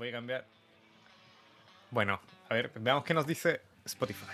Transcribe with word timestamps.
voy 0.00 0.08
a 0.08 0.12
cambiar. 0.12 0.46
Bueno, 1.90 2.18
a 2.48 2.54
ver, 2.54 2.72
veamos 2.76 3.04
qué 3.04 3.12
nos 3.12 3.26
dice 3.26 3.60
Spotify. 3.84 4.24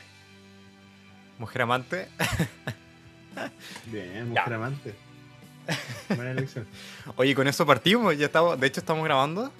Mujer 1.38 1.62
amante. 1.62 2.08
Bien, 3.86 4.32
Ya. 4.32 4.42
mujer 4.42 4.52
amante. 4.54 4.94
Buena 6.08 6.30
elección. 6.30 6.66
Oye, 7.16 7.34
con 7.34 7.48
eso 7.48 7.66
partimos. 7.66 8.16
Ya 8.16 8.26
estamos, 8.26 8.58
de 8.60 8.66
hecho, 8.68 8.78
estamos 8.78 9.04
grabando. 9.04 9.52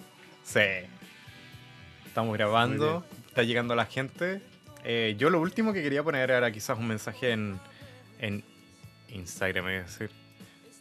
Sí. 0.44 0.60
Estamos 2.06 2.36
grabando. 2.36 3.04
Está 3.26 3.42
llegando 3.42 3.74
la 3.74 3.86
gente. 3.86 4.40
Eh, 4.84 5.16
yo 5.18 5.28
lo 5.28 5.40
último 5.40 5.72
que 5.72 5.82
quería 5.82 6.04
poner 6.04 6.30
era 6.30 6.52
quizás 6.52 6.78
un 6.78 6.86
mensaje 6.86 7.32
en, 7.32 7.58
en 8.20 8.44
Instagram, 9.08 9.64
iba 9.70 9.80
a 9.80 9.82
decir. 9.82 10.10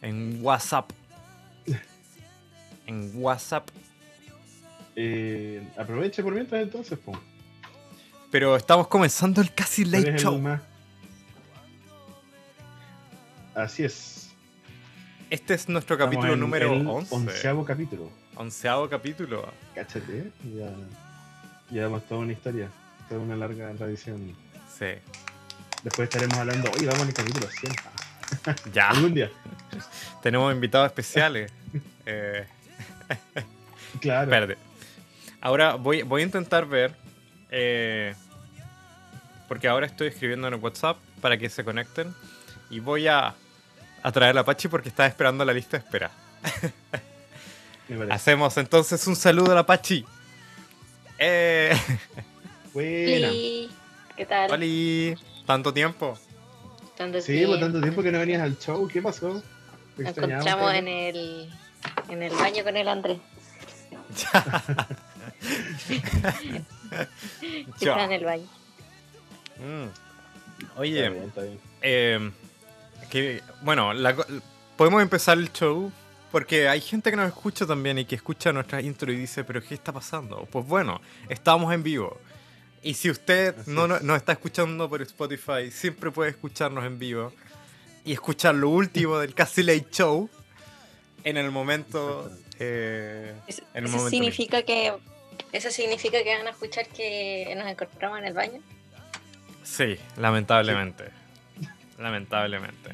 En 0.02 0.38
WhatsApp. 0.40 0.90
En 2.86 3.10
WhatsApp. 3.16 3.68
Eh, 4.96 5.62
aproveche 5.76 6.22
por 6.22 6.32
mientras 6.32 6.62
entonces, 6.62 6.98
po. 6.98 7.12
Pero 8.30 8.56
estamos 8.56 8.88
comenzando 8.88 9.40
el 9.40 9.52
casi 9.54 9.82
¿Cuál 9.82 9.92
late 10.02 10.08
el 10.10 10.18
show. 10.18 10.38
más? 10.38 10.60
Así 13.54 13.84
es. 13.84 14.30
Este 15.30 15.54
es 15.54 15.68
nuestro 15.68 15.94
Estamos 15.96 16.14
capítulo 16.14 16.36
número 16.36 16.72
el 16.72 16.86
11. 16.86 17.14
Onceavo 17.14 17.64
capítulo. 17.64 18.10
Onceavo 18.36 18.88
capítulo. 18.88 19.52
Cáchate, 19.74 20.18
¿eh? 20.18 20.30
Ya, 20.54 20.70
llevamos 21.70 22.06
toda 22.06 22.20
una 22.20 22.32
historia, 22.32 22.68
toda 23.08 23.20
una 23.20 23.36
larga 23.36 23.72
tradición. 23.74 24.34
Sí. 24.78 24.86
Después 25.82 26.08
estaremos 26.08 26.36
hablando, 26.38 26.70
oye, 26.76 26.86
vamos 26.86 27.02
al 27.06 27.14
capítulo 27.14 27.46
100. 27.48 27.72
Ya. 28.72 28.90
Algún 28.90 29.14
día. 29.14 29.30
Tenemos 30.22 30.52
invitados 30.52 30.86
especiales. 30.86 31.52
Eh, 32.08 32.46
Claro. 34.00 34.24
espérate. 34.30 34.65
Ahora 35.46 35.76
voy, 35.76 36.02
voy 36.02 36.22
a 36.22 36.24
intentar 36.24 36.66
ver. 36.66 36.92
eh, 37.52 38.16
porque 39.46 39.68
ahora 39.68 39.86
estoy 39.86 40.08
escribiendo 40.08 40.48
en 40.48 40.54
el 40.54 40.60
WhatsApp 40.60 40.96
para 41.20 41.38
que 41.38 41.48
se 41.48 41.62
conecten. 41.62 42.12
Y 42.68 42.80
voy 42.80 43.06
a, 43.06 43.32
a 44.02 44.10
traer 44.10 44.36
a 44.36 44.40
Apache 44.40 44.68
porque 44.68 44.88
está 44.88 45.06
esperando 45.06 45.44
la 45.44 45.52
lista 45.52 45.78
de 45.78 45.84
espera. 45.84 46.10
Hacemos 48.10 48.56
entonces 48.56 49.06
un 49.06 49.14
saludo 49.14 49.52
a 49.52 49.54
la 49.54 49.60
Apache. 49.60 50.04
Eh, 51.16 51.70
Buena. 52.74 53.28
¿Qué 54.16 54.26
tal? 54.28 54.50
Oli, 54.50 55.14
tanto 55.46 55.72
tiempo. 55.72 56.18
¿Dónde 56.98 57.22
Sí, 57.22 57.46
por 57.46 57.60
tanto 57.60 57.80
tiempo 57.80 58.02
que 58.02 58.10
no 58.10 58.18
venías 58.18 58.42
al 58.42 58.58
show, 58.58 58.88
¿qué 58.88 59.00
pasó? 59.00 59.40
Te 59.96 60.02
Nos 60.02 60.18
encontramos 60.18 60.74
en 60.74 60.88
el, 60.88 61.54
en 62.08 62.22
el 62.24 62.34
baño 62.34 62.64
con 62.64 62.76
el 62.76 62.88
Andrés. 62.88 63.18
Está 67.80 68.04
en 68.04 68.12
el 68.12 68.24
baño. 68.24 68.46
Mm. 69.58 69.84
Está 70.62 70.80
Oye, 70.80 71.08
bien, 71.10 71.22
está 71.24 71.42
bien. 71.42 71.60
eh, 71.82 72.30
que, 73.10 73.42
bueno, 73.62 73.92
la 73.92 74.14
podemos 74.76 75.02
empezar 75.02 75.38
el 75.38 75.52
show 75.52 75.90
porque 76.32 76.68
hay 76.68 76.80
gente 76.80 77.10
que 77.10 77.16
nos 77.16 77.28
escucha 77.28 77.66
también 77.66 77.98
y 77.98 78.04
que 78.04 78.14
escucha 78.16 78.52
nuestra 78.52 78.80
intro 78.80 79.10
y 79.12 79.16
dice, 79.16 79.44
pero 79.44 79.62
¿qué 79.62 79.74
está 79.74 79.92
pasando? 79.92 80.46
Pues 80.50 80.66
bueno, 80.66 81.00
estamos 81.28 81.72
en 81.72 81.82
vivo. 81.82 82.18
Y 82.82 82.94
si 82.94 83.10
usted 83.10 83.58
Así 83.58 83.70
no 83.70 83.84
es. 83.84 83.88
no- 83.88 84.00
nos 84.00 84.16
está 84.18 84.32
escuchando 84.32 84.88
por 84.88 85.02
Spotify, 85.02 85.70
siempre 85.70 86.10
puede 86.10 86.30
escucharnos 86.30 86.84
en 86.84 86.98
vivo 86.98 87.32
y 88.04 88.12
escuchar 88.12 88.54
lo 88.54 88.68
último 88.70 89.18
del 89.18 89.34
Casi 89.34 89.62
Late 89.62 89.86
Show 89.90 90.28
en 91.24 91.36
el 91.36 91.50
momento... 91.50 92.30
eh, 92.58 93.34
en 93.48 93.54
el 93.74 93.84
eso 93.84 93.96
momento 93.96 94.10
significa 94.10 94.62
que 94.62 94.92
eso 95.52 95.70
significa 95.70 96.22
que 96.22 96.36
van 96.36 96.46
a 96.46 96.50
escuchar 96.50 96.86
que 96.88 97.52
nos 97.56 97.66
encontramos 97.66 98.18
en 98.18 98.24
el 98.26 98.34
baño. 98.34 98.60
Sí, 99.62 99.98
lamentablemente. 100.16 101.04
Lamentablemente. 101.98 102.90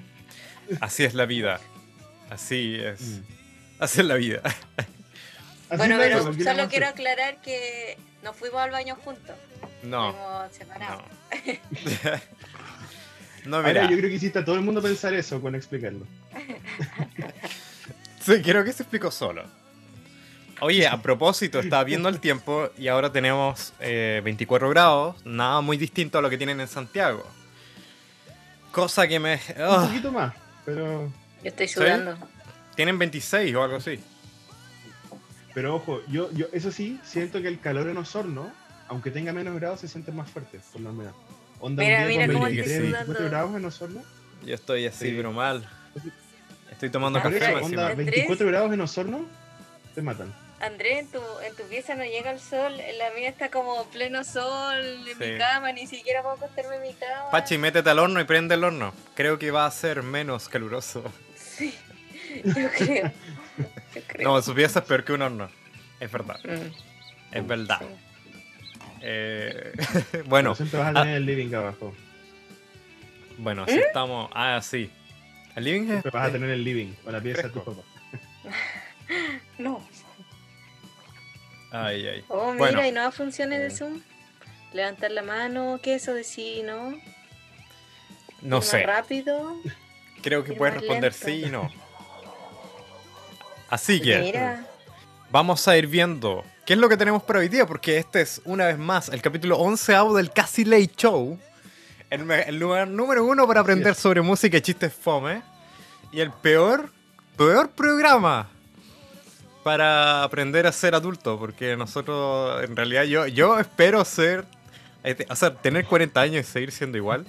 Así 0.80 1.04
es 1.04 1.14
la 1.14 1.26
vida. 1.26 1.60
Así 2.30 2.76
es. 2.80 3.00
Mm. 3.00 3.22
Así 3.80 4.00
es 4.00 4.06
la 4.06 4.14
vida. 4.14 4.40
Así 4.44 5.76
bueno, 5.76 5.96
pero 5.98 6.22
¿por 6.22 6.36
qué 6.36 6.44
no 6.44 6.50
solo 6.52 6.68
quiero 6.68 6.86
aclarar 6.86 7.40
que 7.40 7.98
no 8.22 8.32
fuimos 8.32 8.60
al 8.60 8.70
baño 8.70 8.94
juntos. 8.96 9.36
No, 9.82 10.12
Fuimos 10.12 10.52
separados. 10.56 11.02
no. 12.04 12.20
No, 13.44 13.56
Ahora, 13.56 13.68
mira. 13.70 13.90
yo 13.90 13.96
creo 13.96 14.08
que 14.08 14.14
hiciste 14.14 14.38
a 14.38 14.44
todo 14.44 14.54
el 14.54 14.60
mundo 14.60 14.80
pensar 14.80 15.12
eso 15.14 15.40
con 15.40 15.54
explicarlo. 15.56 16.06
Sí, 18.24 18.40
creo 18.40 18.62
que 18.62 18.72
se 18.72 18.84
explicó 18.84 19.10
solo. 19.10 19.42
Oye, 20.64 20.86
a 20.86 21.02
propósito, 21.02 21.58
estaba 21.58 21.82
viendo 21.82 22.08
el 22.08 22.20
tiempo 22.20 22.70
y 22.78 22.86
ahora 22.86 23.10
tenemos 23.10 23.72
eh, 23.80 24.20
24 24.22 24.68
grados, 24.70 25.16
nada 25.24 25.60
muy 25.60 25.76
distinto 25.76 26.18
a 26.18 26.22
lo 26.22 26.30
que 26.30 26.38
tienen 26.38 26.60
en 26.60 26.68
Santiago. 26.68 27.26
Cosa 28.70 29.08
que 29.08 29.18
me... 29.18 29.40
Un 29.58 29.88
poquito 29.88 30.12
más, 30.12 30.32
pero, 30.64 31.06
Yo 31.42 31.48
estoy 31.48 31.66
sudando. 31.66 32.16
tienen 32.76 32.96
26 32.96 33.52
o 33.56 33.64
algo 33.64 33.76
así. 33.78 33.98
pero 35.52 35.74
ojo, 35.74 36.00
yo, 36.06 36.30
yo 36.30 36.46
eso 36.52 36.70
sí, 36.70 37.00
siento 37.02 37.42
que 37.42 37.48
el 37.48 37.58
calor 37.58 37.88
en 37.88 37.96
Osorno, 37.96 38.52
aunque 38.86 39.10
tenga 39.10 39.32
menos 39.32 39.56
grados, 39.56 39.80
se 39.80 39.88
siente 39.88 40.12
más 40.12 40.30
fuerte 40.30 40.60
por 40.72 40.80
la 40.80 40.90
humedad. 40.90 41.12
Onda 41.58 41.82
Mira, 41.82 42.06
mira 42.06 42.26
con 42.26 42.34
cómo 42.34 42.44
23, 42.46 42.70
estoy 42.70 42.82
24 42.92 43.14
sudando. 43.14 43.30
grados 43.30 43.56
en 43.56 43.64
Osorno. 43.64 44.02
Yo 44.46 44.54
estoy 44.54 44.86
así, 44.86 45.08
Sí. 45.08 45.14
pero 45.16 45.32
mal. 45.32 45.68
Estoy 46.70 46.88
tomando 46.90 47.20
café 47.20 47.52
onda, 47.56 47.88
Andrés. 47.88 47.96
24 47.96 48.46
grados 48.46 48.72
en 48.72 48.80
Osorno, 48.80 49.26
te 49.96 50.02
matan. 50.02 50.32
Andrés, 50.62 51.00
en 51.00 51.08
tu, 51.08 51.18
en 51.44 51.56
tu 51.56 51.64
pieza 51.64 51.94
no 51.96 52.04
llega 52.04 52.30
el 52.30 52.38
sol, 52.40 52.78
en 52.78 52.96
la 52.98 53.10
mía 53.10 53.28
está 53.28 53.50
como 53.50 53.84
pleno 53.86 54.22
sol, 54.22 54.78
en 55.08 55.18
Sí. 55.18 55.32
mi 55.32 55.38
cama, 55.38 55.72
ni 55.72 55.86
siquiera 55.88 56.22
puedo 56.22 56.36
acostarme 56.36 56.76
en 56.76 56.82
mi 56.82 56.94
cama. 56.94 57.30
Pachi, 57.32 57.58
métete 57.58 57.90
al 57.90 57.98
horno 57.98 58.20
y 58.20 58.24
prende 58.24 58.54
el 58.54 58.62
horno. 58.64 58.94
Creo 59.16 59.38
que 59.38 59.50
va 59.50 59.66
a 59.66 59.70
ser 59.72 60.02
menos 60.04 60.48
caluroso. 60.48 61.02
Sí, 61.36 61.74
yo 62.44 62.68
creo. 62.78 63.10
Yo 63.94 64.00
creo. 64.06 64.28
No, 64.28 64.40
su 64.40 64.54
pieza 64.54 64.78
es 64.78 64.84
peor 64.84 65.04
que 65.04 65.12
un 65.12 65.22
horno. 65.22 65.50
Es 65.98 66.10
verdad, 66.12 66.38
Mm, 66.44 67.36
es 67.36 67.46
verdad. 67.46 67.78
sí. 67.80 67.86
Eh, 69.02 69.72
Pero 70.12 70.24
bueno, 70.26 70.54
siempre 70.54 70.78
vas 70.78 70.94
a 70.94 71.00
tener 71.02 71.16
el 71.16 71.26
living 71.26 71.52
abajo. 71.54 71.92
bueno, 73.38 73.66
si 73.66 73.78
estamos. 73.78 74.30
Ah, 74.32 74.60
sí. 74.62 74.90
El 75.56 75.64
living 75.64 75.82
es. 75.82 75.88
Siempre 75.88 76.10
vas 76.12 76.28
a 76.28 76.32
tener 76.32 76.50
el 76.50 76.62
living 76.62 76.92
o 77.04 77.10
la 77.10 77.20
pieza 77.20 77.42
de 77.42 77.48
tu 77.50 77.64
papá. 77.64 77.82
No. 79.58 79.86
Ay, 81.72 82.06
ay. 82.06 82.24
Oh, 82.28 82.52
mira, 82.52 82.58
Bueno. 82.58 82.86
y 82.86 82.92
nuevas 82.92 83.14
funciones 83.14 83.58
de 83.60 83.66
Eh. 83.66 83.70
Zoom. 83.70 84.00
Levantar 84.72 85.10
la 85.10 85.22
mano, 85.22 85.80
¿qué 85.82 85.94
eso 85.96 86.14
de 86.14 86.24
sí, 86.24 86.62
no? 86.64 86.94
No 88.40 88.58
Ir 88.58 88.62
sé. 88.62 88.76
Más 88.78 88.96
rápido. 88.96 89.56
Creo 90.22 90.44
que 90.44 90.52
puedes 90.52 90.74
responder 90.74 91.12
lento. 91.12 91.26
sí 91.26 91.44
y 91.46 91.50
no. 91.50 91.70
Así 93.70 94.00
que 94.00 94.18
Mira, 94.18 94.66
vamos 95.30 95.66
a 95.66 95.76
ir 95.78 95.86
viendo 95.86 96.44
qué 96.66 96.74
es 96.74 96.78
lo 96.78 96.88
que 96.88 96.96
tenemos 96.96 97.22
para 97.22 97.38
hoy 97.38 97.48
día, 97.48 97.66
porque 97.66 97.96
este 97.96 98.20
es 98.20 98.40
una 98.44 98.66
vez 98.66 98.78
más 98.78 99.08
el 99.08 99.22
capítulo 99.22 99.56
11 99.58 99.94
del 100.14 100.30
Casi 100.30 100.64
Late 100.64 100.92
Show. 100.96 101.38
El, 102.10 102.58
lugar 102.58 102.88
número 102.88 103.24
uno 103.24 103.46
para 103.46 103.60
aprender 103.62 103.94
sobre 103.94 104.20
música 104.20 104.58
y 104.58 104.60
chistes 104.60 104.92
fome. 104.92 105.42
Y 106.12 106.20
el 106.20 106.30
peor, 106.30 106.90
peor 107.38 107.70
programa 107.70 108.50
para 109.64 110.22
aprender 110.24 110.66
a 110.66 110.72
ser 110.72 110.94
adulto, 110.94 111.38
porque 111.38 111.76
nosotros, 111.76 112.62
en 112.64 112.74
realidad, 112.76 113.04
yo, 113.04 113.26
yo 113.26 113.58
espero 113.60 114.04
ser, 114.04 114.44
eh, 115.04 115.24
o 115.28 115.36
sea, 115.36 115.54
tener 115.54 115.84
40 115.86 116.20
años 116.20 116.48
y 116.48 116.50
seguir 116.50 116.72
siendo 116.72 116.96
igual. 116.98 117.24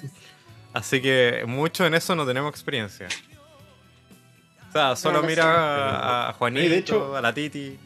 Así 0.73 1.01
que 1.01 1.43
mucho 1.47 1.85
en 1.85 1.93
eso 1.93 2.15
no 2.15 2.25
tenemos 2.25 2.49
experiencia. 2.51 3.07
O 4.69 4.71
sea, 4.73 4.95
solo 4.95 5.21
lo 5.21 5.27
mira 5.27 5.43
a, 5.45 6.29
a 6.29 6.33
Juanito, 6.33 6.69
de 6.69 6.77
hecho- 6.77 7.15
a 7.15 7.21
la 7.21 7.33
Titi. 7.33 7.77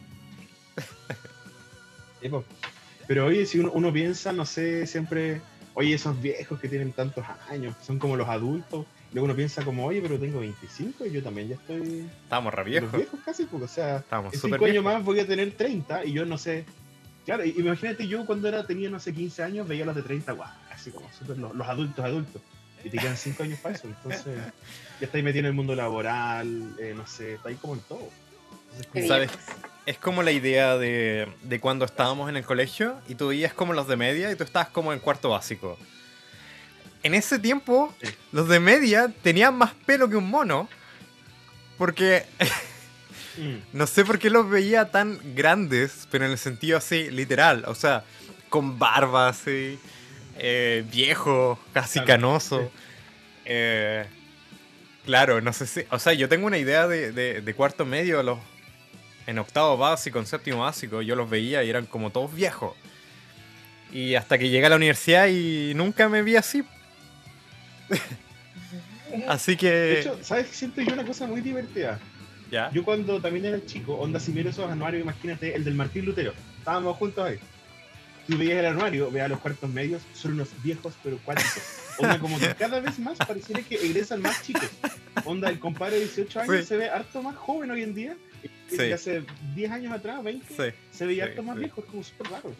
Pero 3.06 3.26
oye, 3.26 3.46
si 3.46 3.58
uno, 3.58 3.70
uno 3.72 3.92
piensa, 3.92 4.32
no 4.32 4.44
sé, 4.44 4.86
siempre, 4.86 5.40
oye, 5.74 5.94
esos 5.94 6.20
viejos 6.20 6.58
que 6.60 6.68
tienen 6.68 6.92
tantos 6.92 7.24
años, 7.50 7.74
son 7.84 7.98
como 7.98 8.16
los 8.16 8.28
adultos. 8.28 8.86
Luego 9.12 9.24
uno 9.24 9.34
piensa 9.34 9.64
como, 9.64 9.86
oye, 9.86 10.02
pero 10.02 10.18
tengo 10.18 10.40
25 10.40 11.06
y 11.06 11.10
yo 11.12 11.22
también 11.22 11.48
ya 11.48 11.54
estoy 11.54 12.06
Estamos 12.24 12.52
re 12.52 12.58
los 12.62 12.66
viejos. 12.70 12.92
viejos 12.92 13.20
casi, 13.24 13.44
porque, 13.46 13.64
o 13.64 13.68
sea, 13.68 13.96
Estamos 13.98 14.34
en 14.34 14.40
súper 14.40 14.58
5 14.58 14.64
años 14.70 14.84
más 14.84 15.02
voy 15.02 15.20
a 15.20 15.26
tener 15.26 15.50
30 15.52 16.04
y 16.04 16.12
yo 16.12 16.26
no 16.26 16.36
sé. 16.36 16.64
Claro, 17.24 17.44
i- 17.44 17.54
imagínate 17.56 18.06
yo 18.06 18.26
cuando 18.26 18.48
era, 18.48 18.66
tenía, 18.66 18.90
no 18.90 19.00
sé, 19.00 19.14
15 19.14 19.42
años, 19.42 19.66
veía 19.66 19.84
a 19.84 19.86
los 19.86 19.96
de 19.96 20.02
30, 20.02 20.32
guau, 20.32 20.50
así 20.70 20.90
como 20.90 21.10
súper 21.18 21.38
los, 21.38 21.54
los 21.54 21.66
adultos, 21.66 22.04
adultos. 22.04 22.42
Y 22.84 22.90
te 22.90 22.98
quedan 22.98 23.16
5 23.16 23.42
años 23.42 23.58
para 23.60 23.74
eso, 23.74 23.88
entonces 23.88 24.36
ya 25.00 25.06
estáis 25.06 25.24
metido 25.24 25.40
en 25.40 25.46
el 25.46 25.52
mundo 25.54 25.74
laboral, 25.74 26.74
eh, 26.78 26.92
no 26.96 27.06
sé, 27.06 27.34
está 27.34 27.48
ahí 27.48 27.56
como 27.56 27.74
en 27.74 27.80
todo. 27.80 28.08
Entonces, 28.72 28.86
como- 28.92 29.06
¿Sabes? 29.08 29.30
Es 29.86 29.98
como 29.98 30.22
la 30.22 30.32
idea 30.32 30.76
de, 30.76 31.26
de 31.44 31.60
cuando 31.60 31.86
estábamos 31.86 32.28
en 32.28 32.36
el 32.36 32.44
colegio 32.44 32.96
y 33.08 33.14
tú 33.14 33.28
veías 33.28 33.54
como 33.54 33.72
los 33.72 33.88
de 33.88 33.96
media 33.96 34.30
y 34.30 34.36
tú 34.36 34.44
estabas 34.44 34.68
como 34.68 34.92
en 34.92 34.98
cuarto 34.98 35.30
básico. 35.30 35.78
En 37.02 37.14
ese 37.14 37.38
tiempo, 37.38 37.94
Sí. 38.02 38.08
los 38.32 38.48
de 38.48 38.60
media 38.60 39.12
tenían 39.22 39.56
más 39.56 39.72
pelo 39.86 40.08
que 40.08 40.16
un 40.16 40.28
mono. 40.28 40.68
Porque 41.76 42.24
Mm. 43.36 43.58
No 43.72 43.86
sé 43.86 44.04
por 44.04 44.18
qué 44.18 44.30
los 44.30 44.50
veía 44.50 44.90
tan 44.90 45.20
grandes, 45.36 46.08
pero 46.10 46.24
en 46.24 46.32
el 46.32 46.38
sentido 46.38 46.76
así, 46.78 47.08
literal. 47.08 47.62
O 47.68 47.74
sea, 47.76 48.02
con 48.48 48.80
barba 48.80 49.28
así, 49.28 49.78
eh, 50.38 50.84
viejo, 50.90 51.56
casi 51.72 52.00
Claro, 52.00 52.06
canoso. 52.06 52.60
sí. 52.62 52.68
Eh, 53.44 54.06
claro, 55.06 55.40
no 55.40 55.52
sé 55.52 55.68
si. 55.68 55.82
O 55.90 56.00
sea, 56.00 56.14
yo 56.14 56.28
tengo 56.28 56.48
una 56.48 56.58
idea 56.58 56.88
de, 56.88 57.12
de- 57.12 57.40
de 57.40 57.54
cuarto 57.54 57.84
medio, 57.86 58.24
los, 58.24 58.40
en 59.28 59.38
octavo 59.38 59.76
básico, 59.76 60.18
en 60.18 60.26
séptimo 60.26 60.62
básico, 60.62 61.00
yo 61.00 61.14
los 61.14 61.30
veía 61.30 61.62
y 61.62 61.70
eran 61.70 61.86
como 61.86 62.10
todos 62.10 62.34
viejos. 62.34 62.74
Y 63.92 64.16
hasta 64.16 64.36
que 64.36 64.48
llegué 64.48 64.66
a 64.66 64.70
la 64.70 64.76
universidad 64.76 65.28
y 65.28 65.74
nunca 65.76 66.08
me 66.08 66.22
vi 66.22 66.34
así. 66.34 66.64
así 69.28 69.56
que. 69.56 69.70
De 69.70 70.00
hecho, 70.00 70.18
¿sabes? 70.22 70.48
Siento 70.48 70.80
yo 70.82 70.92
una 70.94 71.04
cosa 71.04 71.26
muy 71.26 71.40
divertida. 71.40 71.98
ya. 72.50 72.70
Yo 72.72 72.84
cuando 72.84 73.20
también 73.20 73.44
era 73.46 73.64
chico, 73.66 73.94
onda, 73.94 74.20
si 74.20 74.32
miro 74.32 74.50
esos 74.50 74.70
anuarios, 74.70 75.02
imagínate 75.02 75.54
el 75.54 75.64
del 75.64 75.74
Martín 75.74 76.04
Lutero. 76.04 76.32
Estábamos 76.58 76.96
juntos 76.96 77.24
ahí. 77.24 77.38
Tú 78.26 78.36
veías 78.36 78.58
el 78.58 78.66
anuario, 78.66 79.10
veías 79.10 79.30
los 79.30 79.40
cuartos 79.40 79.70
medios, 79.70 80.02
son 80.14 80.32
unos 80.32 80.48
viejos 80.62 80.92
pero 81.02 81.18
cuáticos. 81.24 81.62
Onda, 81.98 82.18
como 82.18 82.38
que 82.38 82.54
cada 82.54 82.78
vez 82.80 82.98
más 82.98 83.16
pareciera 83.18 83.62
que 83.62 83.76
egresan 83.76 84.20
más 84.20 84.42
chicos. 84.42 84.68
Onda, 85.24 85.48
el 85.48 85.58
compadre 85.58 85.94
de 85.96 86.02
18 86.02 86.40
años 86.40 86.56
Sí. 86.60 86.64
se 86.66 86.76
ve 86.76 86.90
harto 86.90 87.22
más 87.22 87.36
joven 87.36 87.70
hoy 87.70 87.82
en 87.82 87.94
día. 87.94 88.16
Y 88.70 88.76
Sí. 88.76 88.92
hace 88.92 89.24
10 89.54 89.70
años 89.72 89.92
atrás, 89.94 90.22
20, 90.22 90.46
Sí. 90.46 90.76
se 90.92 91.06
veía 91.06 91.24
sí, 91.24 91.30
harto 91.30 91.42
más 91.42 91.56
viejo, 91.56 91.80
es 91.80 91.86
como 91.86 92.02
súper 92.04 92.30
raro. 92.30 92.54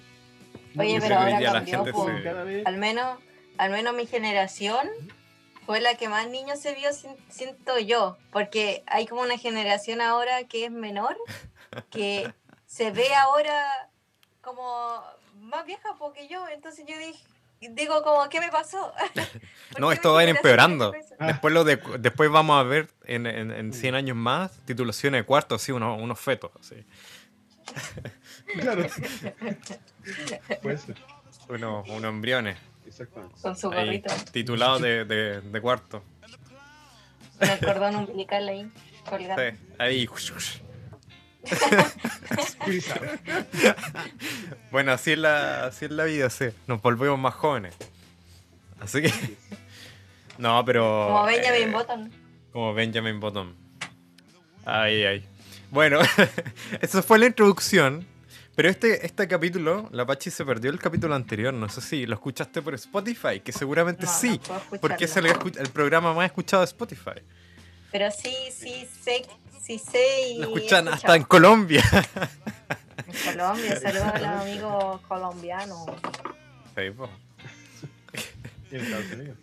Oye, 0.77 0.95
No 0.95 1.01
pero 1.03 1.15
ahora 1.19 1.53
cambió, 1.53 1.77
gente 1.85 1.93
po. 1.93 2.07
se- 2.09 2.23
cada 2.23 2.45
vez- 2.45 2.67
Al 2.67 2.79
menos, 2.79 3.19
al 3.59 3.71
menos 3.71 3.95
mi 3.95 4.07
generación 4.07 4.89
fue 5.69 5.83
la 5.83 5.97
que 5.97 6.09
más 6.09 6.27
niños 6.31 6.61
se 6.61 6.75
vio, 6.75 6.89
siento 7.29 7.79
yo, 7.79 8.17
porque 8.33 8.83
hay 8.87 9.07
como 9.07 9.21
una 9.21 9.37
generación 9.37 10.01
ahora 10.01 10.45
que 10.45 10.65
es 10.65 10.71
menor, 10.71 11.15
que 11.91 12.33
se 12.67 12.91
ve 12.91 13.15
ahora 13.15 13.91
como 14.41 15.05
más 15.35 15.67
vieja 15.67 15.91
porque 15.99 16.27
yo, 16.27 16.49
entonces 16.49 16.87
yo 16.89 16.97
dije, 16.97 17.23
digo 17.61 18.03
como, 18.03 18.31
¿qué 18.31 18.41
me 18.41 18.49
pasó? 18.49 18.95
¿Por 19.73 19.81
No, 19.83 19.93
esto 19.93 20.15
va 20.15 20.21
a 20.21 20.23
ir 20.23 20.31
empeorando. 20.31 20.95
Después, 21.21 21.53
lo 21.53 21.65
de, 21.65 21.79
después 21.99 22.31
vamos 22.31 22.59
a 22.59 22.63
ver 22.63 22.89
en, 23.05 23.27
en, 23.27 23.51
en 23.51 23.75
100 23.75 23.95
años 23.95 24.17
más 24.17 24.51
titulaciones 24.65 25.21
de 25.21 25.27
cuarto, 25.27 25.57
así, 25.57 25.71
unos, 25.71 26.01
unos 26.01 26.19
fetos. 26.19 26.51
Así. 26.59 26.83
Claro. 28.59 28.87
Puede 30.63 30.79
ser, 30.79 30.97
Unos, 31.51 31.87
unos 31.91 32.09
embriones. 32.09 32.57
Exactamente. 33.03 33.41
Con 33.41 33.57
su 33.57 33.71
ahí, 33.71 33.87
gorrito, 33.87 34.15
titulados 34.33 34.83
de, 34.83 35.05
de, 35.05 35.41
de 35.41 35.61
cuarto. 35.61 36.03
con 37.39 37.49
el 37.49 37.59
cordón 37.59 37.97
umbilical 37.97 38.49
ahí, 38.49 38.71
colgando. 39.09 39.43
Sí, 39.43 39.57
ahí. 39.79 40.09
Bueno, 44.71 44.93
así 44.93 45.13
es, 45.13 45.19
la, 45.19 45.67
así 45.67 45.87
es 45.87 45.91
la 45.91 46.05
vida, 46.05 46.31
sí. 46.31 46.47
Nos 46.67 46.81
volvemos 46.83 47.19
más 47.19 47.35
jóvenes. 47.35 47.75
Así 48.81 49.03
que. 49.03 49.13
No, 50.39 50.65
pero. 50.65 51.07
Como 51.09 51.25
Benjamin 51.25 51.69
eh, 51.69 51.73
Button. 51.73 52.13
Como 52.53 52.73
Benjamin 52.73 53.19
Button. 53.19 53.57
Ay, 54.65 55.05
ay. 55.05 55.25
Bueno, 55.73 55.99
eso 56.81 57.03
fue 57.03 57.19
la 57.19 57.27
introducción. 57.27 58.07
Pero 58.59 58.71
este, 58.71 59.07
este 59.07 59.29
capítulo, 59.29 59.89
la 59.93 60.05
Pachi 60.05 60.33
se 60.33 60.45
perdió 60.45 60.69
el 60.73 60.81
capítulo 60.81 61.15
anterior. 61.15 61.55
No 61.55 61.69
sé 61.69 61.81
si 61.81 62.07
lo 62.07 62.15
escuchaste 62.17 62.61
por 62.61 62.75
Spotify, 62.75 63.39
que 63.39 63.53
seguramente 63.53 64.05
No, 64.05 64.13
sí. 64.13 64.41
no 64.49 64.81
porque 64.81 65.05
es 65.05 65.17
el, 65.17 65.27
el 65.27 65.69
programa 65.73 66.13
más 66.13 66.27
escuchado 66.27 66.63
de 66.63 66.65
Spotify. 66.65 67.23
Pero 67.93 68.11
sí, 68.11 68.35
sí 68.51 68.89
sé, 69.05 69.25
sí 69.63 69.79
sé 69.79 70.31
y 70.33 70.39
Lo 70.41 70.57
escuchan 70.57 70.89
hasta 70.89 71.15
en 71.15 71.23
Colombia. 71.23 71.85
En 73.07 73.33
Colombia, 73.33 73.77
saludos 73.81 74.07
a 74.07 74.19
los 74.19 74.43
amigos 74.43 75.01
colombianos. 75.07 75.87
Sí, 76.77 76.91
po. 76.97 77.09
En 78.73 78.81
Estados 78.81 79.13
Unidos. 79.13 79.37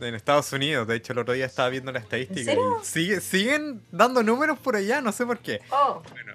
En 0.00 0.14
Estados 0.14 0.52
Unidos, 0.54 0.88
de 0.88 0.96
hecho, 0.96 1.12
el 1.12 1.18
otro 1.18 1.34
día 1.34 1.44
estaba 1.44 1.68
viendo 1.68 1.92
la 1.92 1.98
estadística. 1.98 2.42
serio? 2.42 2.80
y 2.82 2.86
sigue- 2.86 3.20
siguen 3.20 3.82
dando 3.92 4.22
números 4.22 4.58
por 4.58 4.76
allá, 4.76 5.02
no 5.02 5.12
sé 5.12 5.26
por 5.26 5.38
qué. 5.40 5.60
Oh, 5.70 6.02
Bueno, 6.10 6.32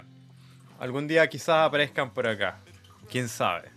algún 0.80 1.08
día 1.08 1.28
quizás 1.30 1.68
aparezcan 1.68 2.12
por 2.12 2.28
acá. 2.28 2.60
Quién 3.10 3.30
sabe. 3.30 3.70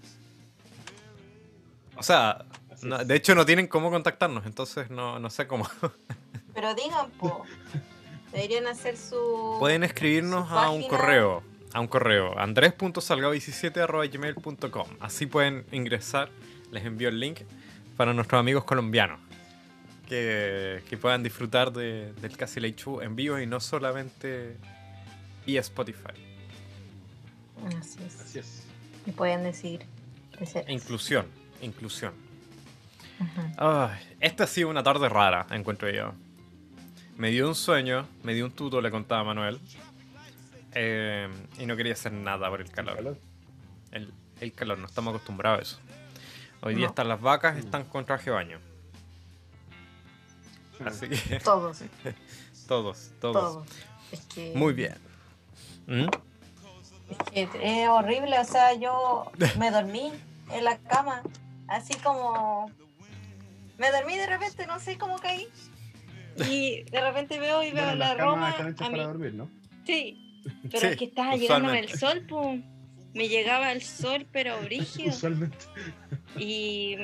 O 1.97 2.03
sea, 2.03 2.45
no- 2.83 3.03
de 3.05 3.15
hecho 3.15 3.35
no 3.35 3.45
tienen 3.47 3.67
cómo 3.69 3.91
contactarnos, 3.91 4.45
entonces 4.47 4.91
no, 4.91 5.19
no 5.19 5.29
sé 5.31 5.47
cómo. 5.47 5.67
pero 6.55 6.75
digan, 6.75 7.11
po. 7.13 7.45
Deberían 8.33 8.67
hacer 8.69 8.97
su. 8.97 9.57
Pueden 9.59 9.83
escribirnos 9.85 10.49
su 10.49 10.55
a 10.55 10.71
un 10.71 10.87
correo. 10.89 11.43
A 11.73 11.81
un 11.81 11.87
correo. 11.89 12.37
andres.salgado17.gmail.com 12.39 14.89
Así 15.01 15.27
pueden 15.27 15.65
ingresar. 15.73 16.31
Les 16.73 16.85
envío 16.85 17.09
el 17.09 17.19
link 17.21 17.41
para 17.97 18.13
nuestros 18.15 18.39
amigos 18.41 18.65
colombianos. 18.65 19.21
Que, 20.09 20.83
que 20.89 20.97
puedan 20.97 21.23
disfrutar 21.23 21.73
de- 21.73 22.13
del 22.15 22.37
Casi 22.37 22.59
Show 22.75 23.01
en 23.01 23.15
vivo 23.15 23.39
y 23.39 23.47
no 23.47 23.61
solamente 23.61 24.57
vía 25.47 25.61
Spotify. 25.61 26.30
Así 27.79 27.99
es. 28.07 28.21
Así 28.21 28.39
es. 28.39 28.63
Y 29.07 29.13
pueden 29.13 29.43
decir. 29.45 29.85
crecer. 30.33 30.65
Inclusión. 30.71 31.27
Inclusión. 31.63 32.13
Ay, 33.59 33.99
esta 34.21 34.45
ha 34.45 34.47
sido 34.47 34.69
una 34.71 34.83
tarde 34.83 35.09
rara, 35.09 35.47
encuentro 35.51 35.91
yo. 35.91 36.15
Me 37.19 37.31
dio 37.31 37.49
un 37.49 37.55
sueño, 37.55 38.07
me 38.23 38.33
dio 38.33 38.47
un 38.47 38.53
tuto, 38.53 38.81
le 38.81 38.91
contaba 38.91 39.21
a 39.21 39.25
Manuel. 39.25 39.61
eh, 40.73 41.29
y 41.59 41.67
no 41.67 41.77
quería 41.77 41.93
hacer 41.93 42.13
nada 42.13 42.49
por 42.49 42.61
el 42.63 42.71
calor. 42.71 42.97
Calor. 42.97 43.19
El, 43.93 44.13
el 44.41 44.53
calor, 44.55 44.79
no 44.79 44.87
estamos 44.87 45.11
acostumbrados 45.15 45.59
a 45.59 45.63
eso. 45.63 45.79
Hoy 46.63 46.75
día 46.75 46.87
están 46.87 47.09
las 47.09 47.21
vacas, 47.21 47.59
están 47.59 47.85
con 47.85 48.05
traje 48.07 48.27
de 48.27 48.31
baño. 48.37 48.59
Así 50.85 51.09
que 51.09 51.41
Todos, 51.41 51.83
todos, 52.69 53.11
todos. 53.21 53.33
todos. 53.55 53.67
Es 54.13 54.21
que. 54.27 54.53
Muy 54.57 54.73
bien. 54.73 54.95
¿Mm? 55.87 56.07
Es 57.35 57.89
horrible, 57.89 58.39
o 58.39 58.45
sea, 58.45 58.75
yo 58.75 59.31
me 59.59 59.71
dormí 59.71 60.13
en 60.53 60.65
la 60.65 60.79
cama, 60.79 61.23
así 61.69 61.95
como. 61.95 62.71
Me 63.79 63.91
dormí 63.91 64.17
de 64.17 64.27
repente, 64.27 64.67
no 64.67 64.79
sé 64.79 64.99
cómo 64.99 65.17
caí. 65.19 65.47
Y 66.49 66.83
de 66.85 67.01
repente 67.01 67.39
veo 67.39 67.63
y 67.63 67.71
veo 67.73 67.83
Bueno, 67.85 67.97
la 67.97 68.15
Roma. 68.15 68.55
a 68.59 68.63
mí- 68.63 68.73
para 68.75 69.05
dormir, 69.05 69.35
¿no? 69.35 69.49
Sí, 69.87 70.43
pero 70.71 70.81
Sí, 70.81 70.87
es 70.87 70.97
que 70.97 71.05
estaba 71.07 71.37
llegándome 71.37 71.81
el 71.81 71.89
sol, 71.99 72.25
pum. 72.29 72.63
Me 73.15 73.29
llegaba 73.29 73.73
el 73.73 73.83
sol, 73.83 74.27
pero 74.31 74.61
brígido. 74.63 75.11
Usualmente. 75.15 75.57
Y, 76.39 76.97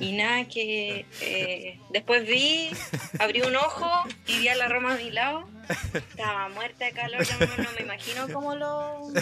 y 0.00 0.12
nada, 0.12 0.46
que 0.48 1.06
eh, 1.20 1.80
después 1.90 2.26
vi, 2.26 2.70
abrí 3.18 3.42
un 3.42 3.56
ojo 3.56 3.90
y 4.26 4.38
vi 4.38 4.48
a 4.48 4.54
la 4.54 4.68
Roma 4.68 4.94
a 4.94 4.96
mi 4.96 5.10
lado. 5.10 5.48
Estaba 5.94 6.48
muerta 6.50 6.84
de 6.84 6.92
calor, 6.92 7.24
yo 7.24 7.46
no, 7.46 7.64
no 7.64 7.70
me 7.76 7.82
imagino 7.82 8.28
cómo 8.32 8.54
los, 8.54 9.12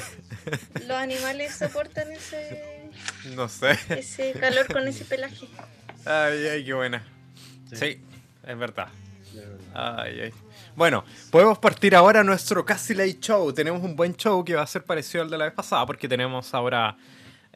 los 0.86 0.96
animales 0.96 1.54
soportan 1.54 2.10
ese, 2.12 2.90
No 3.36 3.48
sé. 3.48 3.78
ese 3.90 4.32
calor 4.32 4.66
con 4.72 4.86
ese 4.88 5.04
pelaje. 5.04 5.46
Ay, 6.04 6.46
ay, 6.48 6.64
qué 6.64 6.74
buena. 6.74 7.06
Sí. 7.70 7.76
Sí, 7.76 8.00
es 8.46 8.58
verdad. 8.58 8.88
Ay, 9.74 10.20
ay. 10.20 10.34
Bueno, 10.74 11.04
podemos 11.30 11.58
partir 11.58 11.94
ahora 11.94 12.20
a 12.20 12.24
nuestro 12.24 12.64
Casi 12.64 12.94
Late 12.94 13.18
Show. 13.20 13.52
Tenemos 13.52 13.82
un 13.82 13.94
buen 13.94 14.16
show 14.16 14.44
que 14.44 14.54
va 14.54 14.62
a 14.62 14.66
ser 14.66 14.84
parecido 14.84 15.22
al 15.22 15.30
de 15.30 15.38
la 15.38 15.44
vez 15.44 15.54
pasada 15.54 15.84
porque 15.86 16.08
tenemos 16.08 16.52
ahora 16.54 16.96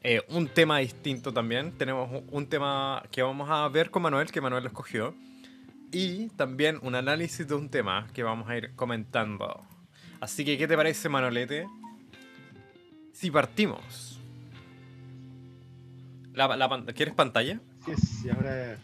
eh, 0.09 0.23
un 0.29 0.47
tema 0.49 0.79
distinto 0.79 1.33
también. 1.33 1.73
Tenemos 1.73 2.23
un- 2.31 2.47
tema 2.47 3.03
que 3.11 3.23
vamos 3.23 3.49
a 3.51 3.69
ver 3.69 3.91
con 3.91 4.03
Manuel, 4.03 4.31
que 4.31 4.41
Manuel 4.41 4.63
lo 4.63 4.69
escogió. 4.69 5.15
Y 5.93 6.29
también 6.31 6.79
un 6.83 6.95
análisis 6.95 7.47
de 7.47 7.55
un 7.55 7.69
tema 7.69 8.07
que 8.13 8.23
vamos 8.23 8.49
a 8.49 8.57
ir 8.57 8.75
comentando. 8.77 9.65
Así 10.21 10.45
que, 10.45 10.57
¿qué 10.59 10.67
te 10.69 10.77
parece, 10.77 11.09
Manolete? 11.09 11.67
Si 13.13 13.31
partimos. 13.31 14.21
La, 16.35 16.55
la 16.57 16.69
pan- 16.69 16.85
¿Quieres 16.87 17.15
pantalla? 17.15 17.61
Así 17.83 17.93
es, 17.93 18.25
y 18.25 18.29
ahora. 18.31 18.79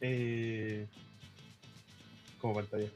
Eh, 0.00 0.86
como 2.40 2.54
pantalla. 2.54 2.88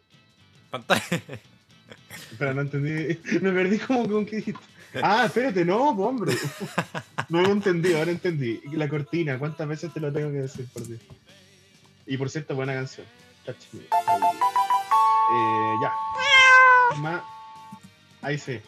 Pantalla. 0.70 1.02
Espera, 2.30 2.54
no 2.54 2.60
entendí. 2.62 3.18
Me 3.42 3.52
perdí 3.52 3.78
como 3.78 4.08
con 4.08 4.24
qué 4.26 4.36
dijiste. 4.36 4.60
Ah, 5.02 5.24
espérate, 5.26 5.64
no, 5.64 5.90
hombre. 5.90 6.36
No 7.30 7.40
lo 7.40 7.52
entendí, 7.52 7.94
ahora 7.94 8.10
entendí. 8.10 8.60
La 8.72 8.88
cortina, 8.88 9.38
¿cuántas 9.38 9.66
veces 9.66 9.92
te 9.92 10.00
lo 10.00 10.12
tengo 10.12 10.30
que 10.30 10.42
decir 10.42 10.66
por 10.72 10.86
Dios? 10.86 11.00
Y 12.06 12.16
por 12.18 12.28
cierto, 12.28 12.54
buena 12.54 12.74
canción. 12.74 13.06
Eh, 15.32 15.74
ya. 15.82 15.92
Ahí 18.22 18.38
sí, 18.38 18.60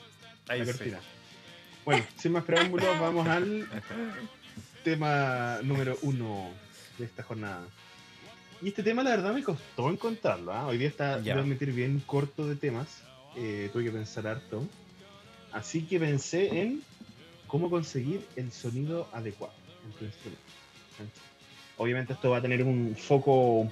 Ahí 0.49 0.61
la 0.61 0.67
sí. 0.67 0.73
cortina. 0.73 0.99
Bueno, 1.85 2.05
sin 2.17 2.33
más 2.33 2.45
preámbulos, 2.45 2.99
vamos 3.01 3.27
al 3.29 3.69
tema 4.85 5.59
número 5.63 5.99
uno 6.03 6.51
de 6.99 7.05
esta 7.05 7.23
jornada. 7.23 7.67
Y 8.63 8.69
este 8.69 8.83
tema, 8.83 9.03
la 9.03 9.11
verdad, 9.11 9.35
me 9.35 9.43
costó 9.43 9.91
encontrarlo. 9.91 10.53
¿ah? 10.53 10.67
Hoy 10.67 10.79
día 10.79 10.89
está, 10.89 11.17
Ya. 11.21 11.35
debo 11.35 11.41
admitir, 11.41 11.73
bien 11.73 12.03
corto 12.07 12.47
de 12.47 12.57
temas. 12.57 13.03
eh, 13.37 13.69
tuve 13.73 13.85
que 13.85 13.91
pensar 13.91 14.27
harto. 14.27 14.67
Así 15.57 15.83
que 15.83 15.99
pensé 15.99 16.61
en 16.63 16.83
cómo 17.47 17.71
conseguir 17.71 18.27
el 18.37 18.53
sonido 18.53 19.09
adecuado 19.13 19.55
en 19.85 19.93
tu 19.93 20.05
instrumento. 20.05 20.43
Obviamente 21.79 22.13
esto 22.13 22.31
va 22.31 22.39
a 22.39 22.43
tener 22.43 22.63
un 22.63 22.95
foco 22.97 23.69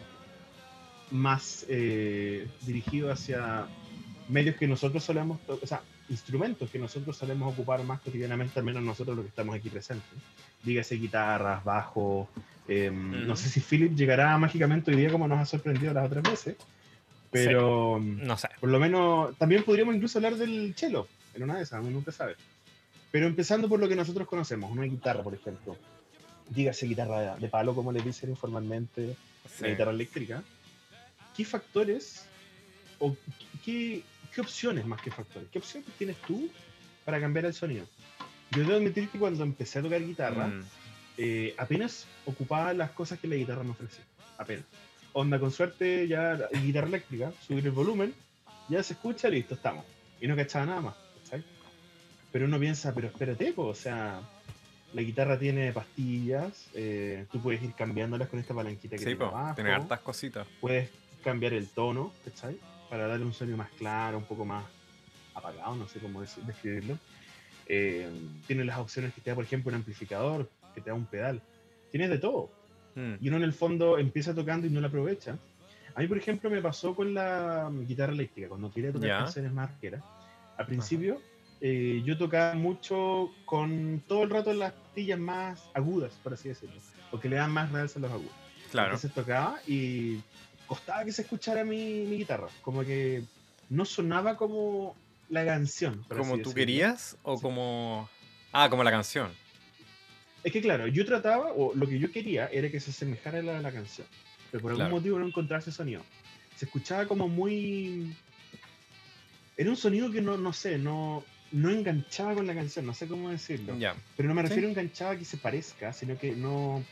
más 1.11 1.67
eh, 1.69 2.49
dirigido 2.63 3.13
hacia 3.13 3.67
medios 4.29 4.57
que 4.57 4.67
nosotros 4.67 5.05
solemos, 5.05 5.39
o 5.47 5.67
sea, 5.67 5.83
instrumentos 6.09 6.71
que 6.71 6.79
nosotros 6.79 7.17
solemos 7.17 7.53
ocupar 7.53 7.83
más 7.85 8.01
cotidianamente, 8.01 8.59
al 8.59 8.65
menos 8.65 8.83
nosotros 8.83 9.17
los 9.17 9.25
que 9.25 9.29
estamos 9.31 9.55
aquí 9.55 9.69
presentes. 9.69 10.09
Dígase 10.63 10.95
guitarras, 10.97 11.63
bajo. 11.65 12.29
em, 12.69 13.27
No 13.27 13.37
sé 13.37 13.49
si 13.51 13.61
Philip 13.61 13.95
llegará 13.95 14.37
mágicamente 14.39 14.91
hoy 14.91 14.97
día 14.97 15.11
como 15.11 15.29
nos 15.29 15.39
ha 15.39 15.45
sorprendido 15.47 15.93
las 15.93 16.07
otras 16.07 16.23
veces, 16.23 16.57
pero 17.31 18.01
No 18.01 18.37
sé. 18.39 18.49
por 18.61 18.71
lo 18.71 18.79
menos 18.81 19.37
también 19.37 19.63
podríamos 19.65 19.95
incluso 19.95 20.19
hablar 20.19 20.37
del 20.37 20.75
cello, 20.77 21.07
en 21.35 21.43
una 21.43 21.57
de 21.57 21.63
esas, 21.63 21.81
uno 21.81 21.91
nunca 21.91 22.13
sabe. 22.13 22.37
Pero 23.11 23.27
empezando 23.27 23.69
por 23.69 23.79
lo 23.81 23.89
que 23.89 23.97
nosotros 23.97 24.27
conocemos, 24.27 24.71
una 24.71 24.85
guitarra, 24.85 25.23
por 25.23 25.35
ejemplo. 25.35 25.77
Dígase 26.49 26.87
guitarra 26.87 27.37
de 27.37 27.49
palo, 27.49 27.75
como 27.75 27.93
le 27.93 28.03
dicen 28.03 28.31
informalmente, 28.31 29.17
Sí. 29.49 29.63
la 29.63 29.69
guitarra 29.69 29.91
eléctrica. 29.93 30.43
¿Qué 31.37 31.45
factores 31.45 32.27
o 32.99 33.17
qué, 33.65 34.03
qué 34.35 34.41
opciones 34.41 34.87
más 34.87 35.01
que 35.03 35.11
factores? 35.11 35.49
¿Qué 35.51 35.59
opciones 35.59 35.89
tienes 35.99 36.17
tú 36.23 36.49
para 37.05 37.21
cambiar 37.21 37.45
el 37.47 37.55
sonido? 37.55 37.87
Yo 38.51 38.61
debo 38.63 38.75
admitir 38.75 39.09
que 39.09 39.19
cuando 39.19 39.43
empecé 39.45 39.79
a 39.79 39.83
tocar 39.83 40.01
guitarra, 40.05 40.47
Mm, 40.49 40.65
eh, 41.19 41.55
apenas 41.59 42.07
ocupaba 42.27 42.73
las 42.75 42.91
cosas 42.91 43.19
que 43.19 43.29
la 43.29 43.37
guitarra 43.37 43.63
me 43.63 43.71
ofrecía. 43.71 44.05
Apenas. 44.39 44.65
Onda, 45.13 45.39
con 45.39 45.51
suerte, 45.53 46.09
ya 46.09 46.49
guitarra 46.63 46.89
eléctrica, 46.89 47.33
subir 47.47 47.65
el 47.67 47.73
volumen, 47.73 48.13
ya 48.69 48.83
se 48.83 48.95
escucha, 48.95 49.29
listo, 49.29 49.55
estamos. 49.55 49.85
Y 50.21 50.27
no 50.27 50.35
cachaba 50.37 50.67
nada 50.67 50.81
más. 50.81 50.95
Pero 52.35 52.47
uno 52.47 52.59
piensa, 52.59 52.93
pero 52.93 53.07
espérate, 53.07 53.53
po, 53.53 53.67
o 53.67 53.75
sea, 53.77 54.21
la 54.93 55.03
guitarra 55.03 55.39
tiene 55.39 55.71
pastillas, 55.73 56.69
eh, 56.75 57.27
tú 57.31 57.41
puedes 57.41 57.63
ir 57.63 57.75
cambiándolas 57.75 58.29
con 58.29 58.41
esta 58.41 58.53
palanquita 58.53 58.97
que 58.97 58.99
Sí, 58.99 59.05
tiene 59.05 59.25
abajo, 59.25 59.55
tiene 59.55 59.71
hartas 59.71 60.01
cositas. 60.01 60.45
puedes 60.61 60.91
cambiar 61.23 61.53
el 61.53 61.69
tono, 61.69 62.13
¿cachai? 62.25 62.59
Para 62.91 63.07
darle 63.07 63.25
un 63.25 63.33
sonido 63.33 63.57
más 63.57 63.71
claro, 63.79 64.19
un 64.19 64.25
poco 64.25 64.45
más 64.45 64.65
apagado, 65.33 65.77
no 65.77 65.87
sé 65.87 66.01
cómo 66.01 66.23
describirlo. 66.23 66.99
Eh, 67.67 68.11
tiene 68.49 68.65
las 68.65 68.79
opciones 68.79 69.15
que 69.15 69.21
te 69.21 69.31
da, 69.31 69.37
por 69.37 69.45
ejemplo, 69.45 69.69
un 69.69 69.77
amplificador, 69.77 70.51
que 70.75 70.81
te 70.81 70.91
da 70.91 70.95
un 70.95 71.07
pedal. 71.07 71.41
Tienes 71.93 72.11
de 72.11 72.19
todo. 72.19 72.51
Mm, 72.97 73.15
Y 73.21 73.29
uno 73.29 73.37
en 73.37 73.45
el 73.45 73.53
fondo 73.53 73.97
empieza 73.97 74.35
tocando 74.35 74.67
y 74.67 74.71
no 74.71 74.81
la 74.81 74.89
aprovecha. 74.89 75.39
A 75.95 76.01
mí, 76.01 76.09
por 76.09 76.19
ejemplo, 76.19 76.51
me 76.51 76.61
pasó 76.61 76.97
con 76.97 77.15
la 77.15 77.71
guitarra 77.87 78.13
eléctrica, 78.13 78.49
cuando 78.49 78.73
quería 78.73 78.91
tocar 78.91 79.09
canciones 79.21 79.53
más 79.53 79.71
rockeras. 79.71 80.03
Al 80.57 80.67
principio, 80.67 81.21
eh, 81.67 82.03
yo 82.05 82.19
tocaba 82.19 82.53
mucho 82.55 83.31
con 83.47 84.03
todo 84.07 84.25
el 84.25 84.29
rato 84.31 84.53
las 84.53 84.75
pastillas 84.75 85.19
más 85.19 85.63
agudas, 85.73 86.13
por 86.23 86.35
así 86.35 86.51
decirlo, 86.51 86.77
porque 87.11 87.27
le 87.31 87.37
dan 87.37 87.51
más 87.53 87.73
realce 87.73 87.99
a 87.99 88.03
los 88.03 88.13
agudos. 88.13 88.33
claro. 88.71 88.89
Entonces 88.89 89.13
tocaba 89.15 89.59
y 89.67 90.21
costaba 90.67 91.05
que 91.07 91.13
se 91.13 91.23
escuchara 91.23 91.65
mi, 91.65 92.05
mi 92.05 92.19
guitarra. 92.19 92.49
Como 92.61 92.85
que 92.85 93.23
no 93.71 93.87
sonaba 93.87 94.37
como 94.37 94.95
la 95.31 95.45
canción. 95.47 96.05
¿Como 96.15 96.37
tú 96.39 96.53
querías 96.53 97.17
o 97.23 97.37
Sí. 97.39 97.43
como. 97.43 98.11
Ah, 98.53 98.69
como 98.69 98.85
la 98.85 98.91
canción. 98.91 99.31
Es 100.43 100.53
que 100.53 100.61
claro, 100.61 100.87
yo 100.87 101.07
trataba, 101.07 101.53
o 101.55 101.73
lo 101.75 101.87
que 101.89 101.99
yo 101.99 102.13
quería 102.13 102.47
era 102.49 102.71
que 102.71 102.79
se 102.79 102.91
asemejara 102.91 103.39
a 103.39 103.43
la, 103.43 103.61
la 103.63 103.73
canción. 103.73 104.07
Pero 104.51 104.61
por 104.61 104.73
algún 104.73 104.85
Claro. 104.85 104.97
motivo 104.97 105.19
no 105.19 105.27
encontraba 105.27 105.61
ese 105.63 105.73
sonido. 105.73 106.03
Se 106.57 106.67
escuchaba 106.67 107.07
como 107.07 107.27
muy... 107.27 108.15
Era 109.57 109.71
un 109.71 109.77
sonido 109.77 110.11
que 110.11 110.21
no, 110.21 110.37
no 110.37 110.53
sé, 110.53 110.79
no, 110.79 111.25
no 111.55 111.71
enganchaba 111.71 112.35
con 112.35 112.47
la 112.49 112.55
canción, 112.55 112.85
no 112.85 112.95
sé 112.95 113.07
cómo 113.07 113.31
decirlo. 113.31 113.77
Pero 114.17 114.29
no 114.29 114.35
me 114.35 114.43
Sí. 114.43 114.49
refiero 114.49 114.69
a 114.69 114.71
enganchaba 114.73 115.17
que 115.17 115.25
se 115.25 115.37
parezca, 115.37 115.93
sino 115.93 116.19
que 116.19 116.33
no... 116.35 116.83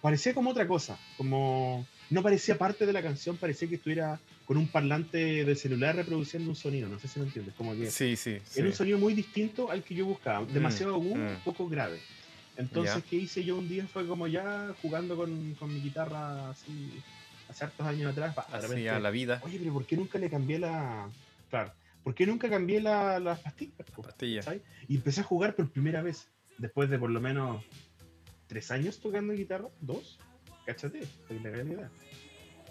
Parecía 0.00 0.34
como 0.34 0.50
otra 0.50 0.66
cosa, 0.66 0.98
como... 1.16 1.86
No 2.10 2.22
parecía 2.22 2.58
parte 2.58 2.86
de 2.86 2.92
la 2.92 3.02
canción, 3.02 3.36
parecía 3.36 3.68
que 3.68 3.76
estuviera 3.76 4.20
con 4.46 4.56
un 4.56 4.68
parlante 4.68 5.44
de 5.44 5.56
celular 5.56 5.96
reproduciendo 5.96 6.50
un 6.50 6.56
sonido, 6.56 6.88
no 6.88 6.98
sé 6.98 7.08
si 7.08 7.18
me 7.20 7.26
entiendes, 7.26 7.54
como 7.54 7.74
que 7.74 7.90
Sí, 7.90 8.16
sí. 8.16 8.38
sí. 8.44 8.60
era 8.60 8.68
un 8.68 8.74
sonido 8.74 8.98
muy 8.98 9.14
distinto 9.14 9.70
al 9.70 9.82
que 9.82 9.94
yo 9.94 10.04
buscaba, 10.06 10.44
demasiado 10.46 10.94
agudo, 10.94 11.16
mm. 11.16 11.42
poco 11.44 11.68
grave. 11.68 11.98
Entonces, 12.56 12.96
Ya. 12.96 13.02
¿qué 13.08 13.16
hice 13.16 13.42
yo 13.44 13.56
un 13.56 13.68
día? 13.68 13.86
Fue 13.86 14.06
como 14.06 14.26
ya 14.26 14.74
jugando 14.82 15.16
con, 15.16 15.54
con 15.54 15.72
mi 15.72 15.80
guitarra 15.80 16.50
así, 16.50 17.00
hace 17.48 17.64
hartos 17.64 17.86
años 17.86 18.12
atrás, 18.12 18.34
Así 18.52 18.86
a 18.88 18.98
la 18.98 19.10
vida. 19.10 19.40
oye, 19.44 19.58
pero 19.58 19.72
¿por 19.72 19.86
qué 19.86 19.96
nunca 19.96 20.18
le 20.18 20.28
cambié 20.28 20.58
la... 20.58 21.08
Claro, 21.48 21.72
¿por 22.02 22.14
qué 22.14 22.26
nunca 22.26 22.48
cambié 22.50 22.80
la- 22.80 23.18
las 23.20 23.40
pastillas? 23.40 24.46
Y 24.88 24.96
empecé 24.96 25.20
a 25.20 25.24
jugar 25.24 25.54
por 25.54 25.70
primera 25.70 26.02
vez, 26.02 26.28
después 26.58 26.90
de 26.90 26.98
por 26.98 27.10
lo 27.10 27.20
menos 27.20 27.64
tres 28.46 28.70
años 28.70 29.00
tocando 29.00 29.32
guitarra, 29.32 29.68
dos, 29.80 30.18
cáchate, 30.66 31.00
la 31.30 31.50
realidad. 31.50 31.90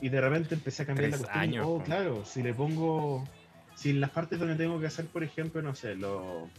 Y 0.01 0.09
de 0.09 0.19
repente 0.21 0.55
empecé 0.55 0.83
a 0.83 0.85
cambiar 0.87 1.11
la 1.11 1.17
Tres 1.17 1.25
cuestión. 1.27 1.43
y, 1.43 1.47
años, 1.57 1.65
oh, 1.67 1.83
claro, 1.83 2.25
si 2.25 2.41
le 2.43 2.53
pongo, 2.53 3.27
si 3.75 3.91
en 3.91 3.99
las 4.01 4.09
partes 4.09 4.39
donde 4.39 4.55
tengo 4.55 4.79
que 4.79 4.87
hacer, 4.87 5.05
por 5.05 5.23
ejemplo, 5.23 5.61
no 5.61 5.75
sé, 5.75 5.95
los 5.95 6.49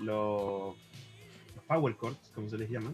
los 0.00 0.74
los 1.54 1.64
power 1.68 1.96
chords, 1.98 2.30
como 2.34 2.48
se 2.50 2.58
les 2.58 2.68
llama, 2.68 2.92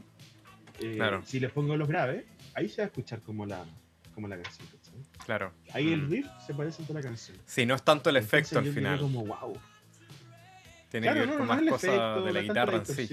eh, 0.80 0.96
Claro. 0.96 1.22
si 1.24 1.40
les 1.40 1.50
pongo 1.50 1.76
los 1.76 1.88
graves, 1.88 2.24
ahí 2.54 2.68
se 2.68 2.82
va 2.82 2.84
a 2.84 2.86
escuchar 2.88 3.20
como 3.22 3.46
la, 3.46 3.64
como 4.14 4.28
la 4.28 4.36
canción. 4.40 4.68
Claro. 5.24 5.52
Ahí 5.72 5.92
el 5.92 6.02
Mm. 6.02 6.10
riff 6.10 6.26
se 6.46 6.54
parece 6.54 6.82
a 6.82 6.86
toda 6.86 7.00
la 7.00 7.06
canción. 7.08 7.36
Sí, 7.46 7.66
no 7.66 7.74
es 7.74 7.82
tanto 7.82 8.10
el 8.10 8.16
Entonces 8.16 8.40
efecto 8.44 8.58
al 8.58 8.72
final. 8.74 8.98
como, 9.00 9.24
wow. 9.26 9.58
Tiene 10.90 11.06
Claro, 11.06 11.14
que 11.14 11.20
ver 11.20 11.28
no, 11.28 11.38
con 11.38 11.46
no 11.46 11.54
más 11.54 11.62
cosas 11.70 11.84
efecto, 11.84 12.22
de 12.24 12.32
la 12.32 12.40
guitarra 12.42 12.76
en 12.78 12.86
sí. 12.86 13.08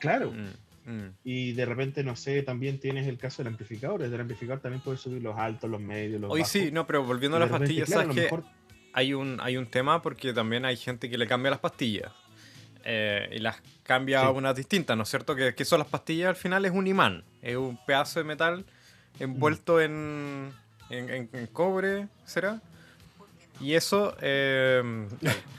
Claro. 0.00 0.32
Mm, 0.32 0.90
mm. 0.90 1.10
Y 1.24 1.52
de 1.52 1.64
repente, 1.64 2.04
no 2.04 2.14
sé, 2.16 2.42
también 2.42 2.78
tienes 2.78 3.06
el 3.08 3.18
caso 3.18 3.42
del 3.42 3.52
amplificador. 3.52 4.00
Desde 4.02 4.14
el 4.14 4.20
amplificador 4.20 4.60
también 4.60 4.82
puedes 4.82 5.00
subir 5.00 5.22
los 5.22 5.36
altos, 5.38 5.68
los 5.70 5.80
medios, 5.80 6.20
los 6.20 6.30
Hoy 6.30 6.40
bajos. 6.40 6.52
sí, 6.52 6.70
no, 6.70 6.86
pero 6.86 7.02
volviendo 7.04 7.36
a 7.36 7.40
las 7.40 7.48
repente, 7.50 7.66
pastillas, 7.66 7.88
claro, 7.88 8.08
¿sabes 8.12 8.24
mejor- 8.24 8.44
Hay 8.92 9.12
un, 9.14 9.38
hay 9.40 9.56
un 9.56 9.66
tema 9.66 10.00
porque 10.02 10.32
también 10.32 10.64
hay 10.64 10.76
gente 10.76 11.10
que 11.10 11.18
le 11.18 11.26
cambia 11.26 11.50
las 11.50 11.60
pastillas. 11.60 12.12
eh, 12.86 13.30
y 13.32 13.38
las 13.38 13.62
cambia 13.82 14.20
Sí. 14.20 14.26
a 14.26 14.30
unas 14.30 14.54
distintas, 14.54 14.94
¿no 14.94 15.04
es 15.04 15.08
cierto? 15.08 15.34
Que, 15.34 15.54
que 15.54 15.64
son 15.64 15.78
las 15.78 15.88
pastillas 15.88 16.28
al 16.28 16.36
final 16.36 16.66
es 16.66 16.72
un 16.72 16.86
imán. 16.86 17.24
Es 17.40 17.56
un 17.56 17.78
pedazo 17.86 18.20
de 18.20 18.24
metal 18.26 18.66
envuelto 19.18 19.80
en, 19.80 20.52
en, 20.90 21.46
cobre, 21.52 22.08
¿será? 22.24 22.60
Y 23.60 23.74
eso, 23.74 24.16
eh, 24.20 25.06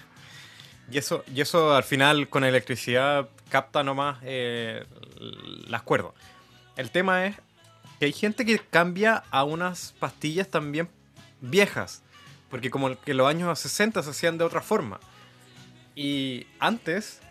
y 0.91 0.97
eso, 0.97 1.23
y 1.33 1.41
eso 1.41 1.73
al 1.75 1.83
final 1.83 2.29
con 2.29 2.43
electricidad 2.43 3.29
capta 3.49 3.83
nomás 3.83 4.17
eh, 4.23 4.85
las 5.67 5.81
cuerdas. 5.83 6.11
El 6.75 6.91
tema 6.91 7.25
es 7.25 7.35
que 7.99 8.05
hay 8.05 8.13
gente 8.13 8.45
que 8.45 8.59
cambia 8.59 9.23
a 9.31 9.43
unas 9.43 9.93
pastillas 9.99 10.49
también 10.49 10.89
viejas, 11.41 12.03
porque 12.49 12.69
como 12.69 12.99
que 12.99 13.13
los 13.13 13.27
años 13.27 13.57
60 13.59 14.03
se 14.03 14.09
hacían 14.09 14.37
de 14.37 14.43
otra 14.43 14.61
forma. 14.61 14.99
Y 15.95 16.47
antes, 16.59 17.21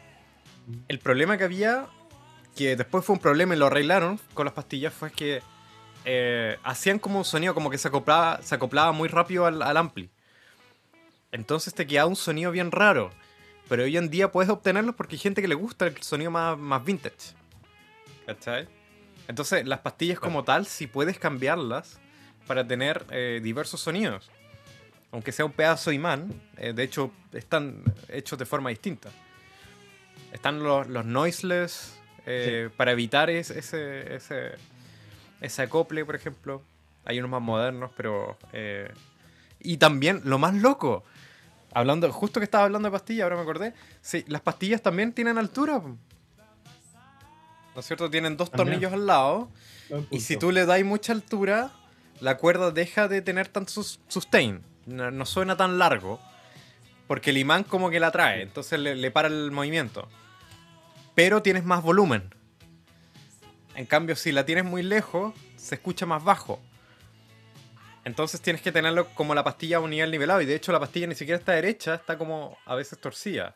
el 0.88 0.98
problema 0.98 1.36
que 1.36 1.44
había, 1.44 1.86
que 2.56 2.76
después 2.76 3.04
fue 3.04 3.14
un 3.14 3.20
problema 3.20 3.54
y 3.54 3.58
lo 3.58 3.66
arreglaron 3.66 4.18
con 4.32 4.46
las 4.46 4.54
pastillas, 4.54 4.94
fue 4.94 5.10
que 5.12 5.42
eh, 6.04 6.58
hacían 6.62 6.98
como 6.98 7.18
un 7.18 7.24
sonido, 7.24 7.54
como 7.54 7.70
que 7.70 7.78
se 7.78 7.88
acoplaba, 7.88 8.40
se 8.42 8.54
acoplaba 8.54 8.92
muy 8.92 9.08
rápido 9.08 9.46
al, 9.46 9.62
al 9.62 9.76
ampli. 9.76 10.10
Entonces 11.32 11.74
te 11.74 11.86
quedaba 11.86 12.08
un 12.08 12.16
sonido 12.16 12.50
bien 12.52 12.70
raro. 12.70 13.10
Pero 13.68 13.84
hoy 13.84 13.96
en 13.96 14.10
día 14.10 14.30
puedes 14.30 14.50
obtenerlo 14.50 14.94
porque 14.94 15.14
hay 15.16 15.20
gente 15.20 15.40
que 15.40 15.48
le 15.48 15.54
gusta 15.54 15.86
el 15.86 16.00
sonido 16.02 16.30
más, 16.30 16.58
más 16.58 16.84
vintage. 16.84 17.32
¿Cachai? 18.26 18.68
Entonces, 19.26 19.66
las 19.66 19.78
pastillas 19.80 20.20
como 20.20 20.44
tal, 20.44 20.66
si 20.66 20.86
puedes 20.86 21.18
cambiarlas 21.18 21.98
para 22.46 22.66
tener 22.66 23.06
eh, 23.10 23.40
diversos 23.42 23.80
sonidos. 23.80 24.30
Aunque 25.12 25.32
sea 25.32 25.46
un 25.46 25.52
pedazo 25.52 25.90
de 25.90 25.96
imán, 25.96 26.28
eh, 26.58 26.74
de 26.74 26.82
hecho, 26.82 27.10
están 27.32 27.82
hechos 28.08 28.38
de 28.38 28.44
forma 28.44 28.68
distinta. 28.68 29.08
Están 30.32 30.62
los, 30.62 30.88
los 30.88 31.06
noiseless 31.06 31.98
eh, 32.26 32.68
para 32.76 32.92
evitar 32.92 33.30
es- 33.30 33.50
ese, 33.50 34.14
ese, 34.14 34.52
ese 35.44 35.62
acople, 35.62 36.04
por 36.04 36.14
ejemplo. 36.16 36.62
Hay 37.04 37.18
unos 37.18 37.30
más 37.30 37.42
modernos, 37.42 37.90
pero. 37.96 38.36
eh, 38.52 38.92
y 39.60 39.76
también, 39.78 40.20
lo 40.24 40.38
más 40.38 40.54
loco, 40.54 41.04
hablando, 41.72 42.10
justo 42.12 42.40
que 42.40 42.44
estaba 42.44 42.64
hablando 42.64 42.88
de 42.88 42.92
pastillas, 42.92 43.24
ahora 43.24 43.36
me 43.36 43.42
acordé. 43.42 43.72
Sí, 44.02 44.24
las 44.28 44.40
pastillas 44.42 44.82
también 44.82 45.12
tienen 45.12 45.38
altura. 45.38 45.80
¿No 47.74 47.80
es 47.80 47.86
cierto? 47.86 48.10
Tienen 48.10 48.36
dos 48.36 48.50
También. 48.50 48.80
tornillos 48.80 48.92
al 48.92 49.06
lado. 49.06 49.50
Y 50.10 50.20
si 50.20 50.36
tú 50.36 50.52
le 50.52 50.64
das 50.66 50.82
mucha 50.84 51.12
altura, 51.12 51.70
la 52.20 52.36
cuerda 52.36 52.70
deja 52.70 53.08
de 53.08 53.20
tener 53.22 53.48
tanto 53.48 53.72
sus- 53.72 54.00
sustain. 54.08 54.62
No, 54.86 55.10
no 55.10 55.26
suena 55.26 55.56
tan 55.56 55.78
largo. 55.78 56.20
Porque 57.06 57.30
el 57.30 57.38
imán 57.38 57.64
como 57.64 57.90
que 57.90 58.00
la 58.00 58.10
trae. 58.12 58.42
Entonces 58.42 58.78
le, 58.78 58.94
le 58.94 59.10
para 59.10 59.28
el 59.28 59.50
movimiento. 59.50 60.08
Pero 61.14 61.42
tienes 61.42 61.64
más 61.64 61.82
volumen. 61.82 62.32
En 63.74 63.86
cambio, 63.86 64.16
si 64.16 64.32
la 64.32 64.44
tienes 64.46 64.64
muy 64.64 64.82
lejos, 64.82 65.34
se 65.56 65.74
escucha 65.76 66.06
más 66.06 66.22
bajo. 66.22 66.60
Entonces 68.04 68.40
tienes 68.40 68.60
que 68.62 68.70
tenerlo 68.70 69.08
como 69.14 69.34
la 69.34 69.42
pastilla 69.42 69.78
a 69.78 69.80
un 69.80 69.90
nivel 69.90 70.10
nivelado. 70.10 70.40
Y 70.42 70.46
de 70.46 70.54
hecho 70.54 70.72
la 70.72 70.80
pastilla 70.80 71.06
ni 71.06 71.14
siquiera 71.14 71.38
está 71.38 71.52
derecha, 71.52 71.94
está 71.94 72.18
como 72.18 72.56
a 72.66 72.74
veces 72.74 72.98
torcida. 72.98 73.54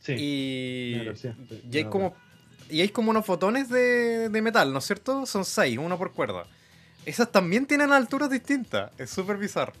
Sí. 0.00 0.14
Y, 0.16 0.94
Claro, 0.94 1.16
sí. 1.16 1.28
y 1.70 1.76
hay 1.78 1.84
como. 1.84 2.14
Y 2.70 2.82
hay 2.82 2.90
como 2.90 3.10
unos 3.10 3.26
botones 3.26 3.70
de, 3.70 4.28
de 4.28 4.42
metal, 4.42 4.72
¿no 4.72 4.78
es 4.78 4.84
cierto? 4.84 5.24
Son 5.24 5.44
seis, 5.44 5.78
uno 5.78 5.96
por 5.96 6.12
cuerda. 6.12 6.44
Esas 7.06 7.32
también 7.32 7.64
tienen 7.66 7.92
alturas 7.92 8.28
distintas. 8.28 8.92
Es 8.98 9.08
súper 9.08 9.38
bizarro. 9.38 9.72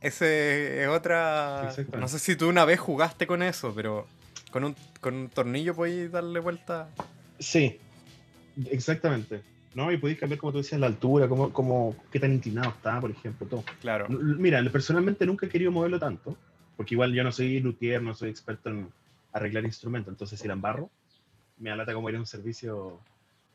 Ese 0.00 0.82
es 0.84 0.88
otra. 0.88 1.74
No 1.98 2.06
sé 2.06 2.18
si 2.20 2.36
tú 2.36 2.48
una 2.48 2.64
vez 2.64 2.78
jugaste 2.78 3.26
con 3.26 3.42
eso, 3.42 3.72
pero 3.74 4.06
con 4.52 4.62
un, 4.62 4.76
con 5.00 5.14
un 5.14 5.28
tornillo 5.28 5.74
podéis 5.74 6.12
darle 6.12 6.38
vuelta. 6.38 6.88
Sí, 7.38 7.78
exactamente. 8.70 9.42
¿No? 9.74 9.92
Y 9.92 9.98
podéis 9.98 10.18
cambiar, 10.18 10.38
como 10.38 10.52
tú 10.52 10.58
decías, 10.58 10.80
la 10.80 10.86
altura, 10.86 11.28
cómo, 11.28 11.52
cómo, 11.52 11.94
qué 12.10 12.18
tan 12.18 12.32
inclinado 12.32 12.70
está, 12.70 12.98
por 12.98 13.10
ejemplo, 13.10 13.46
todo. 13.46 13.64
Claro. 13.82 14.08
Mira, 14.08 14.64
personalmente 14.70 15.26
nunca 15.26 15.44
he 15.44 15.48
querido 15.50 15.70
moverlo 15.70 15.98
tanto, 15.98 16.34
porque 16.78 16.94
igual 16.94 17.12
yo 17.12 17.22
no 17.22 17.30
soy 17.30 17.60
luthier, 17.60 18.00
no 18.00 18.14
soy 18.14 18.30
experto 18.30 18.70
en 18.70 18.88
arreglar 19.34 19.64
instrumentos, 19.64 20.10
entonces 20.10 20.40
si 20.40 20.48
la 20.48 20.54
embarro, 20.54 20.90
me 21.58 21.70
alata 21.70 21.92
como 21.92 22.08
ir 22.08 22.16
a 22.16 22.20
un 22.20 22.26
servicio 22.26 23.00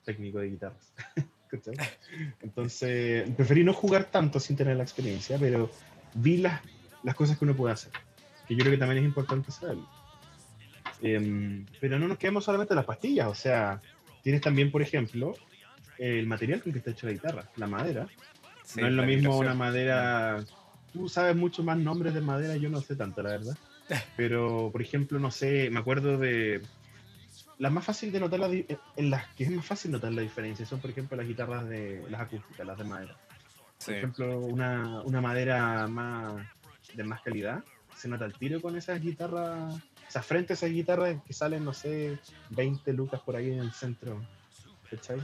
técnico 0.06 0.38
de 0.38 0.50
guitarras. 0.52 0.94
Entonces, 2.42 3.30
preferí 3.32 3.64
no 3.64 3.74
jugar 3.74 4.06
tanto 4.06 4.40
sin 4.40 4.56
tener 4.56 4.78
la 4.78 4.84
experiencia, 4.84 5.38
pero 5.38 5.70
vi 6.14 6.38
las, 6.38 6.62
las 7.04 7.16
cosas 7.16 7.38
que 7.38 7.46
uno 7.46 7.56
puede 7.56 7.74
hacer, 7.74 7.92
que 8.48 8.56
yo 8.56 8.62
creo 8.62 8.72
que 8.72 8.78
también 8.78 9.00
es 9.00 9.06
importante 9.06 9.52
saberlo. 9.52 9.88
Em, 11.02 11.66
pero 11.80 11.98
no 12.00 12.08
nos 12.08 12.18
quedamos 12.18 12.44
solamente 12.46 12.74
en 12.74 12.78
las 12.78 12.86
pastillas, 12.86 13.28
o 13.28 13.36
sea, 13.36 13.82
tienes 14.24 14.42
también, 14.42 14.72
por 14.72 14.82
ejemplo, 14.82 15.34
el 15.98 16.28
material 16.28 16.62
con 16.62 16.72
que 16.72 16.80
está 16.80 16.92
hecha 16.92 17.08
la 17.08 17.14
guitarra, 17.14 17.50
la 17.56 17.68
madera. 17.68 18.08
Sí, 18.64 18.82
no 18.82 18.88
es 18.88 18.94
lo 18.94 19.02
la 19.02 19.08
mismo 19.08 19.38
una 19.38 19.54
madera. 19.54 20.44
Tú 20.94 21.10
sabes 21.10 21.36
mucho 21.36 21.64
más 21.64 21.78
nombres 21.78 22.14
de 22.14 22.22
madera, 22.22 22.56
yo 22.58 22.70
no 22.70 22.82
sé 22.82 22.96
tanto, 22.96 23.22
la 23.24 23.30
verdad. 23.32 23.58
Pero, 24.18 24.70
por 24.72 24.82
ejemplo, 24.82 25.20
no 25.20 25.32
sé, 25.32 25.70
me 25.70 25.80
acuerdo 25.80 26.18
de. 26.18 26.62
Las 27.58 27.72
más 27.72 27.86
fácil 27.86 28.12
de 28.12 28.20
notar, 28.20 28.40
la 28.40 28.50
di- 28.50 28.66
en 28.96 29.10
las 29.12 29.28
que 29.36 29.44
es 29.44 29.52
más 29.52 29.66
fácil 29.66 29.92
notar 29.92 30.12
la 30.12 30.22
diferencia 30.24 30.66
son, 30.66 30.80
por 30.80 30.90
ejemplo, 30.90 31.16
las 31.16 31.28
guitarras 31.28 31.68
de 31.70 32.04
las 32.10 32.22
acústicas, 32.22 32.66
las 32.66 32.78
de 32.78 32.84
madera. 32.84 33.16
Sí. 33.78 33.86
Por 33.86 33.96
ejemplo, 33.96 34.40
una, 34.40 35.02
una 35.02 35.22
madera 35.22 35.88
más 35.88 36.44
de 36.96 37.04
más 37.04 37.22
calidad, 37.22 37.64
se 37.96 38.08
nota 38.08 38.26
el 38.26 38.34
tiro 38.34 38.62
con 38.62 38.76
esas 38.76 39.00
guitarras, 39.02 39.76
esas 40.12 40.26
frente 40.26 40.52
a 40.52 40.56
esas 40.56 40.70
guitarras 40.72 41.16
que 41.26 41.32
salen, 41.34 41.64
no 41.64 41.74
sé, 41.74 42.20
20 42.50 42.92
lucas 42.94 43.22
por 43.22 43.36
ahí 43.38 43.50
en 43.52 43.60
el 43.60 43.72
centro. 43.72 44.22
¿Cachai? 44.90 45.20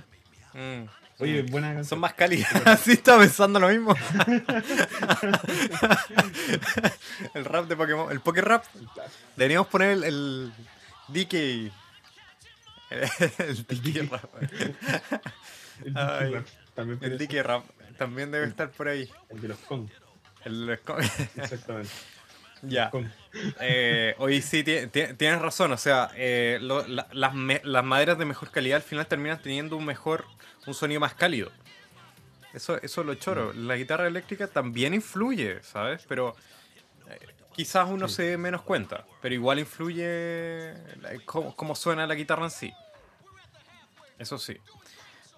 Mm. 0.53 0.85
Oye, 1.19 1.43
Mm. 1.43 1.47
buena 1.47 1.83
Son 1.83 1.99
más 1.99 2.13
cálidas. 2.13 2.79
sí, 2.81 2.91
estaba 2.93 3.19
pensando 3.19 3.59
lo 3.59 3.67
mismo. 3.69 3.93
el 7.33 7.45
rap 7.45 7.67
de 7.67 7.75
Pokémon. 7.75 8.11
El 8.11 8.19
Poké 8.21 8.41
Rap. 8.41 8.63
Deberíamos 9.35 9.67
poner 9.67 9.91
el, 9.91 10.03
el 10.03 10.53
DK. 11.09 11.71
El 13.39 13.65
DK 13.67 13.83
DK. 13.83 14.09
Rap. 14.11 14.23
El, 15.83 15.97
Ay, 15.97 16.33
Rap, 16.35 16.45
también 16.73 16.99
El. 17.01 17.17
DK 17.17 17.33
Rap. 17.43 17.65
También 17.97 18.31
debe 18.31 18.47
estar 18.47 18.69
por 18.71 18.87
ahí. 18.87 19.09
El 19.29 19.41
de 19.41 19.47
los 19.49 19.57
con, 19.59 19.89
El- 20.45 20.69
exactamente. 21.35 21.89
Ya. 22.61 22.91
Eh, 23.59 24.15
hoy 24.17 24.41
sí 24.41 24.63
ti- 24.63 24.87
ti- 24.87 25.13
tienes 25.17 25.41
razón, 25.41 25.71
o 25.71 25.77
sea, 25.77 26.09
eh, 26.15 26.57
lo- 26.61 26.87
la- 26.87 27.07
las, 27.11 27.33
me- 27.33 27.61
las 27.63 27.83
maderas 27.83 28.17
de 28.17 28.25
mejor 28.25 28.51
calidad 28.51 28.77
al 28.77 28.81
final 28.83 29.05
terminan 29.07 29.41
teniendo 29.41 29.75
un 29.77 29.85
mejor, 29.85 30.25
un 30.65 30.73
sonido 30.73 30.99
más 30.99 31.13
cálido. 31.13 31.51
Eso, 32.53 32.77
eso 32.81 33.01
es 33.01 33.07
lo 33.07 33.13
choro. 33.15 33.53
La 33.53 33.75
guitarra 33.75 34.07
eléctrica 34.07 34.47
también 34.47 34.93
influye, 34.93 35.61
¿sabes? 35.63 36.05
Pero 36.07 36.35
eh, 37.09 37.19
quizás 37.55 37.87
uno 37.89 38.07
Sí. 38.07 38.15
se 38.15 38.23
dé 38.23 38.37
menos 38.37 38.61
cuenta, 38.63 39.05
pero 39.21 39.35
igual 39.35 39.59
influye 39.59 40.73
cómo, 41.25 41.55
cómo 41.55 41.75
suena 41.75 42.07
la 42.07 42.15
guitarra 42.15 42.45
en 42.45 42.51
sí. 42.51 42.73
Eso 44.17 44.37
sí. 44.39 44.57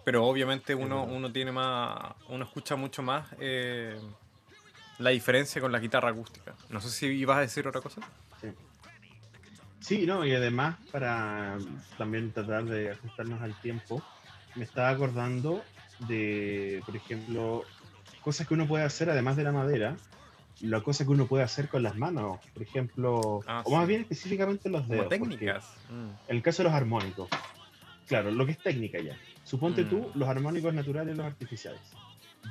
Pero 0.05 0.25
obviamente 0.25 0.73
uno, 0.73 1.03
uno 1.03 1.31
tiene 1.31 1.51
más, 1.51 2.13
uno 2.29 2.45
escucha 2.45 2.75
mucho 2.77 3.01
más 3.03 3.27
eh, 3.39 3.99
la 4.99 5.09
diferencia 5.11 5.59
con 5.61 5.71
la 5.71 5.79
guitarra 5.79 6.09
acústica. 6.09 6.53
No 6.69 6.79
sé 6.81 6.89
si 6.89 7.07
ibas 7.07 7.37
a 7.37 7.41
decir 7.41 7.67
otra 7.67 7.81
cosa. 7.81 8.01
Sí, 9.79 10.05
no, 10.05 10.25
y 10.25 10.33
además 10.35 10.75
para 10.91 11.57
también 11.97 12.31
tratar 12.31 12.65
de 12.65 12.91
ajustarnos 12.91 13.41
al 13.41 13.59
tiempo, 13.61 14.03
me 14.55 14.63
estaba 14.65 14.89
acordando 14.89 15.63
de, 16.07 16.83
por 16.85 16.95
ejemplo, 16.95 17.63
cosas 18.21 18.45
que 18.47 18.53
uno 18.53 18.67
puede 18.67 18.83
hacer 18.83 19.09
además 19.09 19.37
de 19.37 19.43
la 19.45 19.51
madera, 19.51 19.95
la 20.61 20.81
cosa 20.81 21.05
que 21.05 21.11
uno 21.11 21.27
puede 21.27 21.43
hacer 21.43 21.69
con 21.69 21.81
las 21.81 21.95
manos, 21.95 22.39
por 22.53 22.61
ejemplo, 22.61 23.41
Ah, 23.47 23.63
o 23.65 23.71
más 23.71 23.83
sí. 23.83 23.87
bien 23.87 24.01
específicamente 24.01 24.69
los 24.69 24.81
Como 24.81 24.93
dedos. 24.93 25.05
porque 25.05 25.17
técnicas. 25.37 25.65
Mm. 25.89 26.09
En 26.27 26.35
el 26.37 26.43
caso 26.43 26.61
de 26.61 26.69
los 26.69 26.73
armónicos, 26.77 27.29
claro, 28.07 28.31
lo 28.31 28.45
que 28.45 28.51
es 28.51 28.57
técnica 28.59 28.99
ya. 28.99 29.17
Suponte 29.45 29.85
Mm. 29.85 29.89
tú 29.89 30.11
los 30.15 30.27
armónicos 30.27 30.73
naturales 30.73 31.13
y 31.13 31.17
los 31.17 31.25
artificiales. 31.25 31.79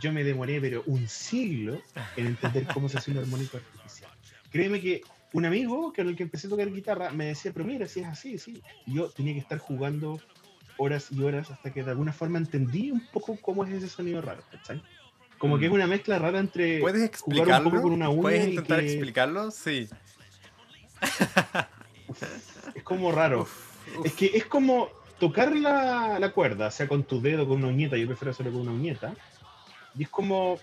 Yo 0.01 0.13
me 0.13 0.23
demoré, 0.25 0.61
pero 0.61 0.83
un 0.87 1.09
siglo 1.09 1.81
en 2.17 2.27
entender 2.27 2.67
cómo 2.73 2.89
se 2.89 2.99
hace 2.99 3.11
un 3.11 3.19
armónico 3.19 3.57
artificial. 3.57 4.11
Créeme 4.51 4.81
que 4.81 5.03
un 5.33 5.45
amigo 5.45 5.93
con 5.95 6.09
el 6.09 6.17
que 6.17 6.23
empecé 6.23 6.47
a 6.47 6.51
tocar 6.51 6.71
guitarra 6.73 7.11
me 7.11 7.27
decía, 7.27 7.53
pero 7.53 7.65
mira, 7.67 7.87
si 7.89 8.01
es 8.01 8.07
así, 8.07 8.39
sí. 8.39 8.63
Yo 8.87 9.09
tenía 9.11 9.35
que 9.35 9.41
estar 9.41 9.59
jugando 9.59 10.21
horas 10.77 11.09
y 11.11 11.23
horas 11.23 11.51
hasta 11.51 11.73
que 11.73 11.83
de 11.83 11.91
alguna 11.91 12.13
forma 12.13 12.39
entendí 12.39 12.91
un 12.91 13.05
poco 13.09 13.37
cómo 13.41 13.65
es 13.65 13.73
ese 13.73 13.89
sonido 13.89 14.23
raro, 14.23 14.43
¿cachai? 14.51 14.81
Como 15.39 15.59
que 15.59 15.67
es 15.67 15.73
una 15.73 15.87
mezcla 15.87 16.19
rara 16.19 16.39
entre 16.39 16.79
¿Puedes 16.81 17.21
jugar 17.21 17.41
un 17.41 17.47
poco 17.65 17.77
explicarlo? 17.77 17.83
con 17.83 17.93
una 17.93 18.09
uña 18.09 18.23
¿Puedes 18.23 18.47
y 18.47 18.51
intentar 18.51 18.81
que- 18.81 18.87
explicarlo? 18.93 19.51
Sí. 19.51 19.89
es 22.75 22.83
como 22.83 23.13
raro. 23.13 23.43
Uf, 23.43 24.07
Es 24.07 24.13
que 24.15 24.27
es 24.35 24.45
como 24.47 24.89
tocar 25.19 25.55
la, 25.57 26.19
la 26.19 26.33
cuerda, 26.33 26.71
sea 26.71 26.89
con 26.89 27.05
tu 27.05 27.21
dedo, 27.21 27.47
con 27.47 27.59
una 27.59 27.69
uñeta, 27.69 27.97
yo 27.97 28.07
prefiero 28.07 28.31
hacerlo 28.33 28.53
con 28.53 28.63
una 28.63 28.73
uñeta. 28.73 29.15
Y 29.99 30.05
es 30.05 30.09
como 30.09 30.59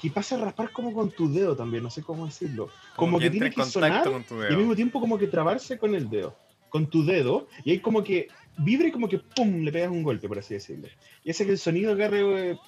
que 0.00 0.10
pasa 0.10 0.36
a 0.36 0.38
raspar 0.38 0.70
como 0.72 0.92
con 0.92 1.10
tu 1.10 1.32
dedo 1.32 1.56
también, 1.56 1.82
no 1.82 1.90
sé 1.90 2.02
cómo 2.02 2.26
decirlo. 2.26 2.68
Como, 2.96 3.18
que, 3.18 3.30
tiene 3.30 3.46
en 3.46 3.52
que 3.52 3.64
sonar 3.64 4.04
con 4.04 4.24
tu 4.24 4.42
y 4.42 4.46
al 4.46 4.58
mismo 4.58 4.74
tiempo 4.74 5.00
como 5.00 5.16
que 5.18 5.28
trabarse 5.28 5.78
con 5.78 5.94
el 5.94 6.10
dedo, 6.10 6.36
con 6.68 6.90
tu 6.90 7.04
dedo, 7.04 7.46
y 7.64 7.70
ahí 7.70 7.78
como 7.78 8.02
que 8.02 8.28
vibra 8.58 8.88
y 8.88 8.92
como 8.92 9.08
que 9.08 9.18
pum, 9.18 9.62
le 9.62 9.72
pegas 9.72 9.90
un 9.90 10.02
golpe, 10.02 10.28
por 10.28 10.38
así 10.38 10.54
decirlo. 10.54 10.88
Y 11.24 11.30
hace 11.30 11.46
que 11.46 11.52
el 11.52 11.58
sonido 11.58 11.92
agarre, 11.92 12.50
eh, 12.50 12.58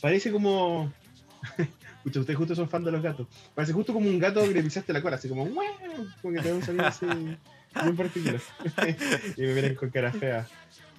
parece 0.00 0.32
como... 0.32 0.92
Ustedes 2.04 2.36
justo 2.36 2.54
son 2.54 2.68
fan 2.68 2.82
de 2.82 2.92
los 2.92 3.02
gatos. 3.02 3.26
Parece 3.54 3.74
justo 3.74 3.92
como 3.92 4.08
un 4.08 4.18
gato 4.18 4.42
que 4.42 4.54
le 4.54 4.62
pisaste 4.62 4.92
la 4.92 5.02
cola, 5.02 5.16
así 5.16 5.28
como... 5.28 5.44
"Guau", 5.44 5.66
Como 6.22 6.34
que 6.34 6.40
te 6.40 6.48
da 6.48 6.54
un 6.54 6.62
sonido 6.62 6.86
así 6.86 7.06
muy 7.06 7.92
particular. 7.94 8.40
y 9.36 9.42
me 9.42 9.54
miran 9.54 9.74
con 9.74 9.90
cara 9.90 10.12
fea. 10.12 10.48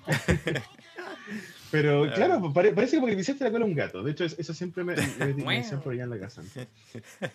Pero 1.71 2.11
claro, 2.13 2.51
pare- 2.53 2.73
parece 2.73 2.97
como 2.97 3.07
que 3.07 3.15
pisaste 3.15 3.43
la 3.45 3.51
cola 3.51 3.63
a 3.65 3.67
un 3.67 3.75
gato. 3.75 4.03
De 4.03 4.11
hecho, 4.11 4.25
es- 4.25 4.37
eso 4.37 4.53
siempre 4.53 4.83
me, 4.83 4.95
me, 4.95 5.33
me 5.45 5.57
decían 5.57 5.81
por 5.81 5.93
allá 5.93 6.03
en 6.03 6.09
la 6.09 6.19
casa. 6.19 6.41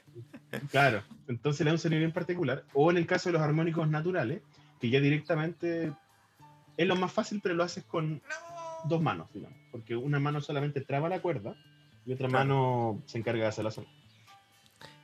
Claro, 0.71 1.03
entonces 1.29 1.61
le 1.65 1.71
da 1.71 1.75
un 1.75 1.79
sonido 1.79 1.99
bien 2.01 2.13
particular. 2.13 2.65
O 2.73 2.91
en 2.91 2.97
el 2.97 3.07
caso 3.07 3.29
de 3.29 3.35
los 3.35 3.43
armónicos 3.43 3.89
naturales, 3.89 4.43
que 4.81 4.91
ya 4.91 5.01
directamente 5.01 5.93
es 6.77 6.87
lo 6.87 6.97
más 6.97 7.13
fácil, 7.13 7.41
pero 7.43 7.55
lo 7.55 7.65
haces 7.65 7.85
con 7.85 8.23
dos 8.85 9.03
manos, 9.03 9.29
digamos. 9.35 9.59
Porque 9.73 9.97
una 9.97 10.21
mano 10.21 10.41
solamente 10.41 10.81
traba 10.81 11.09
la 11.09 11.21
cuerda 11.21 11.55
y 12.07 12.13
otra 12.13 12.29
Claro. 12.29 12.45
mano 12.47 13.03
se 13.07 13.19
encarga 13.19 13.43
de 13.43 13.49
hacer 13.49 13.65
la 13.65 13.71
sola. 13.71 13.89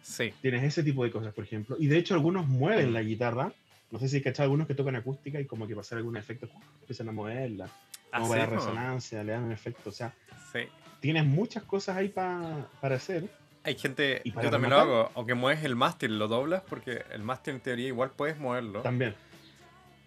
Sí. 0.02 0.32
Tienes 0.40 0.62
ese 0.64 0.82
tipo 0.82 1.04
de 1.04 1.10
cosas, 1.10 1.32
por 1.34 1.44
ejemplo. 1.44 1.76
Y 1.78 1.86
de 1.86 1.98
hecho, 1.98 2.14
algunos 2.14 2.46
mueven 2.46 2.92
la 2.92 3.02
guitarra. 3.02 3.52
No 3.90 3.98
sé 3.98 4.08
si 4.08 4.16
hay 4.16 4.22
cachado 4.22 4.44
algunos 4.44 4.66
que 4.66 4.74
tocan 4.74 4.96
acústica 4.96 5.40
y 5.40 5.44
como 5.46 5.66
que 5.66 5.76
pasar 5.76 5.98
algún 5.98 6.16
efecto, 6.16 6.48
empiezan 6.80 7.08
a 7.08 7.12
moverla. 7.12 7.68
Como 8.12 8.26
Así, 8.26 8.32
para 8.34 8.46
resonancia, 8.46 9.24
le 9.24 9.32
dan 9.32 9.44
un 9.44 9.52
efecto. 9.52 9.88
O 9.90 9.92
sea, 9.92 10.12
Sí. 10.52 10.60
tienes 11.00 11.24
muchas 11.24 11.62
cosas 11.62 11.96
ahí 11.96 12.08
pa- 12.08 12.68
para 12.80 12.96
hacer. 12.96 13.28
Hay 13.64 13.76
gente, 13.78 14.20
¿Y 14.24 14.32
yo 14.32 14.50
también 14.50 14.70
lo 14.70 14.78
hago, 14.80 15.10
o 15.14 15.24
que 15.24 15.34
mueves 15.34 15.64
el 15.64 15.76
mástil, 15.76 16.18
lo 16.18 16.28
doblas, 16.28 16.62
porque 16.68 17.04
el 17.12 17.22
mástil 17.22 17.54
en 17.54 17.60
teoría 17.60 17.86
igual 17.86 18.10
puedes 18.10 18.38
moverlo. 18.38 18.82
También. 18.82 19.14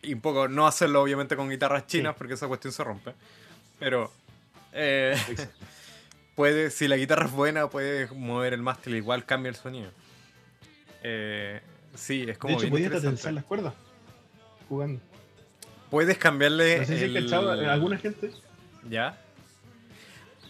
Y 0.02 0.14
un 0.14 0.22
poco, 0.22 0.48
no 0.48 0.68
hacerlo 0.68 1.02
obviamente 1.02 1.36
con 1.36 1.50
guitarras 1.50 1.88
chinas, 1.88 2.14
Sí. 2.14 2.18
porque 2.18 2.34
esa 2.36 2.48
cuestión 2.48 2.74
se 2.74 2.84
rompe. 2.84 3.14
Pero, 3.80 4.12
eh, 4.74 5.16
puede, 6.36 6.70
si 6.70 6.88
la 6.88 6.98
guitarra 6.98 7.26
es 7.26 7.32
buena, 7.32 7.68
puedes 7.70 8.12
mover 8.12 8.54
el 8.54 8.62
mástil, 8.62 8.96
igual 8.98 9.26
cambia 9.26 9.50
el 9.50 9.56
sonido. 9.56 9.90
Eh, 11.02 11.62
sí, 11.96 12.22
es 12.22 12.28
De 12.28 12.36
como 12.36 12.54
hecho, 12.56 12.62
bien 12.70 12.72
podías 12.88 13.02
tensar 13.02 13.34
las 13.34 13.46
cuerdas 13.46 13.74
jugando. 14.68 15.00
Puedes 15.90 16.18
cambiarle 16.18 16.80
No 16.80 16.86
sé 16.86 16.98
si 16.98 17.04
el- 17.06 17.24
cachado 17.24 17.52
a 17.52 17.74
alguna 17.74 17.98
gente. 17.98 18.32
¿Ya? 18.90 19.18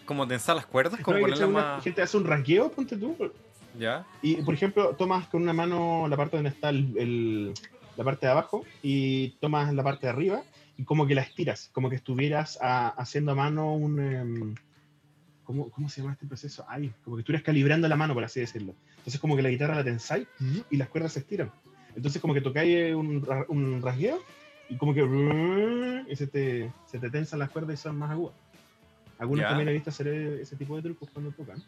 Como 0.05 0.27
tensar 0.27 0.55
las 0.55 0.65
cuerdas, 0.65 0.99
¿no 0.99 1.05
como 1.05 1.25
cachado 1.27 1.49
una 1.49 1.61
más... 1.75 1.83
gente 1.83 2.01
hace 2.01 2.17
un 2.17 2.25
rasgueo, 2.25 2.71
ponte 2.71 2.95
tú. 2.97 3.15
¿Ya? 3.77 4.05
Y, 4.21 4.35
por 4.37 4.53
ejemplo, 4.53 4.95
tomas 4.95 5.27
con 5.27 5.41
una 5.41 5.53
mano 5.53 6.07
la 6.07 6.15
parte 6.15 6.37
donde 6.37 6.49
está 6.51 6.69
el, 6.69 6.95
el- 6.97 7.53
la 7.97 8.03
parte 8.03 8.25
de 8.25 8.31
abajo 8.31 8.65
y 8.83 9.29
tomas 9.39 9.73
la 9.73 9.81
parte 9.83 10.05
de 10.05 10.11
arriba 10.11 10.43
y 10.77 10.83
como 10.83 11.07
que 11.07 11.15
la 11.15 11.21
estiras, 11.21 11.69
como 11.71 11.89
que 11.89 11.95
estuvieras 11.95 12.59
a- 12.61 12.89
haciendo 12.89 13.31
a 13.31 13.35
mano 13.35 13.73
un, 13.73 13.99
em, 13.99 14.55
¿cómo, 15.45 15.69
¿cómo 15.69 15.87
se 15.89 16.01
llama 16.01 16.13
este 16.13 16.25
proceso? 16.27 16.65
Ay, 16.67 16.91
como 17.03 17.15
que 17.17 17.23
tú 17.23 17.31
eres 17.31 17.41
calibrando 17.43 17.87
la 17.87 17.95
mano, 17.95 18.13
por 18.13 18.23
así 18.23 18.41
decirlo. 18.41 18.75
Entonces 18.97 19.19
como 19.19 19.35
que 19.35 19.41
la 19.41 19.49
guitarra 19.49 19.75
la 19.75 19.83
tensáis 19.83 20.27
y 20.69 20.77
las 20.77 20.89
cuerdas 20.89 21.13
se 21.13 21.19
estiran. 21.19 21.51
Entonces 21.95 22.21
como 22.21 22.33
que 22.33 22.41
tocáis 22.41 22.93
un, 22.93 23.25
un 23.47 23.81
rasgueo 23.81 24.21
y 24.69 24.77
como 24.77 24.93
que 24.93 26.05
y 26.07 26.15
se 26.15 26.27
te, 26.27 26.71
se 26.85 26.99
te 26.99 27.09
tensan 27.09 27.39
las 27.39 27.49
cuerdas 27.49 27.79
y 27.79 27.81
son 27.81 27.97
más 27.97 28.11
agudas. 28.11 28.35
Algunos 29.17 29.45
también 29.45 29.69
he 29.69 29.73
visto 29.73 29.89
hacer 29.89 30.07
ese 30.07 30.55
tipo 30.55 30.75
de 30.75 30.81
trucos 30.81 31.09
cuando 31.11 31.31
tocan. 31.31 31.61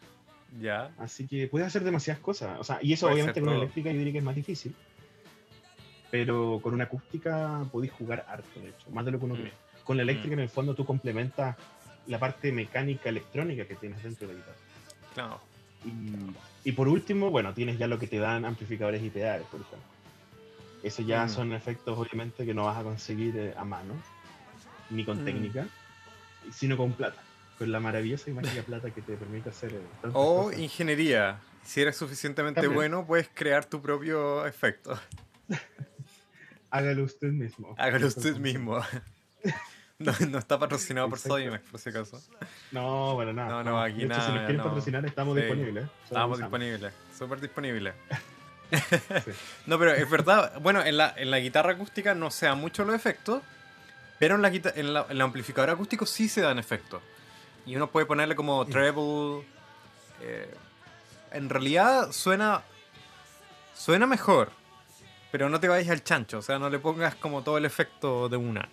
Ya. 0.60 0.90
Así 0.98 1.26
que 1.26 1.46
puedes 1.48 1.66
hacer 1.66 1.84
demasiadas 1.84 2.20
cosas. 2.22 2.58
O 2.60 2.64
sea, 2.64 2.78
y 2.82 2.92
eso 2.92 3.06
Puede 3.06 3.14
obviamente 3.14 3.40
con 3.40 3.48
una 3.50 3.58
eléctrica 3.58 3.90
yo 3.90 3.98
diría 3.98 4.12
que 4.12 4.18
es 4.18 4.24
más 4.24 4.36
difícil. 4.36 4.74
Pero 6.10 6.58
con 6.62 6.74
una 6.74 6.84
acústica 6.84 7.64
podéis 7.70 7.92
jugar 7.92 8.24
harto, 8.28 8.60
de 8.60 8.70
hecho, 8.70 8.90
más 8.90 9.04
de 9.04 9.10
lo 9.12 9.18
que 9.18 9.24
uno 9.26 9.34
Mm. 9.34 9.38
cree. 9.40 9.52
Con 9.84 9.96
la 9.96 10.02
eléctrica 10.02 10.34
en 10.34 10.40
el 10.40 10.48
fondo 10.48 10.74
tú 10.74 10.84
complementas 10.84 11.56
la 12.06 12.18
parte 12.18 12.50
mecánica 12.52 13.08
electrónica 13.10 13.66
que 13.66 13.74
tienes 13.74 14.02
dentro 14.02 14.26
de 14.26 14.34
la 14.34 14.40
guitarra. 14.40 14.58
Claro. 15.14 15.40
Y, 15.84 16.68
y 16.68 16.72
por 16.72 16.88
último, 16.88 17.30
bueno, 17.30 17.52
tienes 17.54 17.78
ya 17.78 17.86
lo 17.86 17.98
que 17.98 18.06
te 18.06 18.18
dan 18.18 18.44
amplificadores 18.44 19.02
y 19.02 19.10
pedales, 19.10 19.46
por 19.46 19.60
ejemplo. 19.60 19.78
Eso 20.88 21.02
ya 21.02 21.26
Mm. 21.26 21.28
son 21.28 21.52
efectos, 21.52 21.98
obviamente, 21.98 22.46
que 22.46 22.54
no 22.54 22.64
vas 22.64 22.78
a 22.78 22.82
conseguir 22.82 23.36
eh, 23.36 23.54
a 23.56 23.64
mano, 23.64 23.92
ni 24.88 25.04
con 25.04 25.20
Mm. 25.20 25.24
técnica, 25.26 25.66
sino 26.50 26.76
con 26.78 26.92
plata. 26.94 27.22
Con 27.58 27.70
la 27.70 27.78
maravillosa 27.78 28.30
y 28.30 28.32
mágica 28.32 28.62
plata 28.66 28.90
que 28.90 29.02
te 29.02 29.16
permite 29.16 29.50
hacer 29.50 29.72
eh, 29.74 29.82
O 30.14 30.44
cosas. 30.44 30.58
ingeniería. 30.60 31.40
Si 31.62 31.82
eres 31.82 31.96
suficientemente 31.96 32.60
También. 32.62 32.74
bueno, 32.74 33.06
puedes 33.06 33.28
crear 33.34 33.66
tu 33.66 33.82
propio 33.82 34.46
efecto. 34.46 34.98
Hágalo 36.70 37.04
usted 37.04 37.28
mismo. 37.32 37.74
Hágalo 37.78 38.06
usted 38.06 38.36
mismo. 38.36 38.80
No, 40.00 40.12
no 40.30 40.38
está 40.38 40.56
patrocinado 40.60 41.08
por. 41.10 41.18
Sodimac, 41.18 41.60
por 41.62 41.80
si 41.80 41.88
acaso. 41.90 42.22
No, 42.70 43.14
bueno, 43.14 43.32
nada. 43.32 43.48
No, 43.48 43.64
no, 43.64 43.82
aquí 43.82 43.98
de 43.98 44.04
hecho, 44.04 44.14
si 44.14 44.20
nada, 44.20 44.28
nos 44.34 44.38
quieren 44.42 44.56
no. 44.58 44.64
patrocinar, 44.64 45.04
estamos 45.06 45.34
Sí. 45.36 45.40
disponibles. 45.42 45.84
¿eh? 45.84 45.88
Estamos 46.04 46.38
disponibles, 46.38 46.94
súper 47.18 47.40
disponibles. 47.40 47.94
Sí. 48.70 49.30
No, 49.66 49.78
pero 49.78 49.92
es 49.92 50.08
verdad, 50.08 50.58
bueno, 50.60 50.82
en 50.84 50.96
la, 50.96 51.14
en 51.16 51.30
la 51.30 51.38
guitarra 51.38 51.72
acústica 51.72 52.14
no 52.14 52.30
se 52.30 52.46
dan 52.46 52.58
mucho 52.60 52.84
los 52.84 52.94
efectos, 52.94 53.42
pero 54.18 54.34
en, 54.36 54.42
la, 54.42 54.48
en, 54.48 54.94
la- 54.94 55.02
en 55.08 55.10
el 55.12 55.20
amplificador 55.20 55.70
acústico 55.70 56.06
sí 56.06 56.28
se 56.28 56.40
dan 56.40 56.58
efectos. 56.58 57.02
Y 57.66 57.76
uno 57.76 57.90
puede 57.90 58.06
ponerle 58.06 58.34
como 58.34 58.64
treble. 58.66 59.44
eh, 60.22 60.54
en 61.32 61.48
realidad 61.50 62.12
suena. 62.12 62.62
Suena 63.74 64.06
mejor, 64.06 64.50
pero 65.30 65.48
no 65.48 65.60
te 65.60 65.68
vayas 65.68 65.90
al 65.90 66.02
chancho, 66.02 66.38
o 66.38 66.42
sea, 66.42 66.58
no 66.58 66.68
le 66.68 66.78
pongas 66.80 67.14
como 67.14 67.42
todo 67.42 67.58
el 67.58 67.64
efecto 67.64 68.28
de 68.28 68.36
una. 68.36 68.68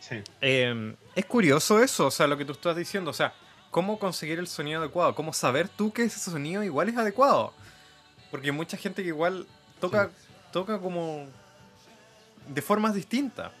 Sí. 0.00 0.22
Eh, 0.40 0.94
es 1.16 1.24
curioso 1.26 1.82
eso, 1.82 2.06
o 2.06 2.10
sea, 2.10 2.26
lo 2.28 2.38
que 2.38 2.44
tú 2.44 2.52
estás 2.52 2.76
diciendo, 2.76 3.10
o 3.10 3.14
sea, 3.14 3.32
cómo 3.70 3.98
conseguir 3.98 4.38
el 4.38 4.46
sonido 4.46 4.80
adecuado, 4.80 5.14
cómo 5.14 5.32
saber 5.32 5.68
tú 5.68 5.92
que 5.92 6.04
ese 6.04 6.20
sonido 6.20 6.62
igual 6.62 6.88
es 6.88 6.96
adecuado. 6.96 7.52
Porque 8.30 8.48
hay 8.48 8.52
mucha 8.52 8.76
gente 8.76 9.02
que 9.02 9.08
igual 9.08 9.46
toca, 9.80 10.10
toca 10.52 10.78
como 10.78 11.26
de 12.48 12.62
formas 12.62 12.94
distintas. 12.94 13.52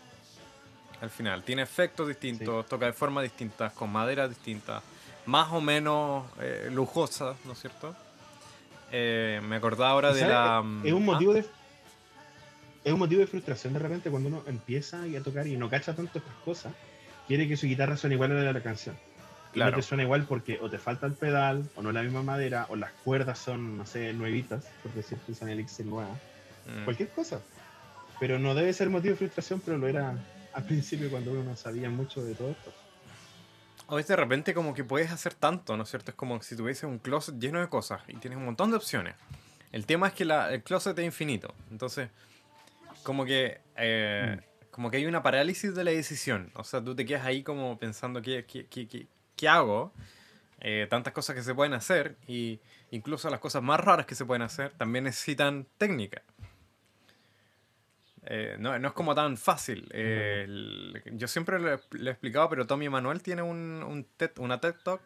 Al 1.00 1.10
final, 1.10 1.44
tiene 1.44 1.62
efectos 1.62 2.08
distintos, 2.08 2.66
toca 2.66 2.86
de 2.86 2.92
formas 2.92 3.22
distintas, 3.22 3.72
con 3.72 3.90
maderas 3.90 4.28
distintas, 4.28 4.82
más 5.26 5.52
o 5.52 5.60
menos 5.60 6.26
eh, 6.40 6.68
lujosas, 6.72 7.36
¿no 7.44 7.52
es 7.52 7.60
cierto? 7.60 7.94
Eh, 8.90 9.40
me 9.44 9.56
acordaba 9.56 9.90
ahora 9.90 10.12
de 10.12 10.22
la... 10.22 10.64
Es 10.84 10.92
un 10.92 11.02
ah, 11.02 11.06
motivo 11.06 11.34
de. 11.34 11.44
Es 12.84 12.92
un 12.92 12.98
motivo 12.98 13.20
de 13.20 13.26
frustración 13.26 13.74
de 13.74 13.78
repente 13.78 14.10
cuando 14.10 14.28
uno 14.28 14.42
empieza 14.46 15.02
a 15.02 15.22
tocar 15.22 15.46
y 15.46 15.56
no 15.56 15.68
cacha 15.68 15.94
tanto 15.94 16.18
estas 16.18 16.34
cosas. 16.44 16.72
Quiere 17.26 17.46
que 17.46 17.56
su 17.56 17.66
guitarra 17.66 17.96
suene 17.96 18.14
igual 18.14 18.32
a 18.32 18.34
la 18.36 18.40
de 18.40 18.52
la 18.54 18.62
canción. 18.62 18.96
Claro. 19.52 19.72
no 19.72 19.76
te 19.78 19.82
suena 19.82 20.02
igual 20.04 20.24
porque 20.24 20.58
o 20.60 20.68
te 20.70 20.78
falta 20.78 21.06
el 21.06 21.14
pedal, 21.14 21.64
o 21.74 21.82
no 21.82 21.88
es 21.90 21.94
la 21.94 22.02
misma 22.02 22.22
madera, 22.22 22.66
o 22.68 22.76
las 22.76 22.92
cuerdas 23.04 23.38
son, 23.38 23.78
no 23.78 23.86
sé, 23.86 24.12
nuevitas, 24.12 24.64
por 24.82 24.92
decir 24.92 25.18
que 25.26 25.34
son 25.34 25.48
Elixir 25.48 25.86
nueva. 25.86 26.10
mm. 26.66 26.84
Cualquier 26.84 27.08
cosa. 27.10 27.40
Pero 28.20 28.38
no 28.38 28.54
debe 28.54 28.72
ser 28.72 28.90
motivo 28.90 29.12
de 29.12 29.18
frustración, 29.18 29.60
pero 29.64 29.78
lo 29.78 29.88
era 29.88 30.14
al 30.52 30.64
principio 30.64 31.08
cuando 31.10 31.30
uno 31.32 31.44
no 31.44 31.56
sabía 31.56 31.88
mucho 31.88 32.22
de 32.24 32.34
todo 32.34 32.50
esto. 32.50 32.72
O 33.86 33.98
es 33.98 34.06
de 34.06 34.16
repente 34.16 34.52
como 34.52 34.74
que 34.74 34.84
puedes 34.84 35.10
hacer 35.10 35.32
tanto, 35.34 35.76
¿no 35.76 35.84
es 35.84 35.88
cierto? 35.88 36.10
Es 36.10 36.14
como 36.16 36.42
si 36.42 36.54
tuvieses 36.56 36.84
un 36.84 36.98
closet 36.98 37.38
lleno 37.38 37.60
de 37.60 37.68
cosas 37.68 38.02
y 38.08 38.16
tienes 38.16 38.36
un 38.36 38.44
montón 38.44 38.70
de 38.70 38.76
opciones. 38.76 39.14
El 39.72 39.86
tema 39.86 40.08
es 40.08 40.12
que 40.14 40.24
la- 40.24 40.52
el 40.52 40.62
closet 40.62 40.98
es 40.98 41.04
infinito. 41.04 41.54
Entonces, 41.70 42.10
como 43.02 43.24
que, 43.24 43.60
eh, 43.76 44.38
como 44.70 44.90
que 44.90 44.98
hay 44.98 45.06
una 45.06 45.22
parálisis 45.22 45.74
de 45.74 45.84
la 45.84 45.90
decisión. 45.90 46.50
O 46.54 46.64
sea, 46.64 46.82
tú 46.84 46.94
te 46.94 47.06
quedas 47.06 47.24
ahí 47.24 47.42
como 47.42 47.78
pensando, 47.78 48.20
¿qué, 48.20 48.44
qué, 48.46 48.66
qué, 48.66 49.06
qué- 49.38 49.42
qué 49.42 49.48
hago? 49.48 49.92
Eh, 50.60 50.86
tantas 50.90 51.12
cosas 51.12 51.36
que 51.36 51.42
se 51.42 51.54
pueden 51.54 51.72
hacer 51.72 52.16
y 52.26 52.58
incluso 52.90 53.30
las 53.30 53.38
cosas 53.40 53.62
más 53.62 53.78
raras 53.78 54.06
que 54.06 54.14
se 54.16 54.24
pueden 54.24 54.42
hacer 54.42 54.72
también 54.72 55.04
necesitan 55.04 55.66
técnica. 55.78 56.22
Eh, 58.30 58.56
no, 58.58 58.78
no 58.78 58.88
es 58.88 58.94
como 58.94 59.14
tan 59.14 59.36
fácil. 59.36 59.88
Eh, 59.92 60.42
el- 60.44 61.02
yo 61.12 61.28
siempre 61.28 61.58
le, 61.58 61.78
le 61.92 62.10
he 62.10 62.12
explicado, 62.12 62.48
pero 62.50 62.66
Tommy 62.66 62.86
Emanuel 62.86 63.22
tiene 63.22 63.42
un, 63.42 63.82
un 63.82 64.06
TED- 64.18 64.38
una 64.38 64.60
TED 64.60 64.74
Talk 64.82 65.00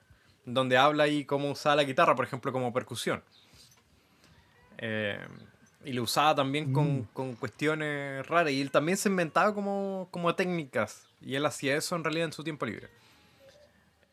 donde 0.45 0.77
habla 0.77 1.05
ahí 1.05 1.25
cómo 1.25 1.51
usar 1.51 1.77
la 1.77 1.85
guitarra, 1.85 2.15
por 2.17 2.25
ejemplo, 2.25 2.51
como 2.53 2.73
percusión. 2.73 3.23
Eh, 4.79 5.19
y 5.85 5.93
lo 5.93 6.03
usaba 6.05 6.35
también 6.35 6.73
con, 6.73 7.01
Mm. 7.01 7.09
con 7.13 7.35
cuestiones 7.37 8.27
raras. 8.27 8.53
Y 8.53 8.61
él 8.63 8.71
también 8.71 8.97
se 8.97 9.09
inventaba 9.09 9.55
como, 9.55 10.09
como 10.11 10.35
técnicas. 10.35 11.07
Y 11.21 11.35
él 11.37 11.45
hacía 11.47 11.77
eso 11.77 11.95
en 11.95 12.03
realidad 12.05 12.27
en 12.27 12.33
su 12.33 12.43
tiempo 12.43 12.67
libre. 12.67 12.89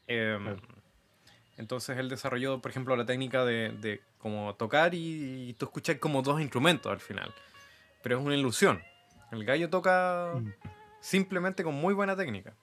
Eh, 0.09 0.37
Claro. 0.41 0.59
Entonces 1.57 1.97
él 1.97 2.07
desarrolló, 2.09 2.59
por 2.61 2.71
ejemplo, 2.71 2.95
la 2.95 3.05
técnica 3.05 3.43
de, 3.45 3.69
de 3.69 4.01
como 4.17 4.55
tocar 4.55 4.93
y, 4.93 5.49
y 5.49 5.53
tú 5.53 5.65
escuchas 5.65 5.97
como 5.97 6.21
dos 6.21 6.39
instrumentos 6.41 6.89
al 6.91 6.99
final. 6.99 7.33
Pero 8.01 8.17
es 8.19 8.25
una 8.25 8.35
ilusión. 8.35 8.81
El 9.31 9.43
gallo 9.45 9.69
toca 9.69 10.33
Mm. 10.35 10.53
simplemente 11.01 11.63
con 11.63 11.75
muy 11.75 11.93
buena 11.93 12.15
técnica. 12.15 12.53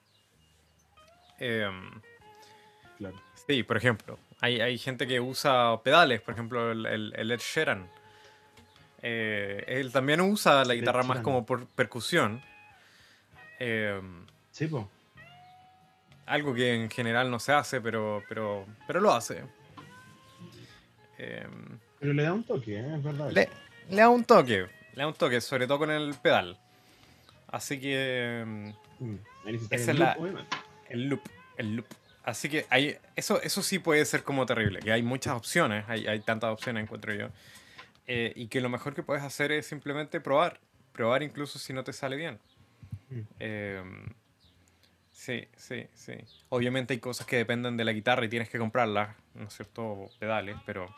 Em, 1.39 2.01
Claro. 2.97 3.15
sí, 3.47 3.61
por 3.61 3.77
ejemplo, 3.77 4.17
hay, 4.41 4.59
hay 4.61 4.77
gente 4.79 5.05
que 5.05 5.19
usa 5.19 5.79
pedales, 5.83 6.19
por 6.21 6.33
ejemplo, 6.33 6.71
el, 6.71 6.85
el, 6.87 7.13
el 7.15 7.31
Ed 7.31 7.39
Sheeran. 7.39 7.87
Eh, 9.03 9.63
él 9.67 9.91
también 9.91 10.21
usa 10.21 10.65
la 10.65 10.73
guitarra 10.73 11.03
más 11.03 11.19
como 11.19 11.45
por 11.45 11.67
percusión. 11.67 12.41
Em, 13.59 14.25
Sí, 14.51 14.65
pues. 14.65 14.85
Algo 16.27 16.53
que 16.53 16.73
en 16.75 16.89
general 16.89 17.31
no 17.31 17.39
se 17.39 17.51
hace, 17.53 17.81
pero, 17.81 18.23
pero, 18.29 18.65
pero 18.85 18.99
lo 19.01 19.13
hace. 19.13 19.43
Em, 21.17 21.79
Pero 21.99 22.13
le 22.13 22.23
da 22.23 22.33
un 22.33 22.43
toque, 22.43 22.77
¿eh? 22.79 22.95
es 22.95 23.03
verdad. 23.03 23.31
le, 23.31 23.49
le 23.89 23.95
da 23.95 24.09
un 24.09 24.23
toque, 24.23 24.67
le 24.93 25.01
da 25.01 25.07
un 25.07 25.13
toque, 25.15 25.41
sobre 25.41 25.65
todo 25.65 25.79
con 25.79 25.89
el 25.91 26.13
pedal. 26.21 26.57
Así 27.47 27.79
que 27.79 28.41
em, 28.41 28.73
Mm. 28.99 29.15
Esa 29.69 29.91
el 29.91 29.97
es 29.97 29.99
la- 29.99 30.13
loop, 30.15 30.21
obviamente. 30.23 30.57
el 30.89 31.03
loop, 31.09 31.21
el 31.57 31.75
loop. 31.75 31.85
Así 32.23 32.49
que 32.49 32.65
hay, 32.71 32.97
eso, 33.15 33.39
eso 33.43 33.61
sí 33.61 33.77
puede 33.79 34.03
ser 34.05 34.23
como 34.23 34.45
terrible, 34.47 34.79
que 34.79 34.91
hay 34.91 35.03
muchas 35.03 35.35
opciones, 35.35 35.85
hay, 35.87 36.07
hay 36.07 36.19
tantas 36.21 36.51
opciones, 36.51 36.83
encuentro 36.83 37.13
yo. 37.13 37.29
Eh, 38.07 38.33
y 38.35 38.47
que 38.47 38.59
lo 38.59 38.69
mejor 38.69 38.95
que 38.95 39.03
puedes 39.03 39.23
hacer 39.23 39.51
es 39.51 39.67
simplemente 39.67 40.19
probar, 40.19 40.59
probar 40.93 41.21
incluso 41.23 41.59
si 41.59 41.73
no 41.73 41.83
te 41.83 41.93
sale 41.93 42.15
bien. 42.15 42.39
Mm. 43.11 43.21
Sí, 45.17 45.47
sí, 45.57 45.87
sí. 45.95 46.13
Obviamente 46.49 46.93
hay 46.93 46.99
cosas 46.99 47.25
que 47.25 47.37
dependen 47.37 47.75
de 47.75 47.83
la 47.83 47.91
guitarra 47.91 48.23
y 48.25 48.29
tienes 48.29 48.49
que 48.49 48.59
comprarlas, 48.59 49.15
¿no 49.33 49.47
es 49.47 49.53
cierto? 49.55 50.09
Pedales, 50.19 50.55
pero, 50.63 50.93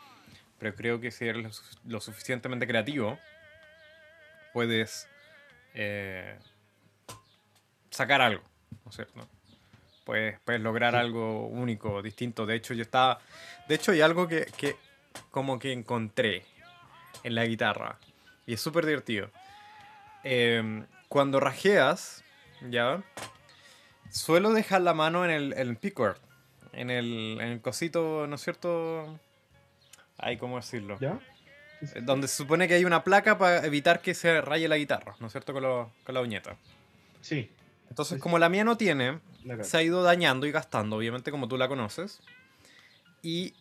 pero 0.58 0.74
creo 0.76 1.00
que 1.00 1.10
si 1.10 1.26
eres 1.26 1.42
lo, 1.42 1.50
su- 1.52 1.64
lo 1.86 2.00
suficientemente 2.02 2.66
creativo, 2.66 3.18
puedes 4.52 5.08
eh, 5.74 6.38
sacar 7.90 8.20
algo, 8.20 8.42
¿no 8.84 8.90
es 8.90 8.96
cierto? 8.96 9.26
Puedes, 10.04 10.38
puedes 10.40 10.60
lograr 10.60 10.92
Sí. 10.92 10.98
algo 10.98 11.46
único, 11.46 12.02
distinto. 12.02 12.44
De 12.44 12.56
hecho, 12.56 12.74
yo 12.74 12.82
estaba. 12.82 13.20
De 13.68 13.74
hecho, 13.76 13.92
hay 13.92 14.02
algo 14.02 14.28
que, 14.28 14.46
que 14.56 14.76
como 15.30 15.58
que 15.58 15.72
encontré 15.72 16.44
en 17.24 17.34
la 17.34 17.46
guitarra. 17.46 17.98
Y 18.46 18.52
es 18.54 18.60
súper 18.60 18.84
divertido. 18.84 19.30
Em, 20.24 20.84
cuando 21.08 21.40
rajeas, 21.40 22.22
¿ya? 22.68 23.02
Suelo 24.10 24.52
dejar 24.52 24.80
la 24.82 24.94
mano 24.94 25.24
en 25.24 25.30
el, 25.30 25.52
en 25.52 25.68
el 25.68 25.76
pickguard. 25.76 26.18
En 26.72 26.90
el, 26.90 27.38
en 27.40 27.48
el 27.48 27.60
cosito, 27.60 28.26
¿no 28.26 28.36
es 28.36 28.42
cierto? 28.42 29.18
Ay, 30.18 30.36
¿cómo 30.36 30.56
decirlo? 30.56 30.98
¿Ya? 31.00 31.18
Sí, 31.80 31.86
sí, 31.86 31.92
Eh, 31.98 32.02
Donde 32.02 32.28
se 32.28 32.36
supone 32.36 32.68
que 32.68 32.74
hay 32.74 32.84
una 32.84 33.02
placa 33.04 33.38
para 33.38 33.64
evitar 33.66 34.00
que 34.02 34.14
se 34.14 34.40
raye 34.40 34.68
la 34.68 34.76
guitarra, 34.76 35.16
¿no 35.18 35.26
es 35.26 35.32
cierto? 35.32 35.52
Con, 35.52 35.62
lo- 35.62 35.90
con 36.04 36.14
la 36.14 36.20
uñeta. 36.20 36.56
Sí, 37.20 37.50
Entonces, 37.88 38.16
Sí, 38.16 38.20
como 38.20 38.38
la 38.38 38.48
mía 38.48 38.62
no 38.64 38.76
tiene, 38.76 39.18
se 39.62 39.76
ha 39.78 39.82
ido 39.82 40.02
dañando 40.02 40.46
y 40.46 40.52
gastando, 40.52 40.96
obviamente, 40.96 41.30
como 41.32 41.48
tú 41.48 41.56
la 41.58 41.66
conoces. 41.68 42.20
Y 43.22 43.54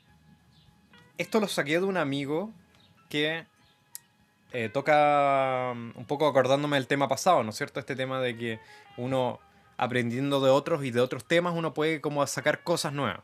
esto 1.18 1.40
lo 1.40 1.48
saqué 1.48 1.80
de 1.80 1.86
un 1.86 1.98
amigo 1.98 2.54
que 3.10 3.46
eh, 4.54 4.70
toca 4.70 5.72
um, 5.74 5.92
un 5.96 6.06
poco 6.06 6.28
acordándome 6.28 6.78
del 6.78 6.88
tema 6.88 7.08
pasado, 7.08 7.44
¿no 7.44 7.50
es 7.50 7.56
cierto? 7.58 7.80
Este 7.80 7.96
tema 7.96 8.20
de 8.22 8.38
que 8.38 8.60
uno 8.98 9.40
aprendiendo 9.80 10.42
de 10.42 10.50
otros 10.50 10.84
y 10.84 10.92
de 10.92 11.00
otros 11.00 11.26
temas, 11.26 11.54
uno 11.56 11.74
puede 11.74 12.02
como 12.02 12.26
sacar 12.28 12.64
cosas 12.64 12.94
nuevas. 12.94 13.22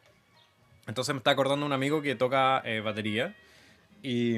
Entonces 0.88 1.13
me 1.13 1.20
está 1.20 1.32
acordando 1.32 1.65
un 1.65 1.74
amigo 1.74 2.02
que 2.02 2.15
toca 2.15 2.62
eh, 2.63 2.80
batería 2.80 3.36
y 4.02 4.36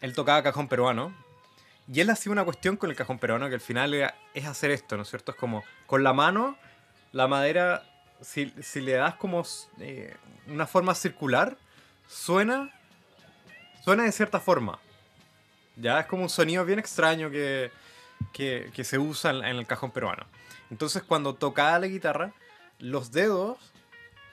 él 0.00 0.14
tocaba 0.14 0.42
cajón 0.42 0.68
peruano. 0.68 1.14
Y 1.92 2.00
él 2.00 2.10
hacía 2.10 2.32
una 2.32 2.44
cuestión 2.44 2.76
con 2.76 2.90
el 2.90 2.96
cajón 2.96 3.18
peruano 3.18 3.48
que 3.48 3.54
al 3.54 3.60
final 3.60 3.94
es 4.34 4.46
hacer 4.46 4.70
esto, 4.70 4.96
¿no 4.96 5.02
es 5.02 5.08
cierto? 5.08 5.32
Es 5.32 5.38
como 5.38 5.64
con 5.86 6.02
la 6.02 6.12
mano, 6.12 6.56
la 7.12 7.26
madera, 7.26 7.82
si, 8.20 8.52
si 8.60 8.80
le 8.80 8.92
das 8.92 9.14
como 9.14 9.44
eh, 9.80 10.14
una 10.46 10.66
forma 10.66 10.94
circular, 10.94 11.56
suena, 12.08 12.70
suena 13.84 14.04
de 14.04 14.12
cierta 14.12 14.40
forma. 14.40 14.78
Ya 15.76 16.00
es 16.00 16.06
como 16.06 16.22
un 16.24 16.28
sonido 16.28 16.64
bien 16.64 16.78
extraño 16.78 17.30
que, 17.30 17.70
que, 18.32 18.84
se 18.84 18.98
usa 18.98 19.30
en 19.30 19.44
el 19.44 19.66
cajón 19.66 19.90
peruano. 19.90 20.26
Entonces 20.70 21.02
cuando 21.02 21.34
tocaba 21.34 21.78
la 21.78 21.86
guitarra, 21.86 22.32
los 22.78 23.12
dedos 23.12 23.58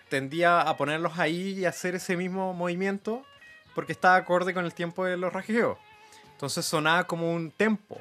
tendía 0.09 0.61
a 0.61 0.77
ponerlos 0.77 1.17
ahí 1.19 1.59
y 1.59 1.65
hacer 1.65 1.95
ese 1.95 2.15
mismo 2.15 2.53
movimiento 2.53 3.25
porque 3.75 3.91
estaba 3.91 4.15
acorde 4.15 4.53
con 4.53 4.65
el 4.65 4.73
tiempo 4.73 5.05
de 5.05 5.17
los 5.17 5.33
rasgueos. 5.33 5.77
Entonces 6.33 6.65
sonaba 6.65 7.05
como 7.05 7.31
un 7.33 7.51
tempo. 7.51 7.99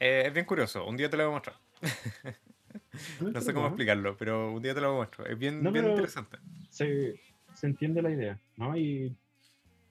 Eh, 0.00 0.24
es 0.26 0.32
bien 0.32 0.46
curioso, 0.46 0.86
un 0.86 0.96
día 0.96 1.10
te 1.10 1.16
lo 1.16 1.24
voy 1.24 1.32
a 1.32 1.34
mostrar. 1.34 1.56
No 3.20 3.40
sé 3.40 3.54
cómo 3.54 3.66
explicarlo, 3.68 4.16
pero 4.16 4.52
un 4.52 4.62
día 4.62 4.74
te 4.74 4.80
lo 4.80 4.94
muestro. 4.96 5.24
Es 5.26 5.38
bien, 5.38 5.62
No, 5.62 5.70
bien 5.70 5.86
interesante. 5.88 6.38
se, 6.68 7.20
se 7.54 7.66
entiende 7.66 8.02
la 8.02 8.10
idea, 8.10 8.38
¿no? 8.56 8.76
Y 8.76 9.16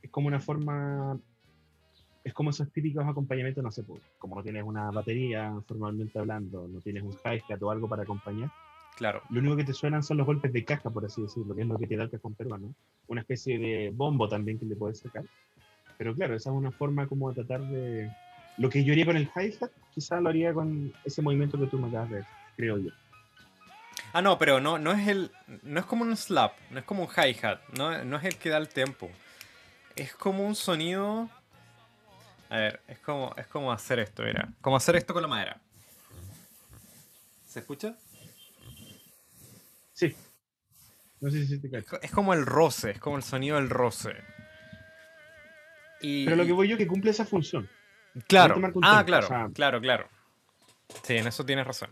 es 0.01 0.09
como 0.11 0.27
una 0.27 0.39
forma, 0.39 1.17
es 2.27 2.33
como 2.33 2.49
esos 2.49 2.69
típicos 2.73 3.05
acompañamientos, 3.05 3.63
no 3.63 3.71
sé, 3.71 3.83
pues, 3.83 4.01
como 4.19 4.35
no 4.35 4.43
tienes 4.43 4.63
una 4.63 4.91
batería 4.91 5.53
formalmente 5.65 6.19
hablando, 6.19 6.67
no 6.67 6.81
tienes 6.81 7.03
un 7.03 7.13
hi-hat 7.23 7.61
o 7.63 7.71
algo 7.71 7.87
para 7.87 8.03
acompañar, 8.03 8.51
Claro. 8.97 9.21
lo 9.29 9.39
único 9.39 9.55
que 9.55 9.63
te 9.63 9.73
suenan 9.73 10.03
son 10.03 10.17
los 10.17 10.25
golpes 10.25 10.51
de 10.51 10.65
caja, 10.65 10.89
por 10.89 11.05
así 11.05 11.21
decirlo, 11.21 11.55
que 11.55 11.61
es 11.61 11.67
lo 11.67 11.77
que 11.77 11.87
te 11.87 11.95
da 11.95 12.03
el 12.03 12.09
cajón 12.09 12.35
peruano. 12.35 12.73
Una 13.07 13.21
especie 13.21 13.57
de 13.57 13.91
bombo 13.93 14.27
también 14.27 14.59
que 14.59 14.65
le 14.65 14.75
puedes 14.75 14.99
sacar. 14.99 15.23
Pero 15.97 16.13
claro, 16.15 16.35
esa 16.35 16.49
es 16.49 16.55
una 16.55 16.71
forma 16.71 17.07
como 17.07 17.29
de 17.29 17.35
tratar 17.43 17.61
de... 17.61 18.11
Lo 18.57 18.69
que 18.69 18.83
yo 18.83 18.91
haría 18.91 19.05
con 19.05 19.15
el 19.15 19.29
hi-hat, 19.33 19.71
quizás 19.93 20.21
lo 20.21 20.27
haría 20.27 20.53
con 20.53 20.91
ese 21.05 21.21
movimiento 21.21 21.57
que 21.57 21.67
tú 21.67 21.79
me 21.79 21.87
acabas 21.87 22.09
de 22.09 22.15
decir, 22.17 22.31
creo 22.57 22.77
yo. 22.77 22.89
Ah, 24.11 24.21
no, 24.21 24.37
pero 24.37 24.59
no, 24.59 24.77
no 24.79 24.91
es 24.91 25.07
el. 25.07 25.31
No 25.63 25.79
es 25.79 25.85
como 25.85 26.03
un 26.03 26.17
slap, 26.17 26.53
no 26.71 26.79
es 26.79 26.85
como 26.85 27.03
un 27.03 27.09
hi-hat, 27.09 27.59
no, 27.77 28.03
no 28.03 28.17
es 28.17 28.23
el 28.25 28.35
que 28.35 28.49
da 28.49 28.57
el 28.57 28.67
tempo. 28.67 29.09
Es 29.95 30.13
como 30.13 30.45
un 30.45 30.55
sonido. 30.55 31.29
A 32.49 32.57
ver, 32.57 32.81
es 32.87 32.99
como, 32.99 33.33
es 33.37 33.47
como 33.47 33.71
hacer 33.71 33.99
esto, 33.99 34.23
mira. 34.23 34.49
Como 34.61 34.77
hacer 34.77 34.95
esto 34.95 35.13
con 35.13 35.21
la 35.21 35.27
madera. 35.27 35.59
¿Se 37.47 37.59
escucha? 37.59 37.95
Sí. 39.93 40.15
No 41.19 41.29
sé 41.31 41.45
si 41.47 41.59
te 41.59 41.69
cacho. 41.69 41.99
es 42.01 42.11
como 42.11 42.33
el 42.33 42.45
roce, 42.45 42.91
es 42.91 42.99
como 42.99 43.17
el 43.17 43.23
sonido 43.23 43.55
del 43.55 43.69
roce. 43.69 44.15
Y, 46.01 46.25
Pero 46.25 46.37
lo 46.37 46.45
que 46.45 46.51
voy 46.51 46.67
yo 46.67 46.75
es 46.75 46.77
que 46.77 46.87
cumple 46.87 47.11
esa 47.11 47.25
función. 47.25 47.67
Claro. 48.27 48.55
Ah, 48.83 49.03
claro, 49.05 49.25
o 49.25 49.29
sea- 49.29 49.49
claro, 49.53 49.81
claro. 49.81 50.07
Sí, 51.03 51.17
en 51.17 51.27
eso 51.27 51.45
tienes 51.45 51.65
razón. 51.65 51.89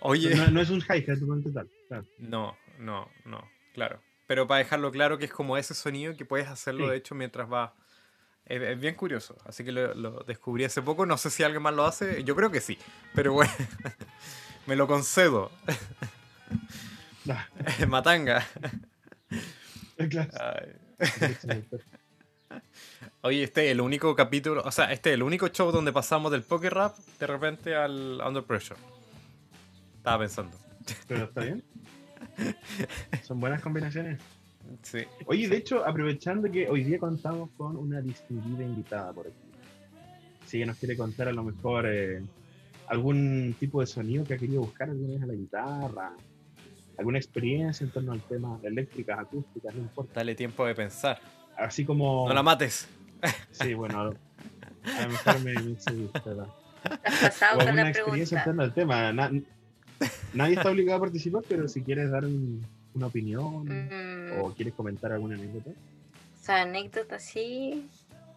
Oye. 0.00 0.34
No, 0.34 0.48
no 0.48 0.60
es 0.60 0.70
un 0.70 0.80
hi-hat 0.80 1.18
total. 1.44 1.68
Claro. 1.88 2.04
No, 2.18 2.56
no, 2.78 3.08
no, 3.24 3.48
claro. 3.74 4.02
Pero 4.26 4.46
para 4.46 4.58
dejarlo 4.58 4.90
claro 4.90 5.18
que 5.18 5.26
es 5.26 5.32
como 5.32 5.56
ese 5.58 5.74
sonido 5.74 6.16
que 6.16 6.24
puedes 6.24 6.48
hacerlo, 6.48 6.84
Sí. 6.86 6.90
de 6.90 6.96
hecho, 6.96 7.14
mientras 7.14 7.48
vas. 7.48 7.72
Es, 8.46 8.62
es 8.62 8.80
bien 8.80 8.94
curioso. 8.94 9.36
Así 9.46 9.64
que 9.64 9.72
lo, 9.72 9.94
lo 9.94 10.24
descubrí 10.24 10.64
hace 10.64 10.82
poco. 10.82 11.06
No 11.06 11.16
sé 11.16 11.30
si 11.30 11.42
alguien 11.42 11.62
más 11.62 11.74
lo 11.74 11.84
hace. 11.86 12.24
Yo 12.24 12.36
creo 12.36 12.50
que 12.50 12.60
sí. 12.60 12.78
Pero 13.14 13.32
bueno, 13.32 13.52
me 14.66 14.76
lo 14.76 14.86
concedo. 14.86 15.50
Matanga. 17.88 18.46
Oye, 23.22 23.42
este 23.42 23.66
es 23.66 23.72
el 23.72 23.80
único 23.80 24.14
capítulo. 24.14 24.62
O 24.64 24.70
sea, 24.70 24.92
este 24.92 25.10
es 25.10 25.14
el 25.14 25.22
único 25.22 25.48
show 25.48 25.72
donde 25.72 25.92
pasamos 25.92 26.30
del 26.30 26.42
poker 26.42 26.74
rap 26.74 26.96
de 27.18 27.26
repente 27.26 27.74
al 27.74 28.20
Under 28.24 28.42
Pressure. 28.42 28.78
Estaba 29.96 30.18
pensando. 30.18 30.56
Pero 31.08 31.24
está 31.24 31.40
bien. 31.40 31.64
Son 33.22 33.40
buenas 33.40 33.62
combinaciones. 33.62 34.20
Sí. 34.82 34.98
Oye, 35.26 35.48
de 35.48 35.56
hecho, 35.56 35.86
aprovechando 35.86 36.50
que 36.50 36.68
hoy 36.68 36.84
día 36.84 36.98
contamos 36.98 37.50
con 37.56 37.76
una 37.76 38.00
distinguida 38.00 38.64
invitada 38.64 39.12
por 39.12 39.26
aquí. 39.26 39.36
Si 40.46 40.58
ella 40.58 40.66
nos 40.66 40.76
quiere 40.78 40.96
contar 40.96 41.28
a 41.28 41.32
lo 41.32 41.42
mejor 41.42 41.86
eh, 41.88 42.22
algún 42.88 43.54
tipo 43.58 43.80
de 43.80 43.86
sonido 43.86 44.24
que 44.24 44.34
ha 44.34 44.38
querido 44.38 44.60
buscar 44.60 44.90
alguna 44.90 45.14
vez 45.14 45.22
a 45.22 45.26
la 45.26 45.34
guitarra, 45.34 46.12
alguna 46.98 47.18
experiencia 47.18 47.84
en 47.84 47.90
torno 47.90 48.12
al 48.12 48.20
tema 48.22 48.58
eléctricas, 48.62 49.18
acústicas, 49.18 49.74
no 49.74 49.80
importa. 49.82 50.12
Dale 50.20 50.34
tiempo 50.34 50.66
de 50.66 50.74
pensar. 50.74 51.18
Así 51.56 51.84
como. 51.84 52.28
No 52.28 52.34
la 52.34 52.42
mates. 52.42 52.88
Sí, 53.52 53.72
bueno, 53.72 54.00
a 54.00 54.04
lo, 54.04 54.14
mejor 55.08 55.40
me, 55.40 55.54
me 55.54 55.74
pasado 57.22 57.54
o 57.54 57.58
con 57.58 57.68
alguna 57.68 57.84
la 57.84 57.88
experiencia 57.90 58.38
en 58.38 58.44
pregunta. 58.44 58.44
torno 58.44 58.62
al 58.62 58.74
tema. 58.74 59.12
Na- 59.12 59.30
nadie 60.34 60.54
está 60.56 60.70
obligado 60.70 60.98
a 60.98 61.00
participar, 61.00 61.42
pero 61.48 61.66
si 61.68 61.82
quieres 61.82 62.10
dar 62.10 62.24
un- 62.26 62.66
una 62.94 63.06
opinión 63.06 63.64
Mm, 63.66 64.40
o 64.40 64.54
quieres 64.54 64.74
comentar 64.74 65.12
alguna 65.12 65.34
anécdota. 65.34 65.70
O 65.70 66.44
sea, 66.44 66.62
anécdota 66.62 67.18
sí. 67.18 67.88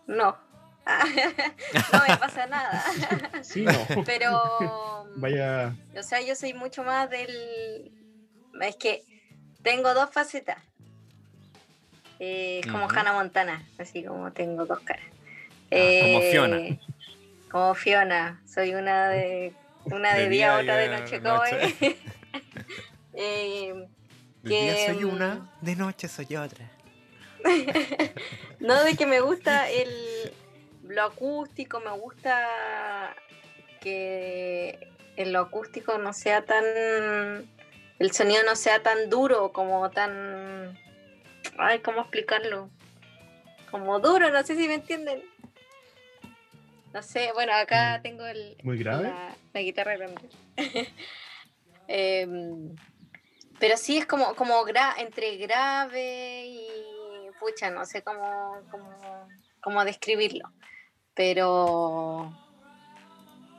No. 0.07 0.37
no 1.93 1.99
me 2.07 2.17
pasa 2.17 2.47
nada. 2.47 2.83
Sí, 3.43 3.63
no. 3.65 4.03
Pero. 4.05 5.05
Vaya, 5.17 5.75
O 5.97 6.03
sea, 6.03 6.21
yo 6.21 6.35
soy 6.35 6.53
mucho 6.53 6.83
más 6.83 7.09
del. 7.09 7.91
Es 8.61 8.75
que 8.77 9.03
tengo 9.61 9.93
dos 9.93 10.09
facetas. 10.11 10.57
Eh, 12.19 12.61
como. 12.71 12.89
Hannah 12.89 13.13
Montana, 13.13 13.63
así 13.77 14.03
como 14.03 14.31
tengo 14.31 14.65
dos 14.65 14.79
caras. 14.79 15.05
como 15.69 16.21
Fiona. 16.21 16.77
Como 17.51 17.75
Fiona. 17.75 18.41
Soy 18.45 18.73
una 18.73 19.09
de 19.09 19.53
una 19.85 20.13
de, 20.15 20.23
De 20.23 20.29
día, 20.29 20.57
otra 20.57 20.77
de 20.77 20.89
de 20.89 20.99
noche, 20.99 21.21
como. 21.21 21.41
Eh, 23.19 23.87
De 24.47 24.55
día 24.61 24.73
Que, 24.75 24.85
soy 24.85 25.05
mm, 25.05 25.09
una, 25.13 25.49
de 25.61 25.75
noche 25.75 26.07
soy 26.07 26.35
otra. 26.35 26.69
No, 28.59 28.83
de 28.83 28.95
que 28.95 29.05
me 29.05 29.21
gusta 29.21 29.69
el 29.69 30.33
lo 30.83 31.03
acústico, 31.03 31.79
me 31.79 31.91
gusta 31.91 33.15
que 33.81 34.79
en 35.15 35.31
lo 35.33 35.41
acústico 35.41 35.97
no 35.97 36.11
sea 36.13 36.43
tan 36.43 36.63
el 37.99 38.11
sonido 38.11 38.43
no 38.43 38.55
sea 38.55 38.81
tan 38.81 39.09
duro 39.09 39.51
como 39.51 39.89
tan 39.91 40.77
ay, 41.57 41.79
¿cómo 41.79 42.01
explicarlo? 42.01 42.69
Como 43.71 43.99
duro, 43.99 44.29
no 44.31 44.43
sé 44.43 44.55
si 44.55 44.67
me 44.67 44.75
entienden. 44.75 45.21
No 46.93 47.01
sé, 47.03 47.31
bueno, 47.33 47.53
acá 47.53 47.99
Mm, 47.99 48.01
tengo 48.01 48.25
el 48.25 48.57
muy 48.63 48.77
grave. 48.77 49.03
la, 49.09 49.35
la 49.53 49.61
guitarra 49.61 49.97
grande. 49.97 50.29
Em, 51.89 52.75
pero 53.59 53.77
sí 53.77 53.97
es 53.97 54.05
como, 54.05 54.35
como 54.35 54.63
gra- 54.65 54.95
entre 54.97 55.37
grave 55.37 56.45
y 56.47 56.67
pucha, 57.39 57.69
no 57.69 57.85
sé 57.85 58.01
cómo, 58.03 58.57
cómo, 58.71 58.89
cómo 59.61 59.85
describirlo. 59.85 60.51
Pero 61.13 62.33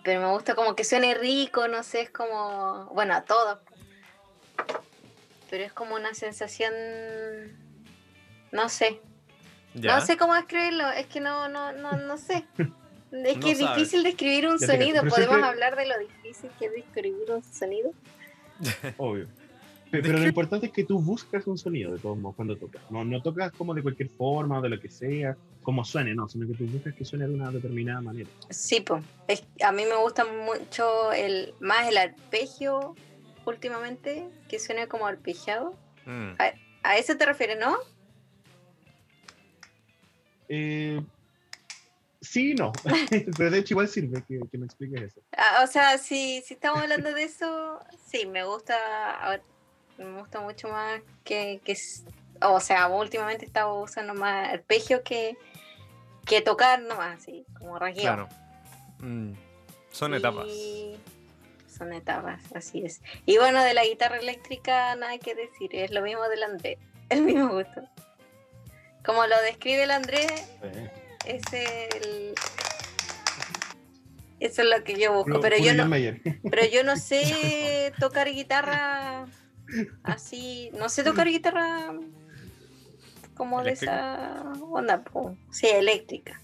pero 0.04 0.20
me 0.20 0.30
gusta 0.32 0.54
como 0.54 0.74
que 0.74 0.84
suene 0.84 1.14
rico, 1.14 1.68
no 1.68 1.82
sé, 1.82 2.02
es 2.02 2.10
como, 2.10 2.86
bueno, 2.94 3.14
a 3.14 3.24
todos. 3.24 3.58
Pero 5.50 5.64
es 5.64 5.72
como 5.72 5.94
una 5.96 6.14
sensación, 6.14 6.72
no 8.52 8.68
sé, 8.68 9.00
¿Ya? 9.74 9.94
no 9.96 10.00
sé 10.04 10.16
cómo 10.16 10.34
describirlo, 10.34 10.88
es 10.90 11.06
que 11.06 11.20
no, 11.20 11.48
no, 11.48 11.72
no, 11.72 11.92
no 11.92 12.16
sé. 12.16 12.46
Es 13.10 13.36
No 13.38 13.42
que 13.42 13.52
es 13.52 13.58
difícil 13.58 14.02
describir 14.02 14.46
un 14.46 14.58
sonido. 14.58 14.96
¿Podemos 15.00 15.14
siempre- 15.16 15.42
hablar 15.48 15.76
de 15.76 15.86
lo 15.86 15.98
difícil 15.98 16.50
que 16.58 16.66
es 16.66 16.72
describir 16.72 17.30
un 17.30 17.42
sonido? 17.42 17.90
Obvio. 18.98 19.28
Pe- 19.90 20.02
Pero 20.02 20.18
lo 20.18 20.26
importante 20.26 20.66
es 20.66 20.72
que 20.72 20.84
tú 20.84 21.00
buscas 21.00 21.46
un 21.46 21.56
sonido 21.56 21.92
de 21.92 21.98
todos 21.98 22.18
modos 22.18 22.36
cuando 22.36 22.56
tocas. 22.56 22.82
No, 22.90 23.04
no 23.04 23.22
tocas 23.22 23.52
como 23.52 23.72
de 23.74 23.82
cualquier 23.82 24.10
forma 24.10 24.58
o 24.58 24.62
de 24.62 24.68
lo 24.68 24.78
que 24.78 24.88
sea, 24.90 25.36
como 25.62 25.84
suene, 25.84 26.14
no, 26.14 26.28
sino 26.28 26.46
que 26.46 26.54
tú 26.54 26.66
buscas 26.66 26.94
que 26.94 27.04
suene 27.04 27.26
de 27.26 27.34
una 27.34 27.50
determinada 27.50 28.00
manera. 28.00 28.28
Sí, 28.50 28.80
pues. 28.80 29.04
A 29.64 29.72
mí 29.72 29.84
me 29.84 29.96
gusta 29.96 30.24
mucho 30.24 31.12
el 31.12 31.54
más 31.60 31.88
el 31.88 31.96
arpegio 31.96 32.94
últimamente, 33.46 34.28
que 34.48 34.58
suene 34.58 34.88
como 34.88 35.06
arpegiado. 35.06 35.74
Mm. 36.04 36.32
¿A 36.82 36.96
eso 36.98 37.16
te 37.16 37.24
refieres, 37.26 37.58
no? 37.58 37.76
Eh, 40.48 41.02
sí 42.20 42.52
y 42.52 42.54
no, 42.54 42.72
pero 43.36 43.50
de 43.50 43.58
hecho 43.58 43.74
igual 43.74 43.88
sirve 43.88 44.24
que, 44.26 44.40
que 44.50 44.58
me 44.58 44.66
expliques 44.66 45.02
eso. 45.02 45.20
Ah, 45.36 45.62
o 45.62 45.66
sea, 45.66 45.98
si, 45.98 46.42
si 46.42 46.54
estamos 46.54 46.82
hablando 46.82 47.12
de 47.12 47.22
eso, 47.22 47.80
sí, 48.06 48.26
me 48.26 48.44
gusta, 48.44 48.74
a 49.26 49.40
me 49.98 50.20
gusta 50.20 50.40
mucho 50.40 50.68
más 50.68 51.00
que, 51.24 51.60
que 51.64 51.76
o 52.40 52.60
sea, 52.60 52.88
últimamente 52.88 53.44
estaba 53.44 53.72
usando 53.74 54.14
más 54.14 54.48
arpegio 54.52 55.02
que, 55.02 55.36
que 56.24 56.40
tocar 56.40 56.80
nomás, 56.80 57.18
así, 57.18 57.44
como 57.58 57.78
rasgueo. 57.78 58.02
Claro. 58.02 58.28
Mm. 59.00 59.32
Son 59.90 60.14
etapas. 60.14 60.46
Y- 60.48 60.96
son 61.68 61.92
etapas, 61.92 62.40
así 62.56 62.84
es. 62.84 63.02
Y 63.24 63.38
bueno, 63.38 63.62
de 63.62 63.72
la 63.72 63.84
guitarra 63.84 64.18
eléctrica, 64.18 64.96
nada 64.96 65.16
que 65.18 65.36
decir, 65.36 65.70
es 65.76 65.92
lo 65.92 66.02
mismo 66.02 66.28
del 66.28 66.42
Andrés, 66.42 66.78
el 67.08 67.22
mismo 67.22 67.48
gusto. 67.50 67.82
Como 69.04 69.26
lo 69.26 69.40
describe 69.42 69.84
el 69.84 69.90
Andrés, 69.92 70.26
Eh, 70.62 70.90
es 71.24 71.42
el... 71.52 72.34
Eso 74.40 74.62
es 74.62 74.68
lo 74.68 74.84
que 74.84 74.94
yo 74.98 75.12
busco, 75.12 75.40
pero 75.40 75.56
yo 75.56 75.74
no, 75.74 75.90
pero 76.48 76.64
yo 76.66 76.84
no 76.84 76.96
sé 76.96 77.92
tocar 77.98 78.28
guitarra 78.30 79.26
así, 80.02 80.70
no 80.78 80.88
sé 80.88 81.02
tocar 81.04 81.26
guitarra 81.28 81.92
como 83.34 83.62
de 83.62 83.72
esa 83.72 84.42
onda, 84.62 85.02
po. 85.02 85.36
sí, 85.50 85.66
eléctrica. 85.66 86.40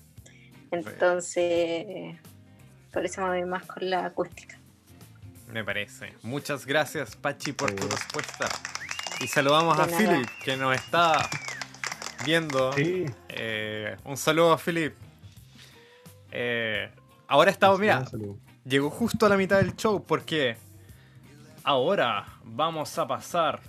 Entonces, 0.70 2.16
por 2.92 3.04
eso 3.04 3.20
me 3.22 3.28
voy 3.28 3.44
más 3.44 3.64
con 3.66 3.88
la 3.90 4.06
acústica. 4.06 4.58
Me 5.52 5.64
parece. 5.64 6.12
Muchas 6.22 6.66
gracias, 6.66 7.16
Pachi, 7.16 7.52
por 7.52 7.72
tu 7.72 7.87
respuesta. 7.88 8.48
Y 9.20 9.28
saludamos 9.28 9.78
a. 9.78 9.87
Philip, 9.87 10.28
que 10.44 10.56
nos 10.56 10.74
está 10.74 11.28
viendo. 12.24 12.72
Sí. 12.72 13.06
Eh, 13.28 13.96
un 14.04 14.16
saludo 14.16 14.52
a 14.52 14.58
Philip. 14.58 14.94
Eh, 16.32 16.90
ahora 17.28 17.50
estamos, 17.50 17.78
mira, 17.78 18.00
Un 18.00 18.06
saludo. 18.08 18.38
llegó 18.64 18.90
justo 18.90 19.26
a 19.26 19.28
la 19.28 19.37
mitad 19.37 19.58
del 19.58 19.76
show 19.76 20.02
porque 20.04 20.56
ahora 21.64 22.38
vamos 22.44 22.96
a 22.98 23.09
pasar. 23.09 23.61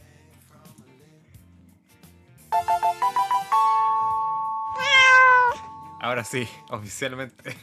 Ahora 6.01 6.23
sí, 6.23 6.47
oficialmente. 6.69 7.55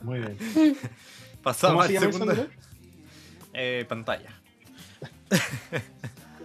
Muy 0.00 0.20
bien. 0.20 0.38
Pasamos 1.42 1.86
¿Cómo 1.86 1.98
al 1.98 2.12
segundo 2.12 2.48
eh, 3.52 3.84
pantalla. 3.88 4.30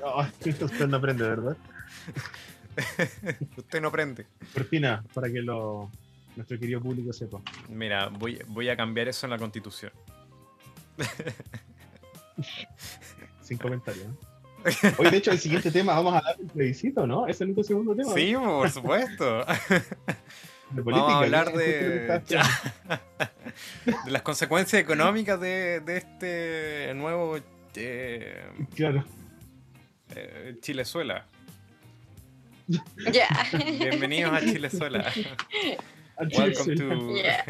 Oh, 0.03 0.25
usted 0.39 0.87
no 0.87 0.97
aprende, 0.97 1.23
¿verdad? 1.23 1.55
Usted 3.55 3.81
no 3.81 3.89
aprende. 3.89 4.25
Cortina, 4.51 5.03
para 5.13 5.31
que 5.31 5.43
lo, 5.43 5.91
nuestro 6.35 6.57
querido 6.57 6.81
público 6.81 7.13
sepa. 7.13 7.39
Mira, 7.69 8.07
voy, 8.07 8.41
voy 8.47 8.67
a 8.69 8.75
cambiar 8.75 9.09
eso 9.09 9.27
en 9.27 9.29
la 9.29 9.37
constitución. 9.37 9.91
Sin 13.51 13.57
comentarios. 13.57 14.07
¿no? 14.07 14.17
Hoy, 14.97 15.09
de 15.09 15.17
hecho, 15.17 15.31
el 15.31 15.37
siguiente 15.37 15.71
tema 15.71 15.93
vamos 15.93 16.13
a 16.13 16.17
hablar 16.19 16.37
del 16.37 16.47
plebiscito, 16.47 17.05
¿no? 17.05 17.27
Es 17.27 17.41
el 17.41 17.47
único 17.47 17.65
segundo 17.65 17.93
tema. 17.93 18.13
Sí, 18.13 18.31
¿no? 18.31 18.59
por 18.59 18.69
supuesto. 18.69 19.45
De 20.71 20.81
Vamos 20.83 21.11
a 21.11 21.17
hablar 21.17 21.51
¿qué 21.51 21.57
es 21.59 22.21
justo 22.21 22.35
lo 22.35 22.43
que 23.83 24.01
de, 24.05 24.11
las 24.11 24.21
consecuencias 24.21 24.81
económicas 24.81 25.37
de, 25.41 25.81
de 25.81 25.97
este 25.97 26.93
nuevo 26.95 27.37
eh, 27.75 28.41
Claro. 28.73 29.03
eh, 30.15 30.55
Chilezuela. 30.61 31.27
Bienvenidos 33.79 34.31
a 34.31 34.39
Chilezuela. 34.39 35.11
Al 36.15 36.29
Welcome 36.37 36.75
to 36.77 37.15
Yeah. 37.15 37.43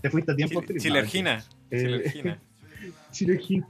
¿Te 0.00 0.10
fuiste 0.10 0.32
a 0.32 0.34
tiempo? 0.34 0.64
Chilergina. 0.64 1.44
Eh, 1.70 1.78
Chilergina. 1.78 2.38
Chilergina. 3.12 3.68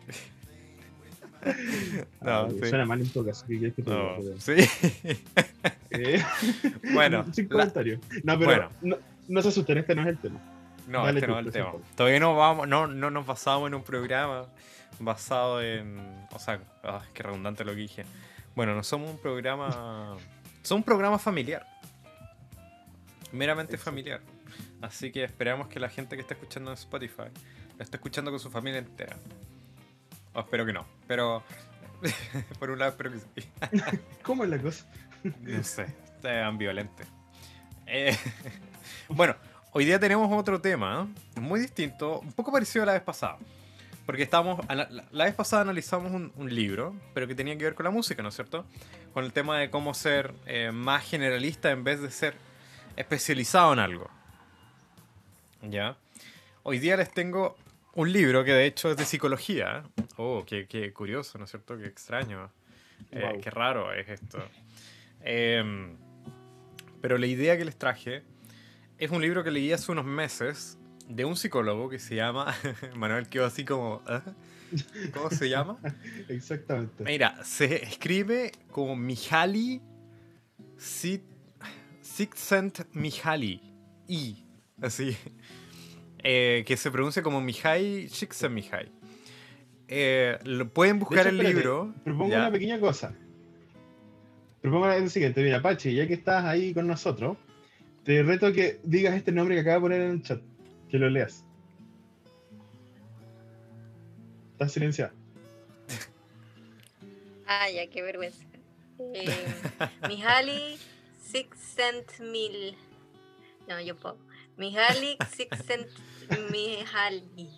No, 2.20 2.44
Ay, 2.46 2.58
sí. 2.62 2.68
Suena 2.68 2.84
mal 2.86 3.00
en 3.00 3.08
todo 3.10 3.24
caso. 3.26 3.44
¿qué 3.48 3.58
quieres 3.58 3.74
que 3.74 3.82
diga? 3.82 3.96
No, 3.96 4.18
sí. 4.38 4.52
eh, 5.90 6.22
Bueno, 6.92 7.24
Sin 7.32 7.44
la- 7.46 7.50
comentarios. 7.50 8.00
No, 8.22 8.38
pero 8.38 8.44
Bueno. 8.50 8.70
no, 8.82 8.96
no 9.28 9.42
se 9.42 9.48
asusten, 9.48 9.78
este 9.78 9.94
no 9.94 10.02
es 10.02 10.08
el 10.08 10.18
tema. 10.18 10.40
No, 10.88 11.04
Dale 11.04 11.18
este 11.20 11.26
tú, 11.26 11.32
no 11.32 11.40
es 11.40 11.46
el 11.46 11.52
tema. 11.52 11.72
Todavía 11.96 12.20
no 12.20 12.36
vamos, 12.36 12.68
no, 12.68 12.86
no 12.86 13.10
nos 13.10 13.26
basamos 13.26 13.68
en 13.68 13.74
un 13.74 13.82
programa 13.82 14.46
basado 14.98 15.62
en. 15.62 15.98
O 16.32 16.38
sea, 16.38 16.60
ah, 16.84 17.02
qué 17.14 17.22
redundante 17.22 17.64
lo 17.64 17.72
que 17.72 17.78
dije. 17.78 18.04
Bueno, 18.54 18.74
no 18.74 18.82
somos 18.82 19.10
un 19.10 19.18
programa. 19.18 20.16
Somos 20.62 20.80
un 20.80 20.84
programa 20.84 21.18
familiar. 21.18 21.66
Meramente 23.32 23.78
familiar. 23.78 24.20
Así 24.80 25.10
que 25.12 25.24
esperamos 25.24 25.68
que 25.68 25.80
la 25.80 25.88
gente 25.88 26.16
que 26.16 26.22
está 26.22 26.34
escuchando 26.34 26.70
en 26.70 26.74
Spotify 26.74 27.30
lo 27.78 27.82
esté 27.82 27.96
escuchando 27.96 28.30
con 28.30 28.40
su 28.40 28.50
familia 28.50 28.78
entera. 28.80 29.16
O 30.34 30.40
espero 30.40 30.64
que 30.66 30.72
no. 30.72 30.86
Pero. 31.06 31.42
por 32.58 32.70
un 32.70 32.78
lado 32.78 32.90
espero 32.90 33.12
que 33.12 33.18
sí. 33.18 33.48
¿Cómo 34.22 34.44
es 34.44 34.50
la 34.50 34.58
cosa? 34.58 34.86
No 35.22 35.62
sé, 35.62 35.86
está 36.04 36.46
ambivalente. 36.46 37.04
Eh, 37.86 38.16
bueno, 39.08 39.36
hoy 39.72 39.84
día 39.84 40.00
tenemos 40.00 40.28
otro 40.32 40.60
tema 40.60 41.06
¿eh? 41.36 41.40
muy 41.40 41.60
distinto, 41.60 42.20
un 42.20 42.32
poco 42.32 42.50
parecido 42.50 42.82
a 42.82 42.86
la 42.86 42.92
vez 42.94 43.02
pasada. 43.02 43.38
Porque 44.04 44.24
estábamos, 44.24 44.66
la, 44.68 45.24
vez 45.24 45.34
pasada 45.34 45.62
analizamos 45.62 46.10
un, 46.10 46.32
un 46.34 46.52
libro, 46.52 46.92
pero 47.14 47.28
que 47.28 47.36
tenía 47.36 47.56
que 47.56 47.64
ver 47.64 47.74
con 47.76 47.84
la 47.84 47.90
música, 47.90 48.20
¿no 48.20 48.30
es 48.30 48.34
cierto? 48.34 48.66
Con 49.14 49.24
el 49.24 49.32
tema 49.32 49.60
de 49.60 49.70
cómo 49.70 49.94
ser 49.94 50.34
eh, 50.46 50.72
más 50.72 51.04
generalista 51.04 51.70
en 51.70 51.84
vez 51.84 52.00
de 52.00 52.10
ser 52.10 52.34
especializado 52.96 53.72
en 53.72 53.78
algo. 53.78 54.10
¿Ya? 55.62 55.96
Hoy 56.64 56.80
día 56.80 56.96
les 56.96 57.12
tengo 57.12 57.56
un 57.94 58.12
libro 58.12 58.44
que 58.44 58.52
de 58.52 58.66
hecho 58.66 58.90
es 58.90 58.96
de 58.96 59.04
psicología. 59.04 59.84
¿eh? 59.96 60.02
Oh, 60.16 60.44
qué, 60.46 60.66
qué 60.66 60.92
curioso, 60.92 61.38
¿no 61.38 61.44
es 61.44 61.50
cierto? 61.50 61.76
Qué 61.76 61.86
extraño. 61.86 62.50
Eh. 63.10 63.40
Qué 63.42 63.50
raro 63.50 63.92
es 63.92 64.08
esto. 64.08 64.38
Em, 65.20 65.96
pero 67.00 67.18
la 67.18 67.26
idea 67.26 67.56
que 67.56 67.64
les 67.64 67.76
traje 67.76 68.22
es 68.98 69.10
un 69.10 69.20
libro 69.22 69.42
que 69.44 69.50
leí 69.50 69.72
hace 69.72 69.90
unos 69.92 70.04
meses 70.04 70.78
de 71.08 71.24
un 71.24 71.36
psicólogo 71.36 71.88
que 71.88 71.98
se 71.98 72.14
llama. 72.14 72.54
Manuel 72.96 73.28
quedó 73.28 73.46
así 73.46 73.64
como. 73.64 74.02
¿ah? 74.06 74.22
¿Cómo 75.12 75.30
se 75.30 75.48
llama? 75.50 75.78
Exactamente. 76.28 77.04
Mira, 77.04 77.44
se 77.44 77.82
escribe 77.84 78.52
como 78.70 78.96
Mihaly 78.96 79.82
Sit- 80.78 81.22
Csikszentmihalyi. 82.02 83.60
I. 84.08 84.44
Así. 84.80 85.16
Eh, 86.24 86.62
que 86.66 86.76
se 86.76 86.90
pronuncia 86.90 87.22
como 87.22 87.40
Mihai 87.40 88.08
Csikszentmihalyi. 88.08 88.90
Eh, 89.88 90.38
lo 90.44 90.68
pueden 90.68 90.98
buscar 90.98 91.20
hecho, 91.20 91.28
el 91.30 91.36
espérate, 91.36 91.54
libro. 91.54 91.94
Propongo 92.04 92.30
¿ya? 92.30 92.38
una 92.38 92.52
pequeña 92.52 92.80
cosa. 92.80 93.14
Propongo 94.60 94.86
lo 94.86 95.08
siguiente. 95.08 95.42
Mira, 95.42 95.60
Pachi, 95.60 95.94
ya 95.94 96.06
que 96.06 96.14
estás 96.14 96.44
ahí 96.44 96.72
con 96.72 96.86
nosotros, 96.86 97.36
te 98.04 98.22
reto 98.22 98.52
que 98.52 98.80
digas 98.84 99.14
este 99.14 99.32
nombre 99.32 99.56
que 99.56 99.60
acaba 99.62 99.76
de 99.76 99.80
poner 99.80 100.00
en 100.02 100.10
el 100.12 100.22
chat. 100.22 100.40
Que 100.88 100.98
lo 100.98 101.10
leas. 101.10 101.44
Estás 104.52 104.72
silenciado. 104.72 105.12
Ah, 107.44 107.68
ya, 107.68 107.86
qué 107.90 108.00
vergüenza. 108.00 108.46
Eh, 108.98 109.26
Mihaly 110.08 110.78
Csikszentmihalyi. 111.30 112.76
No, 113.68 113.78
yo 113.82 113.94
puedo. 113.96 114.16
Mihaly 114.56 115.18
Csikszentmihalyi. 116.28 117.48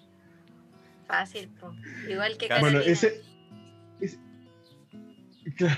Fácil, 1.07 1.49
po. 1.61 1.73
Igual 2.09 2.37
que 2.39 2.49
Bueno, 2.61 2.79
ese. 2.81 3.23
Ese, 4.01 4.19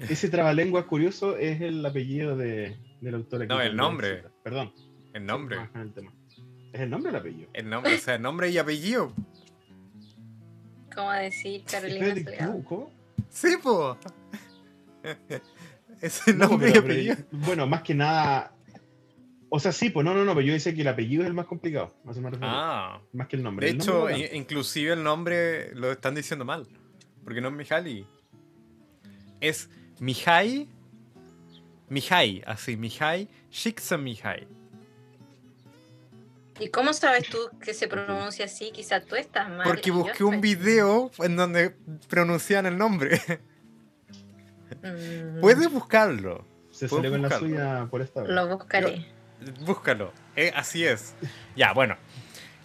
ese 0.00 0.28
trabalenguas 0.28 0.84
curioso 0.84 1.36
es 1.36 1.60
el 1.60 1.84
apellido 1.84 2.36
de, 2.36 2.76
del 3.00 3.14
autor 3.14 3.42
aquí. 3.42 3.48
No, 3.48 3.60
el 3.60 3.76
nombre. 3.76 4.24
Perdón. 4.42 4.72
El 5.14 5.26
nombre. 5.26 5.56
El 5.74 5.92
tema. 5.92 6.12
¿Es 6.72 6.80
el 6.80 6.90
nombre 6.90 7.10
o 7.10 7.14
el 7.14 7.20
apellido? 7.20 7.50
El 7.52 7.68
nombre, 7.68 7.94
o 7.94 7.98
sea, 7.98 8.18
nombre 8.18 8.50
y 8.50 8.58
apellido. 8.58 9.12
¿Cómo 10.94 11.10
decir 11.12 11.62
Carolina 11.70 12.14
Salgado? 12.14 12.64
¿cómo? 12.64 12.90
Sí, 13.28 13.56
po. 13.62 13.96
Es 16.00 16.26
el 16.26 16.38
No, 16.38 16.48
nombre 16.48 16.70
y 16.70 16.72
pero- 16.72 16.84
apellido. 16.84 17.16
bueno, 17.32 17.66
más 17.66 17.82
que 17.82 17.94
nada. 17.94 18.52
O 19.54 19.60
sea, 19.60 19.70
sí, 19.70 19.90
pues 19.90 20.02
no, 20.06 20.14
no, 20.14 20.24
no, 20.24 20.34
pero 20.34 20.46
yo 20.46 20.54
decía 20.54 20.74
que 20.74 20.80
el 20.80 20.88
apellido 20.88 21.22
es 21.24 21.28
el 21.28 21.34
más 21.34 21.44
complicado. 21.44 21.94
Me 22.04 22.12
refiero. 22.14 22.38
Ah. 22.40 23.02
Más 23.12 23.28
que 23.28 23.36
el 23.36 23.42
nombre. 23.42 23.66
De 23.66 23.72
El 23.72 23.76
hecho, 23.82 23.92
nombre 23.92 24.14
no 24.14 24.18
i- 24.20 24.38
inclusive 24.38 24.92
el 24.94 25.02
nombre 25.02 25.74
lo 25.74 25.92
están 25.92 26.14
diciendo 26.14 26.44
mal. 26.46 26.66
Porque 27.22 27.40
no 27.42 27.48
es 27.48 27.54
Mihaly. 27.54 28.06
Es 29.42 29.68
Mihai. 30.00 30.68
Mihai, 31.90 32.42
así, 32.46 32.76
Mihai 32.78 33.28
Csikszentmihalyi. 33.50 34.46
¿Y 36.60 36.68
cómo 36.68 36.92
sabes 36.94 37.28
tú 37.28 37.38
que 37.60 37.74
se 37.74 37.88
pronuncia 37.88 38.44
así? 38.46 38.70
Quizá 38.72 39.02
tú 39.02 39.16
estás 39.16 39.48
mal. 39.50 39.64
Porque 39.64 39.90
busqué 39.90 40.24
un 40.24 40.34
estoy- 40.36 40.54
video 40.56 41.10
en 41.18 41.36
donde 41.36 41.74
pronuncian 42.08 42.64
el 42.66 42.78
nombre. 42.78 43.20
Mm, 44.82 45.40
Puedes 45.40 45.70
buscarlo. 45.70 46.46
Se 46.70 46.88
salió 46.88 47.10
con 47.10 47.22
la 47.22 47.38
suya 47.38 47.86
por 47.90 48.00
esta 48.00 48.22
vez. 48.22 48.30
Lo 48.30 48.48
buscaré. 48.48 49.06
Búscalo. 49.60 50.12
Eh, 50.36 50.52
así 50.54 50.84
es. 50.84 51.14
Ya, 51.56 51.72
bueno. 51.72 51.96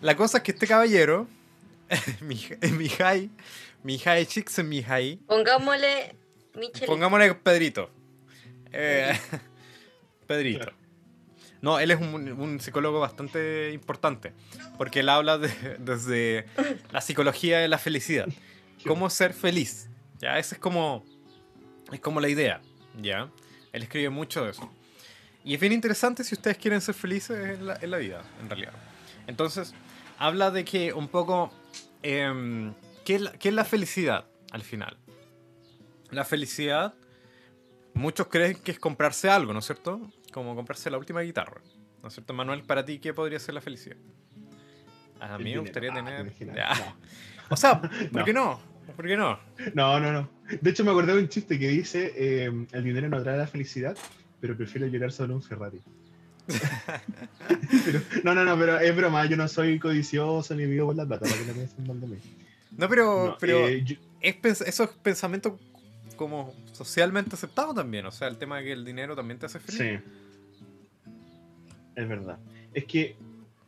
La 0.01 0.15
cosa 0.15 0.37
es 0.37 0.43
que 0.43 0.51
este 0.51 0.67
caballero, 0.67 1.27
Mihai, 2.21 3.29
Mihai 3.83 4.25
Csikszentmihalyi, 4.25 5.17
Pongámosle 5.27 6.15
Michel. 6.55 6.87
Pongámosle 6.87 7.33
Pedrito. 7.35 7.89
Eh, 8.71 9.17
Pedrito. 10.27 10.71
No, 11.61 11.79
él 11.79 11.89
es 11.91 11.99
un, 11.99 12.13
un 12.33 12.59
psicólogo 12.59 12.99
bastante 12.99 13.71
importante, 13.73 14.33
porque 14.77 14.99
él 14.99 15.09
habla 15.09 15.37
de- 15.39 15.77
desde 15.79 16.45
la 16.91 17.01
psicología 17.01 17.59
de 17.59 17.67
la 17.67 17.77
felicidad. 17.79 18.27
Cómo 18.85 19.09
ser 19.09 19.33
feliz. 19.33 19.89
Ya, 20.19 20.37
esa 20.37 20.55
es 20.55 20.61
como, 20.61 21.03
es 21.91 21.99
como 21.99 22.21
la 22.21 22.29
idea. 22.29 22.61
Ya, 23.01 23.31
él 23.73 23.83
escribe 23.83 24.09
mucho 24.09 24.43
de 24.45 24.51
eso. 24.51 24.71
Y 25.47 25.53
es 25.53 25.61
bien 25.61 25.71
interesante 25.71 26.25
si 26.25 26.35
ustedes 26.35 26.57
quieren 26.57 26.81
ser 26.81 26.93
felices 26.93 27.57
en 27.57 27.67
la, 27.67 27.77
en 27.81 27.89
la 27.89 27.97
vida, 27.97 28.21
en 28.41 28.49
realidad. 28.49 28.73
Entonces, 29.27 29.73
habla 30.19 30.51
de 30.51 30.65
que 30.65 30.91
un 30.91 31.07
poco, 31.07 31.53
em, 32.03 32.73
¿qué, 33.05 33.15
es 33.15 33.21
la, 33.21 33.31
qué 33.31 33.47
es 33.47 33.55
la 33.55 33.63
felicidad 33.63 34.25
al 34.51 34.61
final? 34.61 34.97
La 36.11 36.25
felicidad, 36.25 36.95
muchos 37.93 38.27
creen 38.27 38.57
que 38.61 38.71
es 38.71 38.79
comprarse 38.79 39.29
algo, 39.29 39.53
¿no 39.53 39.59
es 39.59 39.65
cierto? 39.65 40.11
Como 40.33 40.53
comprarse 40.53 40.89
la 40.91 40.97
última 40.97 41.21
guitarra. 41.21 41.61
¿No 42.01 42.09
es 42.09 42.13
cierto, 42.13 42.33
Manuel? 42.33 42.63
Para 42.63 42.83
ti, 42.83 42.99
¿qué 42.99 43.13
podría 43.13 43.39
ser 43.39 43.53
la 43.55 43.61
felicidad? 43.61 43.95
A 45.21 45.37
mí 45.37 45.45
me 45.53 45.59
gustaría 45.59 45.91
Ah, 45.93 45.95
te 45.95 46.23
tener... 46.31 46.55
Ya. 46.55 46.95
O 47.49 47.55
sea, 47.55 47.79
¿por 48.11 48.11
No. 48.11 48.25
qué 48.25 48.33
no? 48.33 48.59
¿Por 48.97 49.07
qué 49.07 49.15
no? 49.15 49.39
No, 49.73 49.97
no, 49.99 50.11
no. 50.11 50.29
De 50.61 50.69
hecho, 50.71 50.83
me 50.83 50.91
acordé 50.91 51.13
de 51.13 51.19
un 51.19 51.29
chiste 51.29 51.57
que 51.57 51.67
dice: 51.69 52.13
eh, 52.15 52.51
El 52.71 52.83
dinero 52.83 53.09
no 53.09 53.21
trae 53.21 53.37
la 53.37 53.47
felicidad, 53.47 53.97
pero 54.41 54.55
prefiero 54.55 54.87
llorar 54.87 55.11
sobre 55.11 55.33
un 55.33 55.41
Ferrari. 55.41 55.81
Pero- 57.85 58.01
no, 58.23 58.33
no, 58.33 58.45
no, 58.45 58.57
pero 58.57 58.79
es 58.79 58.95
broma. 58.95 59.25
Yo 59.25 59.35
no 59.37 59.47
soy 59.47 59.79
codicioso 59.79 60.55
ni 60.55 60.65
vivo 60.65 60.87
por 60.87 60.95
la 60.95 61.05
plata, 61.05 61.25
para 61.25 61.37
que 61.37 61.45
no 61.45 61.53
piensen 61.53 61.87
mal 61.87 61.99
de 61.99 62.07
mí. 62.07 62.17
No, 62.77 62.87
pero, 62.89 63.25
No, 63.27 63.37
pero 63.39 63.67
eh, 63.67 63.83
yo- 63.83 63.95
es 64.21 64.35
pens- 64.41 64.65
eso 64.65 64.83
es 64.85 64.89
pensamiento 64.91 65.59
como 66.15 66.53
socialmente 66.71 67.35
aceptado 67.35 67.73
también. 67.73 68.05
O 68.05 68.11
sea, 68.11 68.27
el 68.27 68.37
tema 68.37 68.57
de 68.57 68.63
que 68.65 68.71
el 68.71 68.85
dinero 68.85 69.15
también 69.15 69.39
te 69.39 69.45
hace 69.45 69.59
feliz. 69.59 69.77
Sí. 69.77 71.11
Es 71.95 72.07
verdad. 72.07 72.37
Es 72.73 72.85
que 72.85 73.15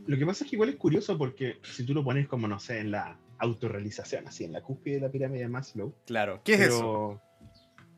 lo 0.07 0.17
que 0.17 0.25
pasa 0.25 0.43
es 0.43 0.49
que 0.49 0.55
igual 0.55 0.69
es 0.69 0.75
curioso 0.75 1.17
porque 1.17 1.57
si 1.63 1.85
tú 1.85 1.93
lo 1.93 2.03
pones 2.03 2.27
como, 2.27 2.47
no 2.47 2.59
sé, 2.59 2.79
en 2.79 2.91
la 2.91 3.17
autorrealización, 3.39 4.27
así, 4.27 4.43
en 4.45 4.53
la 4.53 4.61
cúspide 4.61 4.95
de 4.95 5.01
la 5.01 5.09
pirámide 5.09 5.41
de 5.41 5.47
Maslow. 5.49 5.93
Claro. 6.05 6.41
¿Qué 6.43 6.53
es 6.53 6.59
pero, 6.59 6.73
eso? 6.75 7.21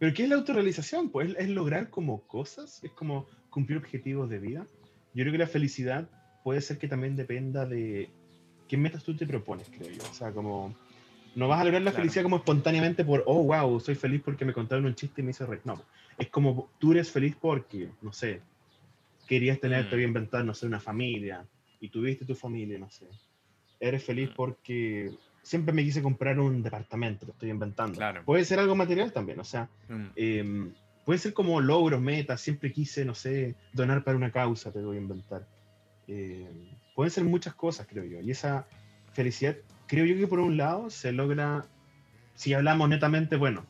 ¿Pero 0.01 0.15
qué 0.15 0.23
es 0.23 0.29
la 0.29 0.35
autorrealización? 0.37 1.11
Pues 1.11 1.35
es, 1.37 1.47
lograr 1.49 1.91
como 1.91 2.23
cosas, 2.23 2.83
es 2.83 2.89
como 2.93 3.27
cumplir 3.51 3.77
objetivos 3.77 4.31
de 4.31 4.39
vida. 4.39 4.65
Yo 5.13 5.23
creo 5.23 5.31
que 5.31 5.37
la 5.37 5.45
felicidad 5.45 6.09
puede 6.41 6.59
ser 6.61 6.79
que 6.79 6.87
también 6.87 7.15
dependa 7.15 7.67
de 7.67 8.09
qué 8.67 8.77
metas 8.77 9.03
tú 9.03 9.15
te 9.15 9.27
propones, 9.27 9.69
creo 9.69 9.91
yo. 9.91 10.01
O 10.09 10.11
sea, 10.11 10.31
como 10.31 10.75
no 11.35 11.47
vas 11.47 11.61
a 11.61 11.65
lograr 11.65 11.83
la 11.83 11.91
Claro. 11.91 12.01
felicidad 12.01 12.23
como 12.23 12.37
espontáneamente 12.37 13.05
por, 13.05 13.23
oh, 13.27 13.43
wow, 13.43 13.79
soy 13.79 13.93
feliz 13.93 14.23
porque 14.25 14.43
me 14.43 14.53
contaron 14.53 14.87
un 14.87 14.95
chiste 14.95 15.21
y 15.21 15.23
me 15.23 15.29
hizo 15.29 15.45
reír. 15.45 15.61
No, 15.65 15.79
es 16.17 16.29
como 16.29 16.71
tú 16.79 16.93
eres 16.93 17.11
feliz 17.11 17.35
porque, 17.39 17.91
no 18.01 18.11
sé, 18.11 18.41
querías 19.27 19.59
tener, 19.59 19.83
te 19.83 19.89
Mm. 19.89 19.93
había 19.93 20.07
inventado, 20.07 20.43
no 20.43 20.55
sé, 20.55 20.65
una 20.65 20.79
familia 20.79 21.45
y 21.79 21.89
tuviste 21.89 22.25
tu 22.25 22.33
familia, 22.33 22.79
no 22.79 22.89
sé. 22.89 23.05
Eres 23.79 24.03
feliz 24.03 24.31
Mm. 24.31 24.33
porque 24.35 25.11
siempre 25.43 25.73
me 25.73 25.83
quise 25.83 26.01
comprar 26.01 26.39
un 26.39 26.61
departamento, 26.63 27.25
lo 27.25 27.33
estoy 27.33 27.49
inventando. 27.49 27.93
Claro. 27.97 28.23
Puede 28.25 28.45
ser 28.45 28.59
algo 28.59 28.75
material 28.75 29.11
también, 29.11 29.39
o 29.39 29.43
sea, 29.43 29.69
Mm. 29.89 30.05
eh, 30.15 30.71
puede 31.05 31.19
ser 31.19 31.33
como 31.33 31.59
logros, 31.61 31.99
metas, 32.01 32.41
siempre 32.41 32.71
quise, 32.71 33.03
no 33.05 33.15
sé, 33.15 33.55
donar 33.73 34.03
para 34.03 34.17
una 34.17 34.31
causa, 34.31 34.71
te 34.71 34.79
voy 34.81 34.97
a 34.97 35.01
inventar. 35.01 35.47
Eh, 36.07 36.47
pueden 36.95 37.11
ser 37.11 37.23
muchas 37.23 37.53
cosas, 37.55 37.87
creo 37.89 38.03
yo. 38.05 38.19
Y 38.21 38.31
esa 38.31 38.67
felicidad, 39.13 39.55
creo 39.87 40.05
yo 40.05 40.15
que 40.15 40.27
por 40.27 40.39
un 40.39 40.57
lado 40.57 40.89
se 40.89 41.11
logra, 41.11 41.65
si 42.35 42.53
hablamos 42.53 42.87
netamente, 42.89 43.35
bueno, 43.35 43.65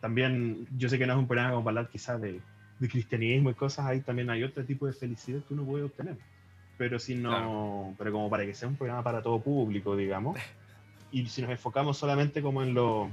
también 0.00 0.66
yo 0.76 0.88
sé 0.88 0.98
que 0.98 1.06
no 1.06 1.14
es 1.14 1.18
un 1.18 1.26
programa 1.26 1.52
como 1.52 1.64
para 1.64 1.78
hablar 1.80 1.90
quizás 1.92 2.20
de, 2.20 2.40
de 2.78 2.88
cristianismo 2.88 3.50
y 3.50 3.54
cosas, 3.54 3.86
ahí 3.86 4.00
también 4.00 4.30
hay 4.30 4.42
otro 4.44 4.64
tipo 4.64 4.86
de 4.86 4.92
felicidad 4.92 5.40
que 5.46 5.54
uno 5.54 5.64
puede 5.64 5.84
obtener. 5.84 6.16
Pero 6.78 6.98
si 6.98 7.14
no, 7.14 7.30
Claro. 7.30 7.94
pero 7.98 8.12
como 8.12 8.28
para 8.30 8.44
que 8.44 8.52
sea 8.54 8.68
un 8.68 8.76
programa 8.76 9.02
para 9.02 9.22
todo 9.22 9.40
público, 9.40 9.96
digamos, 9.96 10.36
y 11.12 11.26
si 11.28 11.42
nos 11.42 11.50
enfocamos 11.50 11.96
solamente 11.98 12.42
como 12.42 12.62
en 12.62 12.74
lo, 12.74 13.10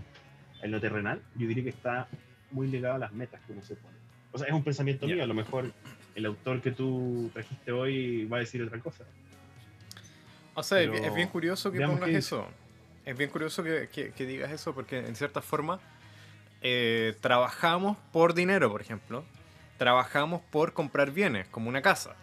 en 0.62 0.72
lo 0.72 0.80
terrenal, 0.82 1.22
yo 1.36 1.48
diría 1.48 1.64
que 1.64 1.70
está 1.70 2.08
muy 2.52 2.68
ligado 2.68 2.96
a 2.96 2.98
las 3.00 3.12
metas 3.14 3.42
que 3.46 3.54
uno 3.54 3.62
se 3.62 3.76
pone. 3.76 3.96
O 4.32 4.38
sea, 4.38 4.48
es 4.48 4.54
un 4.54 4.64
pensamiento 4.64 5.06
Ya. 5.08 5.16
mío, 5.16 5.24
a 5.24 5.28
lo 5.28 5.34
mejor 5.34 5.72
el 6.16 6.26
autor 6.26 6.62
que 6.62 6.72
tú 6.72 7.30
trajiste 7.34 7.72
hoy 7.72 8.26
va 8.26 8.38
a 8.38 8.40
decir 8.42 8.62
otra 8.64 8.80
cosa. 8.80 9.04
O 10.56 10.64
sea, 10.64 10.82
es, 10.82 10.90
Pero 10.90 11.04
es 11.04 11.16
bien 11.16 11.28
curioso 11.30 11.72
que 11.72 11.80
pongas 11.82 12.06
dice. 12.08 12.20
eso. 12.20 12.48
Es 13.06 13.18
bien 13.18 13.30
curioso 13.30 13.64
que, 13.64 13.90
que- 13.92 14.12
que 14.12 14.26
digas 14.26 14.52
eso 14.52 14.74
porque 14.74 15.00
en 15.00 15.16
cierta 15.16 15.42
forma 15.42 15.80
eh, 16.62 17.16
trabajamos 17.22 17.98
por 18.12 18.34
dinero, 18.34 18.72
por 18.72 18.82
ejemplo. 18.82 19.26
Trabajamos 19.78 20.42
por 20.52 20.74
comprar 20.74 21.12
bienes, 21.12 21.48
como 21.50 21.68
una 21.70 21.82
casa. 21.82 22.16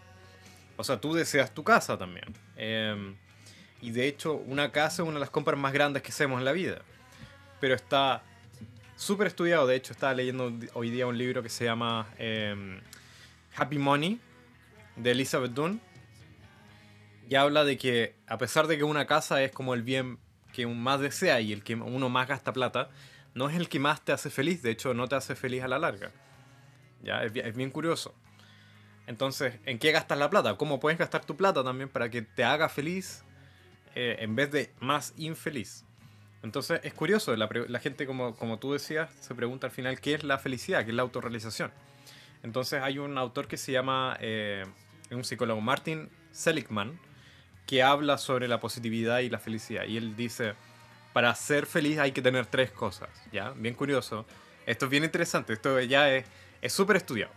O 0.77 0.83
sea, 0.83 0.99
tú 0.99 1.13
deseas 1.13 1.53
tu 1.53 1.63
casa 1.63 1.97
también. 1.97 2.25
Eh, 2.55 3.13
y 3.81 3.91
de 3.91 4.07
hecho, 4.07 4.35
una 4.35 4.71
casa 4.71 5.01
es 5.01 5.07
una 5.07 5.15
de 5.15 5.21
las 5.21 5.29
compras 5.29 5.59
más 5.59 5.73
grandes 5.73 6.03
que 6.03 6.09
hacemos 6.09 6.39
en 6.39 6.45
la 6.45 6.51
vida. 6.51 6.81
Pero 7.59 7.75
está 7.75 8.23
súper 8.95 9.27
estudiado. 9.27 9.65
De 9.67 9.75
hecho, 9.75 9.93
estaba 9.93 10.13
leyendo 10.13 10.53
hoy 10.73 10.91
día 10.91 11.07
un 11.07 11.17
libro 11.17 11.41
que 11.41 11.49
se 11.49 11.65
llama 11.65 12.07
eh, 12.17 12.79
Happy 13.55 13.77
Money, 13.77 14.19
de 14.95 15.11
Elizabeth 15.11 15.53
Dunn 15.53 15.81
y 17.27 17.35
habla 17.35 17.63
de 17.63 17.77
que 17.77 18.15
a 18.27 18.37
pesar 18.37 18.67
de 18.67 18.77
que 18.77 18.83
una 18.83 19.07
casa 19.07 19.41
es 19.41 19.51
como 19.51 19.73
el 19.73 19.83
bien 19.83 20.19
que 20.53 20.67
más 20.67 20.99
desea 20.99 21.39
y 21.39 21.53
el 21.53 21.63
que 21.63 21.75
uno 21.75 22.09
más 22.09 22.27
gasta 22.27 22.51
plata, 22.51 22.89
no 23.33 23.49
es 23.49 23.55
el 23.55 23.69
que 23.69 23.79
más 23.79 24.03
te 24.03 24.11
hace 24.11 24.29
feliz, 24.29 24.61
de 24.61 24.71
hecho 24.71 24.93
no 24.93 25.07
te 25.07 25.15
hace 25.15 25.35
feliz 25.35 25.63
a 25.63 25.69
la 25.69 25.79
larga. 25.79 26.11
Ya, 27.01 27.23
es 27.23 27.55
bien 27.55 27.71
curioso. 27.71 28.13
Entonces, 29.07 29.55
¿en 29.65 29.79
qué 29.79 29.91
gastas 29.91 30.17
la 30.17 30.29
plata? 30.29 30.57
¿Cómo 30.57 30.79
puedes 30.79 30.99
gastar 30.99 31.23
tu 31.23 31.37
plata 31.37 31.63
también 31.63 31.89
para 31.89 32.09
que 32.09 32.21
te 32.21 32.43
haga 32.43 32.69
feliz 32.69 33.23
eh, 33.95 34.17
en 34.19 34.35
vez 34.35 34.51
de 34.51 34.73
más 34.79 35.13
infeliz? 35.17 35.85
Entonces, 36.43 36.81
es 36.83 36.93
curioso, 36.93 37.35
la, 37.35 37.49
la 37.67 37.79
gente, 37.79 38.05
como, 38.05 38.35
como 38.35 38.57
tú 38.57 38.73
decías, 38.73 39.11
se 39.19 39.35
pregunta 39.35 39.67
al 39.67 39.71
final 39.71 39.99
qué 39.99 40.15
es 40.15 40.23
la 40.23 40.39
felicidad, 40.39 40.83
qué 40.83 40.89
es 40.89 40.95
la 40.95 41.03
autorrealización. 41.03 41.71
Entonces, 42.43 42.81
hay 42.81 42.97
un 42.97 43.17
autor 43.17 43.47
que 43.47 43.57
se 43.57 43.71
llama, 43.71 44.17
eh, 44.19 44.65
un 45.11 45.23
psicólogo, 45.23 45.61
Martin 45.61 46.09
Seligman, 46.31 46.99
que 47.67 47.83
habla 47.83 48.17
sobre 48.17 48.47
la 48.47 48.59
positividad 48.59 49.19
y 49.19 49.29
la 49.29 49.37
felicidad. 49.37 49.85
Y 49.85 49.97
él 49.97 50.15
dice, 50.15 50.55
para 51.13 51.33
ser 51.35 51.67
feliz 51.67 51.99
hay 51.99 52.11
que 52.11 52.21
tener 52.21 52.47
tres 52.47 52.71
cosas, 52.71 53.09
¿ya? 53.31 53.51
Bien 53.51 53.75
curioso. 53.75 54.25
Esto 54.65 54.85
es 54.85 54.91
bien 54.91 55.03
interesante, 55.03 55.53
esto 55.53 55.79
ya 55.81 56.09
es 56.11 56.25
es 56.61 56.73
súper 56.73 56.95
estudiado. 56.97 57.33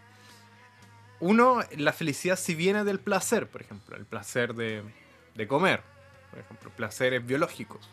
Uno, 1.21 1.61
la 1.77 1.93
felicidad 1.93 2.37
si 2.37 2.55
viene 2.55 2.85
del 2.85 3.01
placer, 3.01 3.49
por 3.49 3.63
ejemplo, 3.63 3.97
el 3.97 4.05
placer 4.05 4.55
de, 4.55 4.83
de 5.35 5.49
comer, 5.49 5.83
por 6.35 6.43
ejemplo, 6.43 6.71
placeres 6.71 7.25
biológicos. 7.25 7.89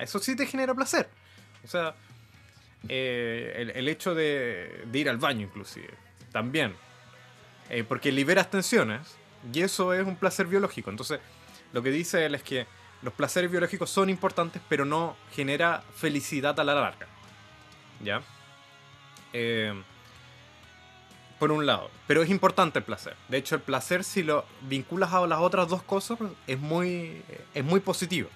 Eso 0.00 0.20
sí 0.20 0.36
te 0.36 0.46
genera 0.46 0.74
placer. 0.74 1.08
O 1.64 1.66
sea, 1.66 1.96
eh, 2.88 3.52
el, 3.56 3.70
el 3.70 3.88
hecho 3.88 4.14
de, 4.14 4.84
de 4.86 4.98
ir 4.98 5.08
al 5.08 5.18
baño 5.18 5.42
inclusive, 5.42 5.92
también. 6.30 6.76
Eh, 7.70 7.82
porque 7.82 8.12
liberas 8.12 8.48
tensiones 8.48 9.16
y 9.52 9.62
eso 9.62 9.92
es 9.92 10.06
un 10.06 10.14
placer 10.14 10.46
biológico. 10.46 10.90
Entonces, 10.90 11.18
lo 11.72 11.82
que 11.82 11.90
dice 11.90 12.24
él 12.24 12.36
es 12.36 12.44
que 12.44 12.66
los 13.02 13.12
placeres 13.12 13.50
biológicos 13.50 13.90
son 13.90 14.08
importantes, 14.08 14.62
pero 14.68 14.84
no 14.84 15.16
genera 15.32 15.82
felicidad 15.96 16.58
a 16.60 16.62
la 16.62 16.74
larga. 16.74 17.08
¿Ya? 18.04 18.22
Eh, 19.32 19.74
por 21.44 21.52
un 21.52 21.66
lado. 21.66 21.90
Pero 22.06 22.22
es 22.22 22.30
importante 22.30 22.78
el 22.78 22.86
placer. 22.86 23.14
De 23.28 23.36
hecho, 23.36 23.54
el 23.54 23.60
placer, 23.60 24.02
si 24.02 24.22
lo 24.22 24.46
vinculas 24.62 25.12
a 25.12 25.26
las 25.26 25.40
otras 25.40 25.68
dos 25.68 25.82
cosas, 25.82 26.18
es 26.46 26.58
muy, 26.58 27.20
es 27.52 27.62
muy 27.62 27.80
positivo. 27.80 28.30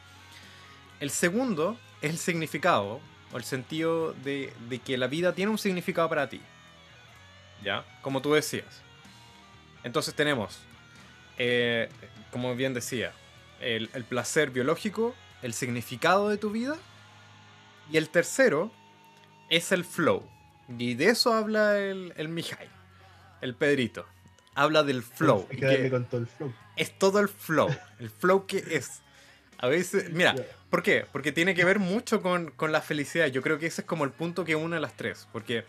El 1.01 1.09
segundo 1.09 1.79
es 2.03 2.11
el 2.11 2.19
significado, 2.19 3.01
o 3.33 3.37
el 3.39 3.45
sentido 3.45 4.13
de, 4.13 4.53
de 4.69 4.79
que 4.81 4.99
la 4.99 5.07
vida 5.07 5.33
tiene 5.33 5.51
un 5.51 5.57
significado 5.57 6.07
para 6.11 6.29
ti. 6.29 6.43
¿Ya? 7.65 7.83
Como 8.03 8.21
tú 8.21 8.35
decías. 8.35 8.83
Entonces 9.85 10.13
tenemos, 10.13 10.59
eh, 11.39 11.89
como 12.31 12.55
bien 12.57 12.75
decía, 12.75 13.15
el, 13.59 13.89
el 13.95 14.05
placer 14.05 14.51
biológico, 14.51 15.15
el 15.41 15.55
significado 15.55 16.29
de 16.29 16.37
tu 16.37 16.51
vida. 16.51 16.77
Y 17.91 17.97
el 17.97 18.11
tercero 18.11 18.71
es 19.49 19.73
el 19.73 19.87
flow. 19.87 20.23
Y 20.77 20.93
de 20.93 21.07
eso 21.07 21.33
habla 21.33 21.79
el, 21.79 22.13
el 22.19 22.29
Mijay, 22.29 22.69
el 23.41 23.55
Pedrito. 23.55 24.07
Habla 24.55 24.82
del 24.82 25.03
flow. 25.03 25.47
Hay 25.51 25.57
que 25.59 25.66
darle 25.66 25.91
con 25.91 26.05
todo 26.07 26.20
el 26.20 26.26
flow. 26.26 26.53
es 26.76 26.99
todo 26.99 27.20
el 27.20 27.28
flow. 27.28 27.68
El 28.01 28.11
flow 28.11 28.47
que 28.47 28.59
es. 28.70 29.01
A 29.59 29.68
veces, 29.68 30.11
mira. 30.11 30.34
¿por 30.70 30.82
qué? 30.82 31.07
Porque 31.12 31.32
tiene 31.32 31.55
que 31.55 31.64
ver 31.64 31.78
mucho 31.78 32.22
con, 32.22 32.51
con 32.51 32.72
la 32.72 32.80
felicidad. 32.80 33.26
Yo 33.28 33.43
creo 33.43 33.59
que 33.59 33.66
ese 33.66 33.82
es 33.82 33.86
como 33.86 34.05
el 34.05 34.11
punto 34.11 34.45
que 34.45 34.57
une 34.57 34.76
a 34.76 34.80
las 34.80 34.97
tres. 34.97 35.28
Porque 35.32 35.64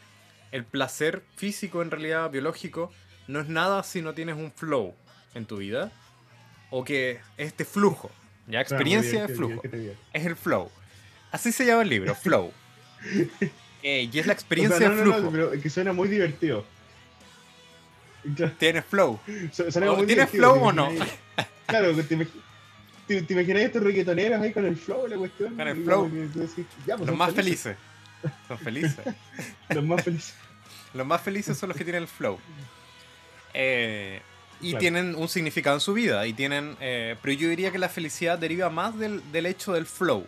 el 0.52 0.64
placer 0.64 1.24
físico, 1.36 1.82
en 1.82 1.92
realidad, 1.92 2.30
biológico, 2.32 2.92
no 3.28 3.40
es 3.40 3.48
nada 3.48 3.84
si 3.84 4.02
no 4.02 4.14
tienes 4.14 4.36
un 4.36 4.52
flow 4.52 4.96
en 5.36 5.46
tu 5.46 5.58
vida. 5.58 5.92
O 6.72 6.84
que 6.84 7.20
es 7.38 7.48
este 7.48 7.66
flujo. 7.66 8.10
Ya, 8.48 8.58
muy 8.58 8.62
experiencia 8.64 9.28
de 9.28 9.36
flujo 9.36 9.62
es 10.14 10.26
el 10.26 10.36
flow. 10.36 10.72
Así 11.32 11.52
se 11.52 11.66
llama 11.66 11.84
el 11.84 11.90
libro, 11.90 12.16
flow. 12.24 12.52
Eh, 13.84 14.10
y 14.12 14.20
es 14.20 14.26
la 14.26 14.34
O 14.34 14.36
experiencia 14.36 14.78
sea, 14.78 14.90
no, 14.90 14.96
de 14.96 15.06
no, 15.06 15.14
flujo. 15.14 15.22
no, 15.22 15.32
pero 15.32 15.62
que 15.62 15.70
suena 15.70 15.94
muy 15.94 16.10
divertido. 16.10 16.66
Tienes 18.58 18.86
flow. 18.86 19.20
¿O 19.20 20.06
¿Tienes 20.06 20.30
flow 20.30 20.54
¿te 20.56 20.60
o 20.60 20.72
no? 20.72 20.90
Claro, 21.68 21.96
te, 21.96 22.04
te, 23.08 23.22
te 23.22 23.34
imaginas 23.34 23.64
estos 23.64 23.84
reggaetoneros 23.84 24.42
ahí 24.42 24.52
con 24.54 24.66
el 24.66 24.76
flow, 24.76 25.08
la 25.08 25.18
cuestión. 25.18 25.56
Con 25.56 25.68
el 25.68 25.84
flow. 25.84 26.10
decís, 26.10 26.66
ya, 26.86 26.96
pues, 26.98 27.08
Los 27.08 27.18
más 27.18 27.34
felices. 27.34 27.76
Son 28.48 28.58
felices. 28.60 28.98
Los 29.70 29.84
más 29.84 30.04
felices. 30.04 30.36
Los 30.94 31.06
más 31.08 31.22
felices 31.22 31.58
son 31.58 31.70
los 31.70 31.78
que 31.78 31.84
tienen 31.84 32.02
el 32.02 32.08
flow. 32.08 32.40
Eh, 33.54 34.22
y 34.62 34.72
Claro. 34.72 34.80
tienen 34.80 35.16
un 35.16 35.30
significado 35.30 35.76
en 35.78 35.82
su 35.82 35.94
vida. 35.94 36.26
Y 36.28 36.34
tienen. 36.34 36.76
eh, 36.82 37.16
pero 37.22 37.34
yo 37.34 37.48
diría 37.50 37.72
que 37.72 37.78
la 37.78 37.90
felicidad 37.90 38.38
deriva 38.38 38.70
más 38.70 38.98
del, 38.98 39.22
del 39.32 39.46
hecho 39.46 39.74
del 39.74 39.86
flow. 39.86 40.26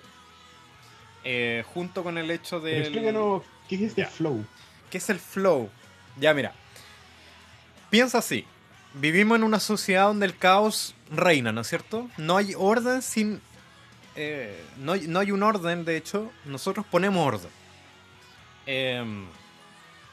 Eh, 1.23 1.63
junto 1.73 2.03
con 2.03 2.17
el 2.17 2.29
hecho 2.31 2.59
del. 2.59 2.81
explícanos, 2.83 3.43
¿qué 3.67 3.75
es 3.75 3.81
este 3.81 4.01
Ya. 4.01 4.07
flow? 4.07 4.45
¿Qué 4.89 4.97
es 4.99 5.09
el 5.09 5.19
flow? 5.19 5.69
Ya, 6.19 6.33
mira. 6.33 6.53
Piensa 7.91 8.17
así. 8.17 8.45
Vivimos 8.95 9.37
en 9.37 9.43
una 9.43 9.59
sociedad 9.59 10.05
donde 10.07 10.25
el 10.25 10.35
caos 10.35 10.95
reina, 11.11 11.51
¿no 11.51 11.61
es 11.61 11.67
cierto? 11.67 12.09
No 12.17 12.37
hay 12.37 12.53
orden 12.57 13.01
sin... 13.03 13.39
eh, 14.15 14.59
no, 14.79 14.93
hay, 14.93 15.07
no 15.07 15.19
hay 15.19 15.31
un 15.31 15.43
orden, 15.43 15.85
de 15.85 15.95
hecho, 15.97 16.31
nosotros 16.45 16.85
ponemos 16.89 17.25
orden. 17.27 17.51
Em, 18.65 19.25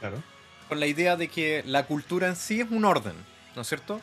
Claro. 0.00 0.22
con 0.68 0.78
la 0.80 0.86
idea 0.86 1.16
de 1.16 1.28
que 1.28 1.62
la 1.66 1.86
cultura 1.86 2.28
en 2.28 2.36
sí 2.36 2.60
es 2.60 2.70
un 2.70 2.84
orden, 2.84 3.14
¿no 3.56 3.62
es 3.62 3.68
cierto? 3.68 4.00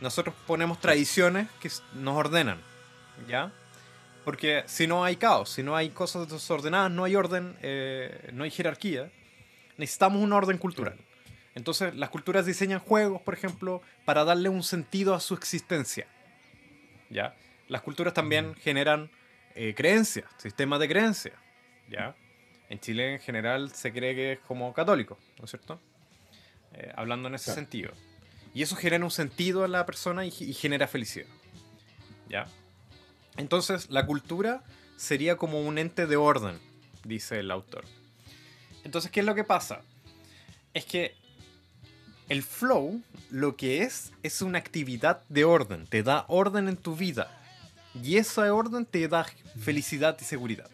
Nosotros 0.00 0.34
ponemos 0.46 0.78
tradiciones 0.80 1.48
que 1.60 1.70
nos 1.94 2.16
ordenan, 2.16 2.60
¿ya? 3.28 3.50
Porque 4.24 4.64
si 4.66 4.86
no 4.86 5.04
hay 5.04 5.16
caos, 5.16 5.50
si 5.50 5.62
no 5.62 5.74
hay 5.76 5.90
cosas 5.90 6.28
desordenadas, 6.28 6.90
no 6.90 7.04
hay 7.04 7.16
orden, 7.16 7.56
eh, 7.62 8.30
no 8.32 8.44
hay 8.44 8.50
jerarquía, 8.50 9.10
necesitamos 9.76 10.22
un 10.22 10.32
orden 10.32 10.58
cultural. 10.58 10.96
Entonces 11.56 11.94
las 11.96 12.10
culturas 12.10 12.44
diseñan 12.44 12.78
juegos, 12.80 13.22
por 13.22 13.32
ejemplo, 13.34 13.80
para 14.04 14.24
darle 14.24 14.50
un 14.50 14.62
sentido 14.62 15.14
a 15.14 15.20
su 15.20 15.32
existencia, 15.34 16.06
¿ya? 17.10 17.34
Las 17.66 17.80
culturas 17.80 18.12
también 18.12 18.54
generan 18.54 19.10
eh, 19.54 19.74
creencias, 19.74 20.26
sistemas 20.36 20.78
de 20.80 20.88
creencias, 20.88 21.34
¿ya? 21.88 22.14
En 22.68 22.78
Chile 22.78 23.14
en 23.14 23.20
general 23.20 23.72
se 23.72 23.90
cree 23.90 24.14
que 24.14 24.32
es 24.32 24.38
como 24.40 24.72
católico, 24.74 25.18
¿no 25.38 25.46
es 25.46 25.50
cierto? 25.50 25.80
Eh, 26.74 26.92
hablando 26.94 27.28
en 27.28 27.36
ese 27.36 27.46
Claro. 27.46 27.60
sentido. 27.62 27.92
Y 28.52 28.60
eso 28.62 28.76
genera 28.76 29.02
un 29.02 29.10
sentido 29.10 29.64
en 29.64 29.72
la 29.72 29.86
persona 29.86 30.26
y, 30.26 30.28
y 30.38 30.52
genera 30.52 30.86
felicidad. 30.86 31.26
¿Ya? 32.28 32.48
Entonces, 33.38 33.88
la 33.88 34.04
cultura 34.04 34.62
sería 34.96 35.36
como 35.36 35.60
un 35.62 35.78
ente 35.78 36.06
de 36.06 36.16
orden, 36.16 36.58
dice 37.04 37.38
el 37.38 37.50
autor. 37.50 37.84
Entonces, 38.84 39.10
¿qué 39.10 39.20
es 39.20 39.26
lo 39.26 39.34
que 39.34 39.44
pasa? 39.44 39.82
Es 40.74 40.84
que 40.84 41.14
el 42.28 42.42
flow 42.42 43.02
lo 43.30 43.56
que 43.56 43.82
es 43.82 44.12
es 44.22 44.42
una 44.42 44.58
actividad 44.58 45.22
de 45.28 45.44
orden, 45.44 45.86
te 45.86 46.02
da 46.02 46.24
orden 46.28 46.68
en 46.68 46.76
tu 46.76 46.96
vida. 46.96 47.30
Y 48.02 48.18
ese 48.18 48.50
orden 48.50 48.84
te 48.84 49.06
da 49.08 49.26
felicidad 49.58 50.16
y 50.20 50.24
seguridad. 50.24 50.68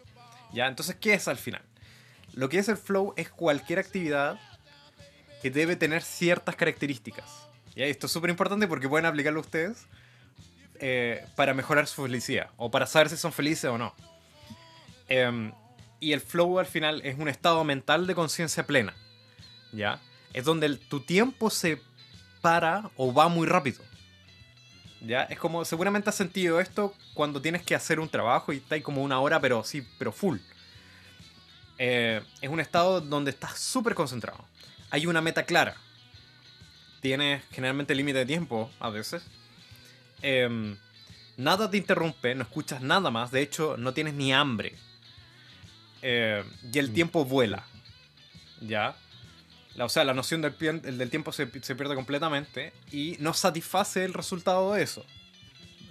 ¿Ya? 0.51 0.67
Entonces, 0.67 0.95
¿qué 0.99 1.13
es 1.13 1.27
al 1.27 1.37
final? 1.37 1.61
Lo 2.33 2.49
que 2.49 2.59
es 2.59 2.67
el 2.67 2.77
flow 2.77 3.13
es 3.15 3.29
cualquier 3.29 3.79
actividad 3.79 4.39
que 5.41 5.51
debe 5.51 5.75
tener 5.75 6.01
ciertas 6.01 6.55
características. 6.55 7.47
¿Ya? 7.75 7.85
Esto 7.85 8.07
es 8.07 8.11
súper 8.11 8.29
importante 8.29 8.67
porque 8.67 8.89
pueden 8.89 9.05
aplicarlo 9.05 9.39
ustedes 9.39 9.85
eh, 10.79 11.25
para 11.35 11.53
mejorar 11.53 11.87
su 11.87 12.03
felicidad 12.03 12.49
o 12.57 12.69
para 12.71 12.85
saber 12.85 13.09
si 13.09 13.17
son 13.17 13.31
felices 13.31 13.65
o 13.65 13.77
no. 13.77 13.93
Em, 15.07 15.53
y 15.99 16.11
el 16.11 16.21
flow 16.21 16.59
al 16.59 16.65
final 16.65 17.01
es 17.05 17.17
un 17.17 17.29
estado 17.29 17.63
mental 17.63 18.05
de 18.07 18.15
conciencia 18.15 18.65
plena. 18.65 18.93
¿Ya? 19.71 20.01
Es 20.33 20.45
donde 20.45 20.65
el- 20.65 20.79
tu 20.79 20.99
tiempo 20.99 21.49
se 21.49 21.81
para 22.41 22.89
o 22.97 23.13
va 23.13 23.27
muy 23.29 23.47
rápido. 23.47 23.81
¿Ya? 25.01 25.23
Es 25.23 25.37
como, 25.37 25.65
seguramente 25.65 26.09
has 26.09 26.15
sentido 26.15 26.59
esto 26.59 26.93
cuando 27.13 27.41
tienes 27.41 27.61
que 27.63 27.75
hacer 27.75 27.99
un 27.99 28.07
trabajo 28.09 28.53
y 28.53 28.57
está 28.57 28.75
ahí 28.75 28.81
como 28.81 29.03
una 29.03 29.19
hora, 29.19 29.39
pero 29.39 29.63
sí, 29.63 29.85
pero 29.97 30.11
full. 30.11 30.37
Eh, 31.77 32.21
es 32.41 32.49
un 32.49 32.59
estado 32.59 33.01
donde 33.01 33.31
estás 33.31 33.59
súper 33.59 33.95
concentrado. 33.95 34.45
Hay 34.89 35.05
una 35.05 35.21
meta 35.21 35.43
clara. 35.43 35.75
Tienes 37.01 37.43
generalmente 37.51 37.95
límite 37.95 38.19
de 38.19 38.25
tiempo 38.25 38.71
a 38.79 38.89
veces. 38.89 39.23
Em, 40.21 40.77
nada 41.35 41.69
te 41.69 41.77
interrumpe, 41.77 42.33
no 42.35 42.43
escuchas 42.43 42.81
nada 42.81 43.11
más. 43.11 43.31
De 43.31 43.41
hecho, 43.41 43.75
no 43.77 43.93
tienes 43.93 44.13
ni 44.13 44.31
hambre. 44.33 44.75
Eh, 46.01 46.43
y 46.71 46.79
el 46.79 46.91
Mm. 46.91 46.93
tiempo 46.93 47.25
vuela. 47.25 47.65
¿Ya? 48.61 48.95
La- 49.75 49.85
o 49.85 49.89
sea, 49.89 50.03
la 50.03 50.13
noción 50.13 50.41
del, 50.41 51.09
tiempo 51.09 51.31
se, 51.31 51.47
se 51.61 51.75
pierde 51.75 51.95
completamente 51.95 52.73
y 52.91 53.17
nos 53.19 53.39
satisface 53.39 54.03
el 54.05 54.13
resultado 54.13 54.73
de 54.73 54.83
eso. 54.83 55.05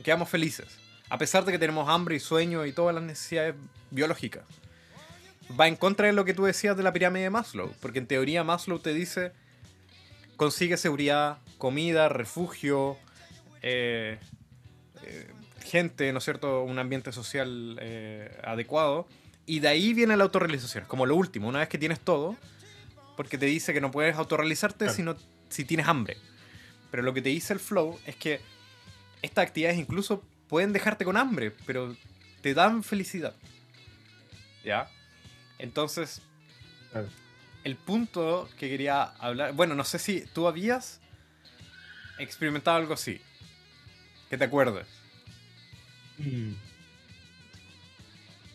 Quedamos 0.03 0.28
felices. 0.28 0.78
A 1.09 1.18
pesar 1.18 1.45
de 1.45 1.53
que 1.53 1.59
tenemos 1.59 1.89
hambre 1.89 2.16
y 2.16 2.20
sueño 2.20 2.64
y 2.64 2.72
todas 2.72 2.95
las 2.95 3.05
necesidades 3.05 3.55
biológicas. 3.91 4.45
Va 5.61 5.68
en 5.68 5.76
contra 5.76 6.07
de 6.07 6.12
lo 6.12 6.24
que 6.24 6.33
tú 6.35 6.45
decías 6.45 6.76
de 6.76 6.83
la 6.83 6.93
pirámide 6.93 7.24
de 7.24 7.30
Maslow. 7.30 7.72
Porque 7.80 7.99
en 7.99 8.07
teoría 8.07 8.45
Maslow 8.45 8.78
te 8.78 8.95
dice, 8.95 9.33
consigue 10.37 10.76
seguridad, 10.76 11.39
comida, 11.59 12.09
refugio, 12.09 12.97
eh, 13.61 14.18
eh, 15.05 15.26
gente, 15.64 16.11
¿no 16.12 16.18
es 16.18 16.24
cierto? 16.24 16.62
Un 16.62 16.78
ambiente 16.78 17.12
social 17.12 17.78
eh, 17.80 18.41
adecuado. 18.45 19.07
Y 19.45 19.61
de 19.61 19.68
ahí 19.68 19.93
viene 19.93 20.16
la 20.16 20.24
autorrealización, 20.24 20.85
como 20.87 21.05
lo 21.05 21.16
último, 21.16 21.49
una 21.49 21.59
vez 21.59 21.68
que 21.68 21.78
tienes 21.78 22.01
todo, 22.01 22.37
porque 23.16 23.38
te 23.38 23.46
dice 23.46 23.72
que 23.72 23.80
no 23.80 23.90
puedes 23.90 24.16
autorrealizarte 24.16 24.84
Claro. 24.86 24.94
si, 24.94 25.02
no- 25.02 25.16
si 25.48 25.64
tienes 25.64 25.86
hambre. 25.88 26.16
Pero 26.90 27.02
lo 27.02 27.14
que 27.14 27.22
te 27.22 27.28
dice 27.30 27.52
el 27.52 27.60
flow 27.60 27.98
es 28.06 28.16
que 28.16 28.40
estas 29.22 29.46
actividades 29.46 29.78
incluso 29.78 30.22
pueden 30.48 30.72
dejarte 30.72 31.04
con 31.04 31.16
hambre, 31.16 31.52
pero 31.66 31.96
te 32.42 32.54
dan 32.54 32.82
felicidad. 32.82 33.34
¿Ya? 34.64 34.88
Entonces, 35.58 36.20
Claro. 36.90 37.08
el 37.64 37.76
punto 37.76 38.48
que 38.58 38.68
quería 38.68 39.02
hablar, 39.04 39.52
bueno, 39.54 39.74
no 39.74 39.84
sé 39.84 39.98
si 39.98 40.20
tú 40.34 40.46
habías 40.48 41.00
experimentado 42.18 42.76
algo 42.76 42.94
así. 42.94 43.20
Que 44.28 44.36
te 44.38 44.44
acuerdes. 44.44 44.86
Mm. 46.18 46.52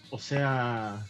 O 0.10 0.20
sea, 0.20 1.06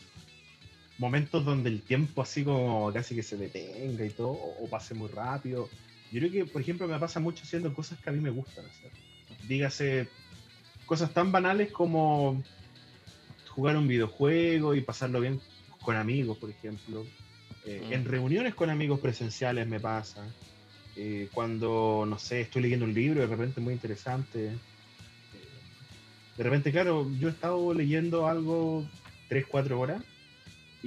momentos 0.98 1.46
donde 1.46 1.70
el 1.70 1.82
tiempo 1.82 2.22
así 2.22 2.44
como 2.44 2.92
casi 2.92 3.16
que 3.16 3.24
se 3.24 3.38
detenga 3.38 4.06
y 4.06 4.10
todo, 4.10 4.30
o, 4.30 4.68
pase 4.70 4.94
muy 4.94 5.10
rápido. 5.10 5.70
Yo 6.12 6.20
creo 6.20 6.32
que, 6.32 6.46
por 6.46 6.62
ejemplo, 6.62 6.88
me 6.88 6.98
pasa 7.00 7.20
mucho 7.20 7.44
haciendo 7.44 7.74
cosas 7.74 8.00
que 8.00 8.10
a 8.10 8.14
mí 8.14 8.20
me 8.20 8.30
gustan 8.30 8.66
hacer. 8.66 8.92
Dígase, 9.48 10.08
cosas 10.86 11.14
tan 11.14 11.32
banales 11.32 11.72
como 11.72 12.42
jugar 13.50 13.78
un 13.78 13.88
videojuego 13.88 14.74
y 14.74 14.82
pasarlo 14.82 15.20
bien 15.20 15.40
con 15.82 15.96
amigos, 15.96 16.38
por 16.38 16.50
ejemplo. 16.50 17.06
Eh, 17.66 17.82
Mm. 17.88 17.94
En 17.94 18.06
reuniones 18.06 18.56
con 18.56 18.70
amigos 18.70 19.00
presenciales 19.00 19.68
me 19.68 19.80
pasa. 19.80 20.26
Eh, 20.96 21.30
cuando, 21.34 22.06
no 22.08 22.18
sé, 22.18 22.42
estoy 22.42 22.64
leyendo 22.64 22.86
un 22.86 22.94
libro 22.94 23.22
de 23.22 23.28
repente 23.28 23.62
muy 23.62 23.74
interesante. 23.74 24.48
Eh, 24.48 24.58
de 26.38 26.44
repente, 26.44 26.72
claro, 26.72 27.12
yo 27.20 27.28
he 27.28 27.32
estado 27.32 27.74
leyendo 27.74 28.28
algo 28.28 28.88
3, 29.28 29.46
4 29.48 29.80
horas 29.80 30.02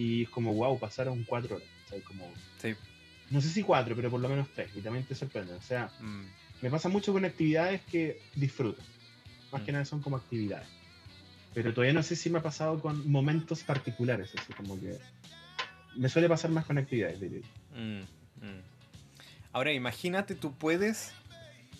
y 0.00 0.22
es 0.22 0.28
como, 0.30 0.54
wow, 0.54 0.78
pasaron 0.78 1.24
4 1.24 1.56
horas. 1.56 1.68
O 1.86 1.90
sea, 1.90 2.00
como, 2.04 2.32
Sí. 2.60 2.74
no 3.30 3.40
sé 3.40 3.48
si 3.50 3.62
4, 3.62 3.94
pero 3.94 4.10
por 4.10 4.20
lo 4.20 4.28
menos 4.28 4.48
3. 4.54 4.70
Y 4.76 4.80
también 4.80 5.04
te 5.04 5.14
sorprende. 5.14 5.52
O 5.54 5.62
sea, 5.62 5.90
me 6.62 6.70
pasa 6.70 6.88
mucho 6.88 7.12
con 7.12 7.24
actividades 7.24 7.82
que 7.82 8.20
disfruto. 8.34 8.82
Más 9.52 9.62
que 9.62 9.72
Mm. 9.72 9.74
nada 9.74 9.84
son 9.84 10.00
como 10.00 10.16
actividades. 10.16 10.68
Pero 11.52 11.74
todavía 11.74 11.92
no 11.92 12.02
sé 12.02 12.14
si 12.16 12.30
me 12.30 12.38
ha 12.38 12.42
pasado 12.42 12.80
con 12.80 13.10
momentos 13.10 13.62
particulares, 13.64 14.30
así 14.38 14.52
como 14.52 14.78
que 14.80 14.96
me 15.96 16.08
suele 16.08 16.28
pasar 16.28 16.50
más 16.52 16.64
con 16.64 16.78
actividades, 16.78 17.20
diría. 17.20 17.40
Mm, 17.74 18.00
mm. 18.46 18.62
Ahora 19.52 19.72
imagínate, 19.72 20.36
tú 20.36 20.54
puedes 20.54 21.12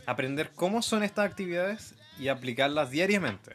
aprender 0.07 0.51
cómo 0.57 0.83
son 0.83 1.05
estas 1.05 1.25
actividades 1.31 1.95
y 2.19 2.27
aplicarlas 2.29 2.91
diariamente. 2.91 3.53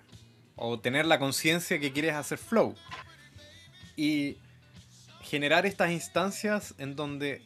O 0.56 0.80
tener 0.80 1.06
la 1.06 1.20
conciencia 1.20 1.80
que 1.80 1.92
quieres 1.92 2.14
hacer 2.14 2.38
flow. 2.38 2.76
Y 3.98 4.38
generar 5.26 5.66
estas 5.66 5.92
instancias 5.92 6.74
en 6.78 6.96
donde 6.96 7.42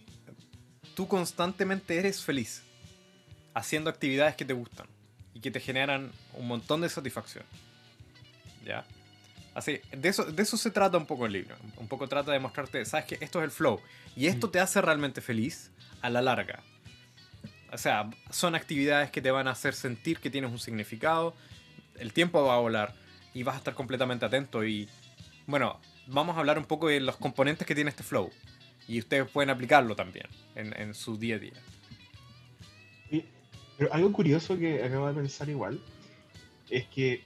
tú 0.96 1.08
constantemente 1.08 1.98
eres 1.98 2.24
feliz. 2.24 2.64
Haciendo 3.54 3.90
actividades 3.90 4.36
que 4.36 4.46
te 4.46 4.54
gustan. 4.54 4.88
Y 5.34 5.40
que 5.40 5.52
te 5.52 5.60
generan 5.60 6.12
un 6.34 6.48
montón 6.48 6.82
de 6.82 6.90
satisfacción. 6.90 7.44
¿Ya? 8.66 8.86
Así, 9.56 9.80
de 9.92 10.10
eso, 10.10 10.26
de 10.26 10.44
eso 10.44 10.58
se 10.58 10.70
trata 10.72 10.98
un 10.98 11.06
poco 11.06 11.26
el 11.26 11.34
libro. 11.34 11.56
Un 11.78 11.88
poco 11.88 12.08
trata 12.08 12.32
de 12.32 12.40
mostrarte, 12.40 12.86
sabes 12.86 13.06
que 13.06 13.18
esto 13.22 13.40
es 13.40 13.46
el 13.46 13.52
flow. 13.52 13.82
Y 14.16 14.28
esto 14.28 14.48
Mm. 14.48 14.52
te 14.52 14.60
hace 14.60 14.82
realmente 14.82 15.22
feliz 15.22 15.72
a 16.02 16.10
la 16.10 16.22
larga. 16.22 16.62
O 17.72 17.78
sea, 17.78 18.10
son 18.30 18.56
actividades 18.56 19.12
que 19.12 19.22
te 19.22 19.32
van 19.32 19.48
a 19.48 19.52
hacer 19.52 19.74
sentir 19.74 20.20
que 20.20 20.30
tienes 20.30 20.52
un 20.52 20.60
significado. 20.60 21.36
El 21.98 22.14
tiempo 22.14 22.44
va 22.44 22.56
a 22.56 22.60
volar 22.60 22.94
y 23.34 23.44
vas 23.44 23.56
a 23.56 23.58
estar 23.60 23.74
completamente 23.74 24.26
atento. 24.26 24.64
Y 24.64 24.88
bueno, 25.46 25.80
vamos 26.10 26.36
a 26.36 26.40
hablar 26.40 26.58
un 26.58 26.66
poco 26.66 26.88
de 26.88 27.00
los 27.00 27.18
componentes 27.18 27.66
que 27.66 27.76
tiene 27.76 27.90
este 27.90 28.04
flow. 28.04 28.30
Y 28.88 29.00
ustedes 29.00 29.30
pueden 29.30 29.50
aplicarlo 29.50 29.96
también 29.96 30.28
en, 30.56 30.74
en 30.80 30.94
su 30.94 31.18
día 31.18 31.36
a 31.36 31.40
día. 31.40 31.54
Pero 33.78 33.94
algo 33.94 34.12
curioso 34.12 34.58
que 34.58 34.84
acabo 34.84 35.08
de 35.08 35.14
pensar 35.14 35.48
igual 35.48 35.80
es 36.70 36.86
que 36.88 37.24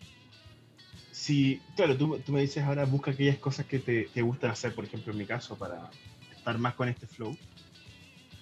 si, 1.11 1.59
claro, 1.75 1.97
tú, 1.97 2.19
tú 2.19 2.31
me 2.31 2.41
dices 2.41 2.63
ahora 2.63 2.86
busca 2.86 3.09
aquellas 3.09 3.39
cosas 3.39 3.65
que 3.65 3.79
te, 3.79 4.03
te 4.13 4.21
gustan 4.21 4.51
hacer, 4.51 4.75
por 4.75 4.86
ejemplo, 4.86 5.11
en 5.13 5.17
mi 5.17 5.25
caso, 5.25 5.57
para 5.57 5.89
estar 6.36 6.57
más 6.59 6.75
con 6.75 6.89
este 6.89 7.07
flow. 7.07 7.36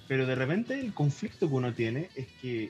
Pero 0.10 0.26
de 0.26 0.36
repente 0.36 0.78
el 0.78 0.94
conflicto 0.94 1.48
que 1.48 1.54
uno 1.54 1.74
tiene 1.74 2.10
es 2.16 2.28
que 2.42 2.70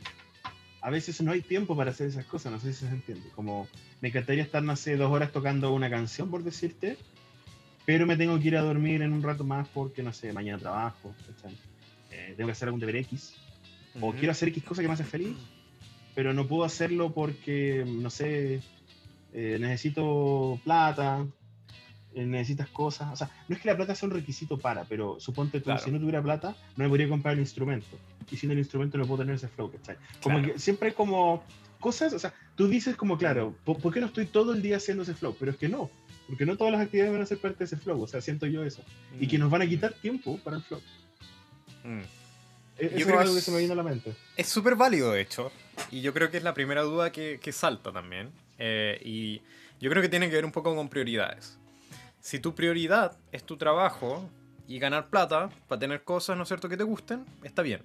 a 0.82 0.92
veces 0.92 1.20
no 1.22 1.32
hay 1.32 1.42
tiempo 1.42 1.76
para 1.76 1.90
hacer 1.90 2.08
esas 2.08 2.26
cosas, 2.26 2.52
no 2.52 2.60
sé 2.60 2.74
si 2.74 2.86
se 2.86 2.92
entiende. 2.92 3.30
Como 3.36 3.68
me 4.00 4.10
encantaría 4.10 4.44
estar, 4.44 4.62
no 4.62 4.76
sé, 4.76 4.96
dos 4.96 5.12
horas 5.12 5.32
tocando 5.32 5.74
una 5.74 5.90
canción, 5.90 6.30
por 6.30 6.44
decirte, 6.44 6.98
pero 7.86 8.06
me 8.06 8.16
tengo 8.18 8.40
que 8.40 8.48
ir 8.50 8.58
a 8.58 8.62
dormir 8.62 9.02
en 9.02 9.14
un 9.14 9.24
rato 9.24 9.44
más 9.44 9.68
porque, 9.70 10.04
no 10.04 10.14
sé, 10.14 10.32
mañana 10.34 10.58
trabajo. 10.60 11.14
Eh, 12.12 12.34
tengo 12.36 12.48
que 12.48 12.52
hacer 12.52 12.68
algún 12.68 12.80
deber 12.80 12.98
X, 12.98 13.36
o 14.00 14.12
quiero 14.14 14.32
hacer 14.32 14.50
X 14.50 14.64
cosa 14.64 14.82
que 14.82 14.88
me 14.88 14.94
hace 14.94 15.04
feliz, 15.04 15.36
pero 16.16 16.34
no 16.34 16.48
puedo 16.48 16.64
hacerlo 16.64 17.14
porque, 17.14 17.86
no 17.88 18.10
sé, 18.10 18.62
eh, 19.34 19.58
necesito 19.60 20.60
plata, 20.64 21.26
eh, 22.14 22.26
necesitas 22.26 22.68
cosas. 22.70 23.14
O 23.14 23.16
sea, 23.16 23.30
no 23.48 23.56
es 23.56 23.62
que 23.62 23.70
la 23.70 23.78
plata 23.78 23.96
sea 23.96 24.08
un 24.10 24.16
requisito 24.16 24.58
para, 24.58 24.84
pero 24.84 25.20
suponte 25.20 25.60
tú, 25.60 25.66
Claro. 25.66 25.82
si 25.82 25.92
no 25.92 26.00
tuviera 26.00 26.22
plata, 26.22 26.56
no 26.76 26.84
me 26.84 26.90
podría 26.90 27.08
comprar 27.08 27.34
el 27.36 27.40
instrumento. 27.40 27.98
Y 28.30 28.38
sin 28.38 28.52
el 28.52 28.60
instrumento 28.60 28.98
no 28.98 29.06
puedo 29.06 29.20
tener 29.20 29.36
ese 29.36 29.48
flow, 29.48 29.72
¿cachai? 29.72 29.96
Como 30.22 30.40
Claro. 30.40 30.54
que 30.54 30.60
siempre 30.60 30.90
hay 30.90 30.94
como 30.96 31.44
cosas, 31.80 32.14
o 32.14 32.20
sea, 32.20 32.34
tú 32.56 32.68
dices 32.68 32.96
como, 32.96 33.18
claro, 33.18 33.56
¿por, 33.66 33.78
por 33.80 33.94
qué 33.94 34.00
no 34.02 34.06
estoy 34.08 34.26
todo 34.26 34.54
el 34.54 34.62
día 34.62 34.78
haciendo 34.78 35.04
ese 35.04 35.14
flow? 35.16 35.36
Pero 35.40 35.52
es 35.52 35.58
que 35.58 35.68
no, 35.70 35.90
porque 36.32 36.46
no 36.46 36.56
todas 36.56 36.72
las 36.72 36.80
actividades 36.82 37.12
van 37.12 37.22
a 37.24 37.26
ser 37.26 37.40
parte 37.40 37.58
de 37.60 37.66
ese 37.66 37.76
flow, 37.76 38.02
o 38.02 38.08
sea, 38.08 38.22
siento 38.22 38.46
yo 38.46 38.64
eso. 38.64 38.82
Y 39.20 39.28
que 39.28 39.38
nos 39.38 39.52
van 39.52 39.64
a 39.64 39.68
quitar 39.68 39.92
tiempo 39.92 40.38
para 40.38 40.56
el 40.56 40.64
flow. 40.64 40.80
Mm. 41.84 42.00
E- 42.00 42.86
Eso 42.86 42.90
Yo 42.92 42.98
es 43.00 43.06
creo 43.06 43.20
algo 43.20 43.34
que 43.34 43.40
que 43.40 43.46
se 43.46 43.52
me 43.52 43.58
viene 43.58 43.74
a 43.74 43.76
la 43.76 43.84
mente. 43.84 44.16
Es 44.38 44.48
súper 44.48 44.76
válido, 44.78 45.12
de 45.12 45.20
hecho. 45.20 45.52
Y 45.92 46.00
yo 46.00 46.14
creo 46.14 46.32
que 46.32 46.38
es 46.38 46.44
la 46.44 46.54
primera 46.54 46.84
duda 46.84 47.12
que, 47.12 47.38
que 47.44 47.52
salta 47.52 47.92
también. 47.92 48.30
Eh, 48.60 48.98
y 49.04 49.42
yo 49.82 49.90
creo 49.90 50.02
que 50.02 50.08
tiene 50.08 50.30
que 50.30 50.36
ver 50.36 50.46
un 50.46 50.54
poco 50.54 50.74
con 50.74 50.88
prioridades. 50.88 51.58
Si 52.22 52.40
tu 52.40 52.56
prioridad 52.56 53.18
es 53.34 53.44
tu 53.44 53.58
trabajo 53.58 54.30
y 54.70 54.80
ganar 54.80 55.10
plata 55.10 55.50
para 55.68 55.80
tener 55.80 56.06
cosas, 56.06 56.38
¿no 56.38 56.44
es 56.44 56.48
cierto?, 56.48 56.70
que 56.70 56.78
te 56.78 56.84
gusten, 56.84 57.26
está 57.44 57.62
bien. 57.62 57.82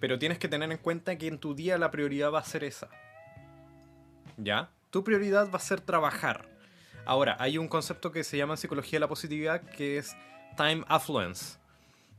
Pero 0.00 0.18
tienes 0.18 0.38
que 0.38 0.48
tener 0.48 0.72
en 0.72 0.78
cuenta 0.78 1.18
que 1.18 1.26
en 1.26 1.36
tu 1.36 1.54
día 1.54 1.76
la 1.76 1.90
prioridad 1.90 2.32
va 2.32 2.38
a 2.38 2.44
ser 2.44 2.64
esa. 2.64 2.88
¿Ya? 4.38 4.70
Tu 4.88 5.04
prioridad 5.04 5.50
va 5.50 5.58
a 5.58 5.60
ser 5.60 5.82
trabajar. 5.82 6.48
Ahora, 7.04 7.36
hay 7.40 7.58
un 7.58 7.68
concepto 7.68 8.12
que 8.12 8.24
se 8.24 8.36
llama 8.36 8.54
en 8.54 8.58
psicología 8.58 8.96
de 8.96 9.00
la 9.00 9.08
positividad 9.08 9.62
que 9.62 9.98
es 9.98 10.16
time 10.56 10.84
affluence. 10.88 11.58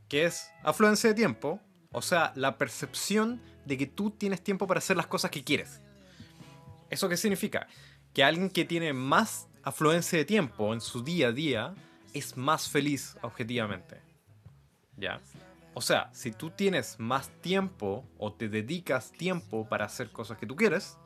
Que 0.08 0.24
es 0.24 0.50
afluencia 0.62 1.10
de 1.10 1.14
tiempo, 1.14 1.60
o 1.90 2.02
sea, 2.02 2.32
la 2.34 2.58
percepción 2.58 3.40
de 3.64 3.78
que 3.78 3.86
tú 3.86 4.10
tienes 4.10 4.42
tiempo 4.42 4.66
para 4.66 4.78
hacer 4.78 4.96
las 4.96 5.06
cosas 5.06 5.30
que 5.30 5.42
quieres. 5.42 5.80
¿Eso 6.90 7.08
qué 7.08 7.16
significa? 7.16 7.66
Que 8.12 8.22
alguien 8.22 8.50
que 8.50 8.64
tiene 8.64 8.92
más 8.92 9.48
afluencia 9.62 10.18
de 10.18 10.24
tiempo 10.24 10.74
en 10.74 10.80
su 10.80 11.02
día 11.02 11.28
a 11.28 11.32
día 11.32 11.74
es 12.12 12.36
más 12.36 12.68
feliz 12.68 13.16
objetivamente. 13.22 14.00
¿Ya? 14.96 15.20
O 15.72 15.80
sea, 15.80 16.10
si 16.12 16.30
tú 16.30 16.50
tienes 16.50 17.00
más 17.00 17.30
tiempo 17.40 18.04
o 18.18 18.32
te 18.32 18.48
dedicas 18.48 19.10
tiempo 19.10 19.66
para 19.68 19.86
hacer 19.86 20.10
cosas 20.10 20.38
que 20.38 20.46
tú 20.46 20.54
quieres, 20.54 20.98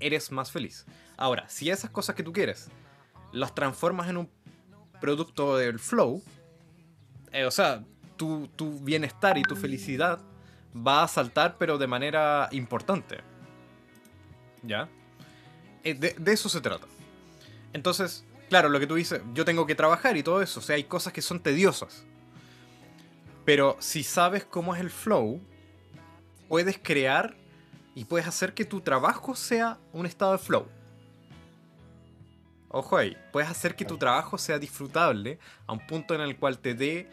eres 0.00 0.32
más 0.32 0.50
feliz. 0.50 0.84
Ahora, 1.16 1.48
si 1.48 1.70
esas 1.70 1.90
cosas 1.90 2.16
que 2.16 2.22
tú 2.22 2.32
quieres 2.32 2.68
las 3.32 3.54
transformas 3.54 4.08
en 4.08 4.18
un 4.18 4.30
producto 5.00 5.56
del 5.56 5.78
flow, 5.78 6.22
eh, 7.32 7.44
o 7.44 7.50
sea, 7.50 7.84
tu, 8.16 8.48
tu 8.54 8.78
bienestar 8.80 9.38
y 9.38 9.42
tu 9.42 9.56
felicidad 9.56 10.20
va 10.74 11.02
a 11.02 11.08
saltar, 11.08 11.56
pero 11.58 11.78
de 11.78 11.86
manera 11.86 12.48
importante. 12.52 13.18
¿Ya? 14.62 14.88
Eh, 15.82 15.94
de, 15.94 16.14
de 16.16 16.32
eso 16.32 16.48
se 16.48 16.60
trata. 16.60 16.86
Entonces, 17.72 18.24
claro, 18.48 18.68
lo 18.68 18.78
que 18.78 18.86
tú 18.86 18.94
dices, 18.94 19.22
yo 19.34 19.44
tengo 19.44 19.66
que 19.66 19.74
trabajar 19.74 20.16
y 20.16 20.22
todo 20.22 20.42
eso, 20.42 20.60
o 20.60 20.62
sea, 20.62 20.76
hay 20.76 20.84
cosas 20.84 21.12
que 21.12 21.22
son 21.22 21.40
tediosas. 21.40 22.04
Pero 23.44 23.76
si 23.80 24.04
sabes 24.04 24.44
cómo 24.44 24.74
es 24.74 24.80
el 24.80 24.90
flow, 24.90 25.40
puedes 26.48 26.78
crear 26.78 27.34
y 27.94 28.04
puedes 28.04 28.26
hacer 28.26 28.54
que 28.54 28.64
tu 28.64 28.80
trabajo 28.80 29.34
sea 29.34 29.78
un 29.92 30.06
estado 30.06 30.32
de 30.32 30.38
flow. 30.38 30.66
Ojo 32.72 32.96
ahí, 32.96 33.16
puedes 33.32 33.50
hacer 33.50 33.76
que 33.76 33.84
tu 33.84 33.98
trabajo 33.98 34.38
sea 34.38 34.58
disfrutable 34.58 35.38
a 35.66 35.74
un 35.74 35.86
punto 35.86 36.14
en 36.14 36.22
el 36.22 36.38
cual 36.38 36.58
te 36.58 36.74
dé 36.74 37.08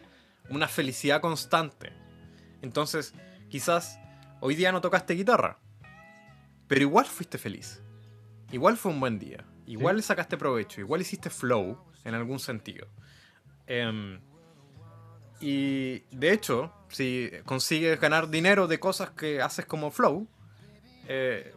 una 0.48 0.66
felicidad 0.66 1.20
constante. 1.20 1.92
Entonces, 2.62 3.14
quizás 3.50 3.98
hoy 4.40 4.54
día 4.54 4.72
no 4.72 4.80
tocaste 4.80 5.14
guitarra, 5.14 5.58
pero 6.66 6.80
igual 6.80 7.04
fuiste 7.04 7.36
feliz. 7.36 7.82
Igual 8.50 8.78
fue 8.78 8.90
un 8.90 9.00
buen 9.00 9.18
día. 9.18 9.44
Igual 9.66 9.96
le 9.96 10.02
sacaste 10.02 10.36
provecho. 10.36 10.80
Igual 10.80 11.02
hiciste 11.02 11.30
flow 11.30 11.78
en 12.04 12.14
algún 12.14 12.38
sentido. 12.40 12.88
Em, 13.66 14.20
y 15.40 16.00
de 16.10 16.32
hecho, 16.32 16.72
si 16.88 17.30
consigues 17.44 18.00
ganar 18.00 18.30
dinero 18.30 18.66
de 18.66 18.80
cosas 18.80 19.10
que 19.10 19.40
haces 19.40 19.66
como 19.66 19.90
flow, 19.90 20.26
eh, 21.06 21.54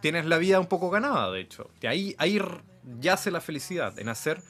tienes 0.00 0.26
la 0.26 0.38
vida 0.38 0.58
un 0.58 0.66
poco 0.66 0.90
ganada, 0.90 1.30
de 1.30 1.40
hecho. 1.40 1.70
Ahí, 1.82 2.14
ahí 2.18 2.40
yace 3.00 3.30
la 3.30 3.40
felicidad, 3.40 3.98
en 3.98 4.08
hacer 4.08 4.42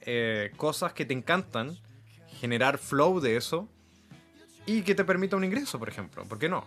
eh, 0.00 0.52
cosas 0.56 0.92
que 0.92 1.04
te 1.04 1.14
encantan, 1.14 1.78
generar 2.40 2.78
flow 2.78 3.20
de 3.20 3.36
eso 3.36 3.68
y 4.66 4.82
que 4.82 4.94
te 4.94 5.04
permita 5.04 5.36
un 5.36 5.44
ingreso, 5.44 5.78
por 5.78 5.88
ejemplo. 5.88 6.24
¿Por 6.24 6.38
qué 6.38 6.48
no? 6.48 6.66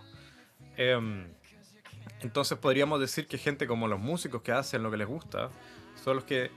Em, 0.76 1.26
entonces 2.20 2.58
podríamos 2.58 3.00
decir 3.00 3.26
que 3.26 3.38
gente 3.38 3.66
como 3.66 3.86
los 3.88 4.00
músicos 4.00 4.42
que 4.42 4.52
hacen 4.52 4.82
lo 4.82 4.90
que 4.90 4.96
les 4.96 5.06
gusta 5.06 5.50
son 6.02 6.16
los 6.16 6.24
que 6.24 6.50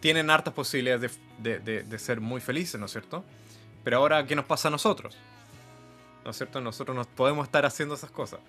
tienen 0.00 0.28
hartas 0.30 0.52
posibilidades 0.54 1.18
de, 1.38 1.58
de- 1.60 1.98
ser 1.98 2.20
muy 2.20 2.40
felices, 2.40 2.78
¿no 2.78 2.86
es 2.86 2.92
cierto? 2.92 3.24
Pero 3.82 3.98
ahora, 3.98 4.26
¿qué 4.26 4.36
nos 4.36 4.44
pasa 4.44 4.68
a 4.68 4.70
nosotros? 4.70 5.16
¿No 6.24 6.30
es 6.30 6.36
cierto? 6.36 6.60
Nosotros 6.60 6.94
no 6.96 7.04
podemos 7.04 7.46
estar 7.46 7.64
haciendo 7.64 7.94
esas 7.94 8.10
cosas. 8.10 8.40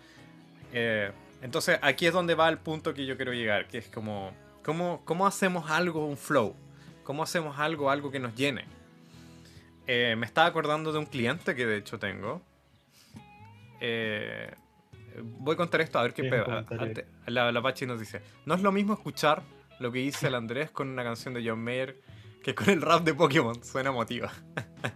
Eh, 0.73 1.11
entonces, 1.41 1.79
aquí 1.81 2.05
es 2.07 2.13
donde 2.13 2.35
va 2.35 2.49
el 2.49 2.57
punto 2.57 2.93
que 2.93 3.05
yo 3.05 3.15
quiero 3.15 3.33
llegar, 3.33 3.67
que 3.67 3.77
es 3.77 3.87
como, 3.87 4.33
¿cómo, 4.65 5.03
cómo 5.05 5.27
hacemos 5.27 5.69
algo, 5.69 6.05
un 6.05 6.17
flow? 6.17 6.55
¿Cómo 7.03 7.21
hacemos 7.21 7.59
algo, 7.59 7.91
algo 7.91 8.09
que 8.09 8.19
nos 8.19 8.33
llene? 8.35 8.65
Eh, 9.85 10.15
me 10.17 10.25
estaba 10.25 10.47
acordando 10.47 10.91
de 10.91 10.97
un 10.97 11.05
cliente 11.05 11.55
que 11.55 11.67
de 11.67 11.77
hecho 11.77 11.99
tengo. 11.99 12.41
Eh, 13.79 14.51
voy 15.21 15.53
a 15.53 15.57
contar 15.57 15.81
esto 15.81 15.99
a 15.99 16.01
ver 16.01 16.13
qué 16.15 16.23
pega. 16.23 16.65
La, 17.27 17.51
la 17.51 17.61
Pachi 17.61 17.85
nos 17.85 17.99
dice: 17.99 18.21
No 18.45 18.55
es 18.55 18.61
lo 18.63 18.71
mismo 18.71 18.93
escuchar 18.93 19.43
lo 19.79 19.91
que 19.91 19.99
dice 19.99 20.27
el 20.27 20.35
Andrés 20.35 20.71
con 20.71 20.89
una 20.89 21.03
canción 21.03 21.35
de 21.35 21.47
John 21.47 21.63
Mayer 21.63 22.01
que 22.43 22.55
con 22.55 22.69
el 22.69 22.81
rap 22.81 23.03
de 23.03 23.13
Pokémon. 23.13 23.63
Suena 23.63 23.91
emotiva. 23.91 24.31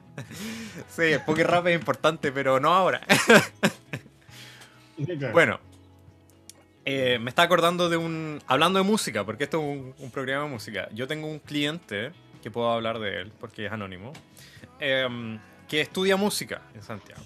sí, 0.90 1.04
el 1.04 1.22
Poké 1.22 1.44
rap 1.44 1.68
es 1.68 1.80
importante, 1.80 2.32
pero 2.32 2.60
no 2.60 2.74
ahora. 2.74 3.02
Bueno, 5.32 5.62
eh, 6.86 7.20
me 7.20 7.30
está 7.30 7.44
acordando 7.44 7.90
de 7.90 7.98
un. 7.98 8.42
Hablando 8.48 8.80
de 8.80 8.86
música, 8.86 9.26
porque 9.26 9.44
esto 9.44 9.60
es 9.60 9.64
un, 9.64 9.94
un 9.98 10.12
programa 10.12 10.46
de 10.46 10.50
música. 10.50 10.90
Yo 10.92 11.08
tengo 11.08 11.28
un 11.28 11.40
cliente, 11.40 12.12
que 12.42 12.52
puedo 12.52 12.72
hablar 12.72 13.00
de 13.00 13.22
él, 13.22 13.32
porque 13.40 13.66
es 13.66 13.72
anónimo, 13.72 14.14
em, 14.80 15.40
que 15.68 15.82
estudia 15.82 16.18
música 16.18 16.62
en 16.74 16.82
Santiago. 16.82 17.22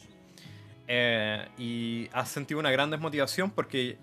Eh, 0.87 1.47
y 1.57 2.09
ha 2.13 2.25
sentido 2.25 2.59
una 2.59 2.71
gran 2.71 2.89
desmotivación 2.89 3.51
porque 3.51 3.97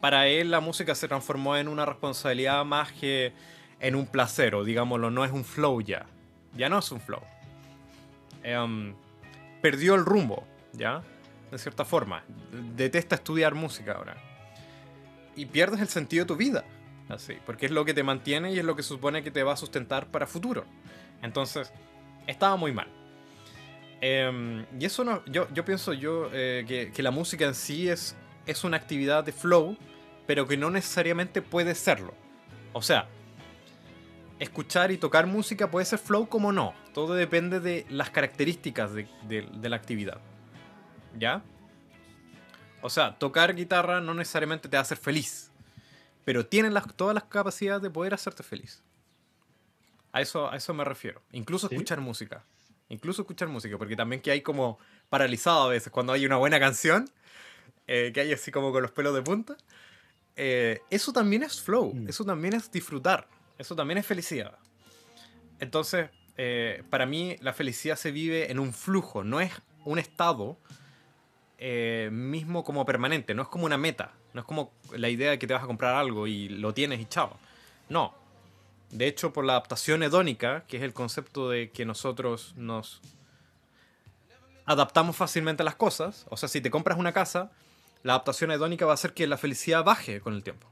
para 0.00 0.26
él 0.26 0.50
la 0.50 0.60
música 0.60 0.94
se 0.94 1.06
transformó 1.06 1.56
en 1.56 1.68
una 1.68 1.86
responsabilidad 1.86 2.64
más 2.64 2.90
que 2.92 3.32
en 3.80 3.94
un 3.94 4.06
placer, 4.06 4.54
o 4.54 4.64
digámoslo, 4.64 5.10
no 5.10 5.24
es 5.24 5.30
un 5.30 5.44
flow 5.44 5.80
ya. 5.80 6.06
Ya 6.56 6.68
no 6.68 6.78
es 6.78 6.90
un 6.90 7.00
flow. 7.00 7.22
Em, 8.42 8.94
perdió 9.60 9.94
el 9.94 10.04
rumbo, 10.04 10.44
¿ya? 10.72 11.02
De 11.50 11.58
cierta 11.58 11.84
forma. 11.84 12.24
Detesta 12.74 13.14
estudiar 13.14 13.54
música 13.54 13.92
ahora. 13.92 14.16
Y 15.38 15.46
pierdes 15.46 15.80
el 15.80 15.88
sentido 15.88 16.24
de 16.24 16.28
tu 16.28 16.36
vida. 16.36 16.64
Así, 17.08 17.34
porque 17.46 17.66
es 17.66 17.72
lo 17.72 17.84
que 17.86 17.94
te 17.94 18.02
mantiene 18.02 18.52
y 18.52 18.58
es 18.58 18.64
lo 18.64 18.76
que 18.76 18.82
supone 18.82 19.22
que 19.22 19.30
te 19.30 19.42
va 19.42 19.54
a 19.54 19.56
sustentar 19.56 20.08
para 20.08 20.26
futuro. 20.26 20.64
Entonces, 21.22 21.72
estaba 22.26 22.56
muy 22.56 22.72
mal. 22.72 22.88
Em, 24.00 24.66
y 24.78 24.84
eso 24.84 25.04
no, 25.04 25.24
yo, 25.26 25.48
yo 25.54 25.64
pienso 25.64 25.92
yo 25.92 26.28
eh, 26.32 26.64
que, 26.68 26.92
que 26.92 27.02
la 27.02 27.10
música 27.10 27.46
en 27.46 27.54
sí 27.54 27.88
es, 27.88 28.14
es 28.46 28.62
una 28.64 28.76
actividad 28.76 29.24
de 29.24 29.32
flow, 29.32 29.76
pero 30.26 30.46
que 30.46 30.56
no 30.56 30.70
necesariamente 30.70 31.40
puede 31.40 31.74
serlo. 31.74 32.12
O 32.74 32.82
sea, 32.82 33.08
escuchar 34.38 34.90
y 34.92 34.98
tocar 34.98 35.26
música 35.26 35.70
puede 35.70 35.86
ser 35.86 35.98
flow 35.98 36.28
como 36.28 36.52
no. 36.52 36.74
Todo 36.94 37.14
depende 37.14 37.58
de 37.60 37.86
las 37.88 38.10
características 38.10 38.92
de, 38.92 39.08
de- 39.26 39.48
de 39.50 39.68
la 39.68 39.76
actividad. 39.76 40.18
¿Ya? 41.18 41.42
O 42.82 42.90
sea, 42.90 43.18
tocar 43.18 43.54
guitarra 43.54 44.00
no 44.00 44.14
necesariamente 44.14 44.68
te 44.68 44.76
va 44.76 44.80
a 44.80 44.82
hacer 44.82 44.98
feliz. 44.98 45.50
Pero 46.24 46.46
tiene 46.46 46.70
las, 46.70 46.94
todas 46.94 47.14
las 47.14 47.24
capacidades 47.24 47.82
de 47.82 47.90
poder 47.90 48.14
hacerte 48.14 48.42
feliz. 48.42 48.82
A 50.12 50.20
eso, 50.20 50.50
a 50.50 50.56
eso 50.56 50.74
me 50.74 50.84
refiero. 50.84 51.22
Incluso 51.32 51.68
Sí. 51.68 51.74
escuchar 51.74 52.00
música. 52.00 52.44
Incluso 52.88 53.22
escuchar 53.22 53.48
música. 53.48 53.76
Porque 53.78 53.96
también 53.96 54.20
que 54.22 54.30
hay 54.30 54.42
como 54.42 54.78
paralizado 55.08 55.62
a 55.62 55.68
veces. 55.68 55.90
Cuando 55.92 56.12
hay 56.12 56.24
una 56.26 56.36
buena 56.36 56.60
canción, 56.60 57.10
eh, 57.86 58.10
que 58.12 58.20
hay 58.20 58.32
así 58.32 58.50
como 58.50 58.72
con 58.72 58.82
los 58.82 58.90
pelos 58.92 59.14
de 59.14 59.22
punta. 59.22 59.56
Eh, 60.36 60.80
eso 60.90 61.12
también 61.12 61.42
es 61.42 61.60
flow, 61.60 61.92
Mm. 61.94 62.08
eso 62.08 62.24
también 62.24 62.54
es 62.54 62.70
disfrutar, 62.70 63.26
eso 63.58 63.74
también 63.74 63.98
es 63.98 64.06
felicidad. 64.06 64.56
Entonces, 65.58 66.10
eh, 66.36 66.84
para 66.90 67.06
mí 67.06 67.36
la 67.40 67.52
felicidad 67.52 67.96
se 67.96 68.12
vive 68.12 68.50
en 68.52 68.60
un 68.60 68.72
flujo, 68.72 69.24
no 69.24 69.40
es 69.40 69.50
un 69.84 69.98
estado 69.98 70.56
eh, 71.58 72.08
mismo 72.12 72.64
como 72.64 72.84
permanente, 72.86 73.34
no 73.34 73.42
es 73.42 73.48
como 73.48 73.66
una 73.66 73.76
meta, 73.76 74.12
no 74.32 74.40
es 74.40 74.46
como 74.46 74.72
la 74.96 75.08
idea 75.08 75.30
de 75.30 75.38
que 75.38 75.46
te 75.46 75.54
vas 75.54 75.62
a 75.62 75.66
comprar 75.66 75.94
algo 75.96 76.26
y 76.26 76.48
lo 76.48 76.72
tienes 76.74 77.00
y 77.00 77.04
chao. 77.06 77.36
No. 77.88 78.14
De 78.90 79.06
hecho, 79.06 79.32
por 79.32 79.44
la 79.44 79.52
adaptación 79.54 80.02
hedónica, 80.02 80.64
que 80.66 80.78
es 80.78 80.82
el 80.82 80.94
concepto 80.94 81.50
de 81.50 81.70
que 81.70 81.84
nosotros 81.84 82.54
nos 82.56 83.00
adaptamos 84.64 85.16
fácilmente 85.16 85.62
a 85.62 85.64
las 85.64 85.74
cosas, 85.74 86.26
o 86.30 86.36
sea, 86.36 86.48
si 86.48 86.60
te 86.60 86.70
compras 86.70 86.98
una 86.98 87.12
casa, 87.12 87.50
la 88.02 88.14
adaptación 88.14 88.50
hedónica 88.50 88.86
va 88.86 88.92
a 88.92 88.94
hacer 88.94 89.12
que 89.14 89.26
la 89.26 89.36
felicidad 89.38 89.84
baje 89.84 90.20
con 90.20 90.34
el 90.34 90.42
tiempo. 90.42 90.68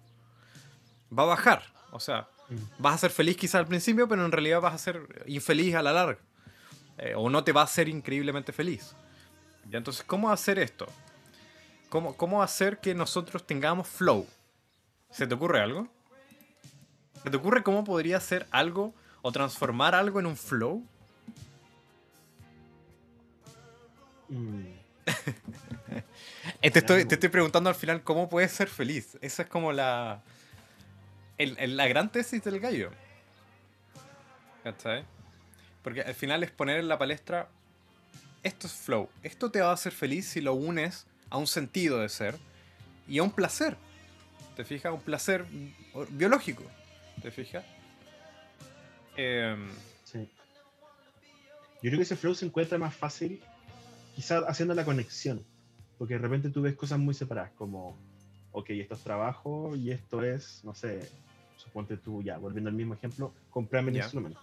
Va 1.16 1.24
a 1.24 1.26
bajar, 1.26 1.62
o 1.90 2.00
sea, 2.00 2.28
Mm. 2.48 2.54
vas 2.78 2.94
a 2.94 2.98
ser 2.98 3.10
feliz 3.10 3.36
quizá 3.36 3.58
al 3.58 3.66
principio, 3.66 4.06
pero 4.08 4.24
en 4.24 4.30
realidad 4.30 4.60
vas 4.60 4.74
a 4.74 4.78
ser 4.78 5.24
infeliz 5.26 5.74
a 5.74 5.82
la 5.82 5.92
larga. 5.92 6.20
Eh, 6.98 7.14
o 7.16 7.28
no 7.28 7.42
te 7.44 7.52
va 7.52 7.62
a 7.62 7.64
hacer 7.64 7.88
increíblemente 7.88 8.52
feliz. 8.52 8.94
¿Ya? 9.70 9.78
Entonces, 9.78 10.04
¿cómo 10.04 10.30
hacer 10.30 10.58
esto? 10.58 10.86
¿Cómo, 11.88 12.16
¿Cómo 12.16 12.42
hacer 12.42 12.78
que 12.78 12.94
nosotros 12.94 13.46
tengamos 13.46 13.88
flow? 13.88 14.26
¿Se 15.10 15.26
te 15.26 15.34
ocurre 15.34 15.60
algo? 15.60 15.88
¿Se 17.22 17.30
te 17.30 17.36
ocurre 17.36 17.62
cómo 17.62 17.84
podría 17.84 18.20
ser 18.20 18.46
algo 18.50 18.94
o 19.22 19.32
transformar 19.32 19.94
algo 19.94 20.20
en 20.20 20.26
un 20.26 20.36
flow? 20.36 20.84
Mm. 24.28 24.62
Te, 26.60 26.78
estoy, 26.80 27.04
te 27.04 27.14
estoy 27.14 27.28
preguntando 27.28 27.68
al 27.70 27.76
final 27.76 28.02
cómo 28.02 28.28
puedes 28.28 28.50
ser 28.52 28.68
feliz. 28.68 29.16
Esa 29.20 29.42
es 29.42 29.48
como 29.48 29.72
la. 29.72 30.22
el- 31.38 31.56
el- 31.58 31.76
la 31.76 31.86
gran 31.86 32.10
tesis 32.10 32.42
del 32.42 32.58
gallo. 32.60 32.90
¿Cachai? 34.64 35.04
Porque 35.82 36.02
al 36.02 36.14
final 36.14 36.42
es 36.42 36.50
poner 36.50 36.78
en 36.80 36.88
la 36.88 36.98
palestra. 36.98 37.48
Esto 38.46 38.68
es 38.68 38.74
flow. 38.74 39.08
Esto 39.24 39.50
te 39.50 39.60
va 39.60 39.70
a 39.70 39.72
hacer 39.72 39.90
feliz 39.92 40.24
si 40.28 40.40
lo 40.40 40.54
unes 40.54 41.04
a 41.30 41.36
un 41.36 41.48
sentido 41.48 41.98
de 41.98 42.08
ser 42.08 42.36
y 43.08 43.18
a 43.18 43.24
un 43.24 43.32
placer. 43.32 43.76
¿Te 44.54 44.64
fijas? 44.64 44.92
Un 44.92 45.00
placer 45.00 45.44
biológico. 46.10 46.62
¿Te 47.20 47.32
fijas? 47.32 47.64
Em, 49.16 49.68
Sí. 50.04 50.28
Yo 51.82 51.90
creo 51.90 51.96
que 51.98 52.02
ese 52.04 52.14
flow 52.14 52.36
se 52.36 52.46
encuentra 52.46 52.78
más 52.78 52.94
fácil, 52.94 53.42
quizás 54.14 54.44
haciendo 54.46 54.74
la 54.74 54.84
conexión, 54.84 55.44
porque 55.98 56.14
de 56.14 56.20
repente 56.20 56.48
tú 56.50 56.62
ves 56.62 56.76
cosas 56.76 57.00
muy 57.00 57.14
separadas, 57.14 57.50
como, 57.56 57.98
ok, 58.52 58.70
esto 58.70 58.94
es 58.94 59.02
trabajo 59.02 59.74
y 59.74 59.90
esto 59.90 60.22
es, 60.22 60.60
no 60.62 60.72
sé, 60.72 61.10
suponte 61.56 61.96
tú, 61.96 62.22
ya, 62.22 62.38
volviendo 62.38 62.70
al 62.70 62.76
mismo 62.76 62.94
ejemplo, 62.94 63.34
comprarme 63.50 63.90
el 63.90 63.96
Ya. 63.96 64.02
instrumento. 64.04 64.38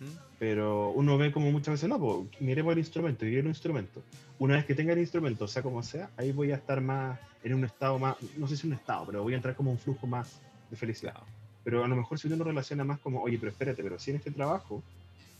¿Mm? 0.00 0.04
Pero 0.38 0.90
uno 0.90 1.16
ve 1.18 1.30
como 1.32 1.50
muchas 1.52 1.72
veces, 1.74 1.88
no, 1.88 1.98
pues 1.98 2.40
mire 2.40 2.64
por 2.64 2.72
el 2.72 2.78
instrumento, 2.78 3.20
quiero 3.20 3.42
un 3.42 3.48
instrumento. 3.48 4.02
Una 4.38 4.56
vez 4.56 4.64
que 4.64 4.74
tenga 4.74 4.92
el 4.94 4.98
instrumento, 4.98 5.46
sea 5.46 5.62
como 5.62 5.82
sea, 5.82 6.10
ahí 6.16 6.32
voy 6.32 6.50
a 6.52 6.56
estar 6.56 6.80
más 6.80 7.18
en 7.44 7.54
un 7.54 7.64
estado 7.64 7.98
más, 7.98 8.16
no 8.36 8.46
sé 8.48 8.56
si 8.56 8.66
un 8.66 8.72
estado, 8.72 9.06
pero 9.06 9.22
voy 9.22 9.34
a 9.34 9.36
entrar 9.36 9.54
como 9.54 9.70
un 9.70 9.78
flujo 9.78 10.06
más 10.06 10.40
de 10.70 10.76
felicidad. 10.76 11.12
claro. 11.12 11.26
Pero 11.62 11.84
a 11.84 11.88
lo 11.88 11.94
mejor 11.94 12.18
si 12.18 12.26
uno 12.26 12.36
lo 12.36 12.44
relaciona 12.44 12.84
más 12.84 12.98
como, 13.00 13.20
oye, 13.22 13.38
pero 13.38 13.52
espérate, 13.52 13.82
pero 13.82 13.98
si 13.98 14.10
en 14.10 14.16
este 14.16 14.30
trabajo 14.30 14.82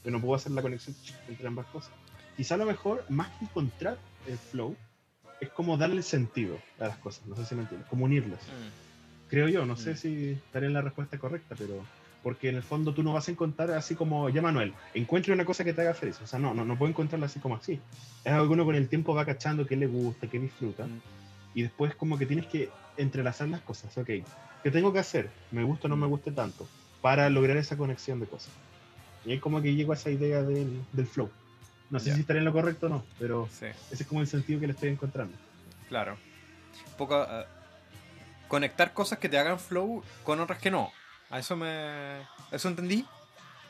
yo 0.04 0.11
no 0.11 0.20
puedo 0.20 0.34
hacer 0.34 0.52
la 0.52 0.61
conexión 0.62 0.94
entre 1.28 1.46
ambas 1.46 1.66
cosas. 1.66 1.92
Quizá 2.36 2.54
a 2.56 2.58
lo 2.58 2.66
mejor, 2.66 3.04
más 3.08 3.28
que 3.38 3.46
encontrar 3.46 3.98
el 4.26 4.36
flow, 4.38 4.76
es 5.40 5.48
como 5.50 5.78
darle 5.78 6.02
sentido 6.02 6.58
a 6.78 6.88
las 6.88 6.98
cosas, 6.98 7.26
no 7.26 7.36
sé 7.36 7.46
si 7.46 7.54
me 7.54 7.62
entiendes, 7.62 7.88
como 7.88 8.04
unirlas. 8.04 8.42
Mm, 8.42 9.28
Creo 9.30 9.48
yo, 9.48 9.64
no 9.64 9.76
sé 9.76 9.92
Mm. 9.92 9.96
si 9.96 10.30
estaré 10.32 10.66
en 10.66 10.72
la 10.74 10.82
respuesta 10.82 11.16
correcta, 11.18 11.54
pero 11.58 11.82
porque 12.23 12.49
en 12.49 12.57
el 12.57 12.62
fondo 12.62 12.93
tú 12.93 13.03
no 13.03 13.12
vas 13.12 13.29
a 13.29 13.31
encontrar 13.31 13.71
así 13.73 13.95
como, 13.95 14.29
ya 14.29 14.43
Manuel, 14.43 14.75
encuentre 14.95 15.33
una 15.33 15.45
cosa 15.45 15.64
que 15.64 15.73
te 15.73 15.81
haga 15.81 15.95
feliz. 15.95 16.21
O 16.23 16.27
sea, 16.27 16.39
no, 16.39 16.53
no, 16.55 16.64
no 16.64 16.77
puedo 16.77 16.91
encontrarla 16.91 17.27
así 17.27 17.41
como 17.41 17.57
así. 17.57 17.81
Es 18.25 18.33
algo 18.33 18.47
que 18.47 18.53
uno 18.53 18.64
con 18.64 18.75
el 18.75 18.89
tiempo 18.89 19.14
va 19.14 19.25
cachando 19.25 19.66
qué 19.66 19.77
le 19.77 19.87
gusta, 19.87 20.27
qué 20.27 20.39
disfruta 20.39 20.87
mm. 20.87 21.01
y 21.55 21.62
después 21.62 21.95
como 21.95 22.18
que 22.18 22.27
tienes 22.27 22.47
que 22.47 22.71
entrelazar 22.97 23.49
las 23.49 23.61
cosas, 23.62 23.97
ok, 23.97 24.07
¿qué 24.62 24.71
tengo 24.71 24.93
que 24.93 24.99
hacer? 24.99 25.31
¿Me 25.51 25.64
gusta 25.64 25.87
o 25.87 25.89
no 25.89 25.97
me 25.97 26.07
guste 26.07 26.31
tanto? 26.33 26.68
Para 27.01 27.31
lograr 27.31 27.57
esa 27.57 27.77
conexión 27.77 28.21
de 28.21 28.27
cosas. 28.27 28.53
Y 29.25 29.33
es 29.33 29.41
como 29.41 29.62
que 29.62 29.75
llego 29.75 29.93
a 29.93 29.95
esa 29.97 30.11
idea 30.11 30.43
del, 30.43 30.83
del 30.93 31.07
flow. 31.07 31.31
No 31.91 31.99
sé 31.99 32.14
si 32.14 32.21
estaré 32.21 32.39
en 32.39 32.45
lo 32.45 32.53
correcto 32.53 32.87
o 32.87 32.89
no, 32.89 33.05
pero 33.18 33.49
Sí. 33.51 33.66
ese 33.91 34.03
es 34.03 34.07
como 34.07 34.21
el 34.21 34.27
sentido 34.27 34.61
que 34.61 34.66
le 34.66 34.75
estoy 34.75 34.91
encontrando. 34.91 35.37
Claro. 35.89 36.16
Un 36.87 36.97
poco 36.97 37.23
eh, 37.25 37.45
conectar 38.47 38.93
cosas 38.93 39.18
que 39.18 39.29
te 39.29 39.39
hagan 39.39 39.59
flow 39.59 40.03
con 40.23 40.39
otras 40.41 40.59
que 40.61 40.71
no. 40.71 40.93
A 41.31 41.39
eso 41.39 41.57
me. 41.57 42.20
¿Eso 42.51 42.68
entendí? 42.68 43.05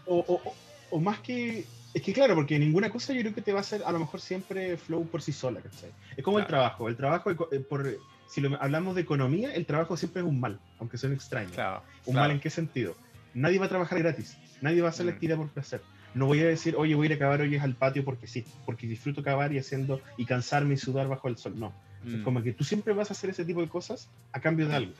O, 0.06 0.18
o- 0.18 0.54
o- 0.90 1.00
más 1.00 1.20
que... 1.20 1.64
Es 1.92 2.02
que 2.02 2.12
claro, 2.12 2.34
porque 2.36 2.58
ninguna 2.58 2.88
cosa 2.88 3.12
yo 3.12 3.20
creo 3.20 3.34
que 3.34 3.42
te 3.42 3.52
va 3.52 3.58
a 3.58 3.62
hacer 3.62 3.82
a 3.84 3.90
lo 3.92 3.98
mejor 3.98 4.20
siempre 4.20 4.76
flow 4.76 5.06
por 5.08 5.22
sí 5.22 5.32
sola, 5.32 5.60
¿cachai? 5.60 5.90
Es 6.16 6.24
como 6.24 6.38
el 6.38 6.46
Claro. 6.46 6.62
trabajo. 6.62 6.88
El 6.88 6.96
trabajo, 6.96 7.30
eh, 7.52 7.58
por, 7.60 7.98
si 8.28 8.40
lo, 8.40 8.60
hablamos 8.62 8.94
de 8.94 9.00
economía, 9.02 9.52
el 9.54 9.66
trabajo 9.66 9.96
siempre 9.96 10.22
es 10.22 10.28
un 10.28 10.38
mal, 10.38 10.60
aunque 10.78 10.96
suene 10.98 11.16
extraño. 11.16 11.50
Claro. 11.50 11.82
¿Un 12.06 12.12
claro. 12.14 12.20
mal 12.28 12.30
en 12.30 12.40
qué 12.40 12.48
sentido? 12.48 12.94
Nadie 13.34 13.58
va 13.58 13.66
a 13.66 13.68
trabajar 13.68 13.98
gratis. 13.98 14.36
Nadie 14.60 14.80
va 14.82 14.88
a 14.88 14.90
hacer 14.90 15.04
la 15.06 15.12
Mm. 15.12 15.14
actividad 15.14 15.36
por 15.36 15.48
placer. 15.48 15.82
No 16.14 16.26
voy 16.26 16.40
a 16.40 16.46
decir, 16.46 16.74
oye, 16.76 16.94
voy 16.94 17.06
a 17.06 17.10
ir 17.10 17.16
a 17.16 17.18
cavar 17.18 17.40
hoy 17.40 17.56
al 17.56 17.74
patio 17.74 18.04
porque 18.04 18.26
sí, 18.28 18.44
porque 18.66 18.86
disfruto 18.86 19.22
cavar 19.22 19.52
y 19.52 19.58
haciendo 19.58 20.00
y 20.16 20.26
cansarme 20.26 20.74
y 20.74 20.76
sudar 20.76 21.08
bajo 21.08 21.26
el 21.28 21.36
sol. 21.36 21.58
No. 21.58 21.72
Es 22.06 22.14
Mm, 22.14 22.22
como 22.22 22.42
que 22.42 22.52
tú 22.52 22.64
siempre 22.64 22.94
vas 22.94 23.10
a 23.10 23.14
hacer 23.14 23.30
ese 23.30 23.44
tipo 23.44 23.60
de 23.60 23.68
cosas 23.68 24.08
a 24.32 24.40
cambio 24.40 24.66
de 24.68 24.74
algo. 24.76 24.92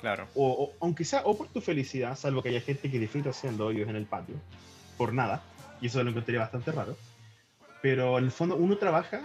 Claro. 0.00 0.28
O, 0.34 0.46
o- 0.64 0.72
aunque 0.80 1.04
sea 1.04 1.22
o 1.24 1.36
por 1.36 1.48
tu 1.48 1.60
felicidad, 1.60 2.16
salvo 2.16 2.42
que 2.42 2.50
haya 2.50 2.60
gente 2.60 2.90
que 2.90 2.98
disfruta 2.98 3.30
haciendo 3.30 3.66
hoyos 3.66 3.88
en 3.88 3.96
el 3.96 4.06
patio, 4.06 4.36
por 4.96 5.12
nada, 5.12 5.42
y 5.80 5.86
eso 5.86 6.02
lo 6.02 6.10
encontraría 6.10 6.40
bastante 6.40 6.70
raro. 6.72 6.96
Pero 7.82 8.18
en 8.18 8.24
el 8.24 8.30
fondo 8.30 8.56
uno 8.56 8.76
trabaja 8.76 9.22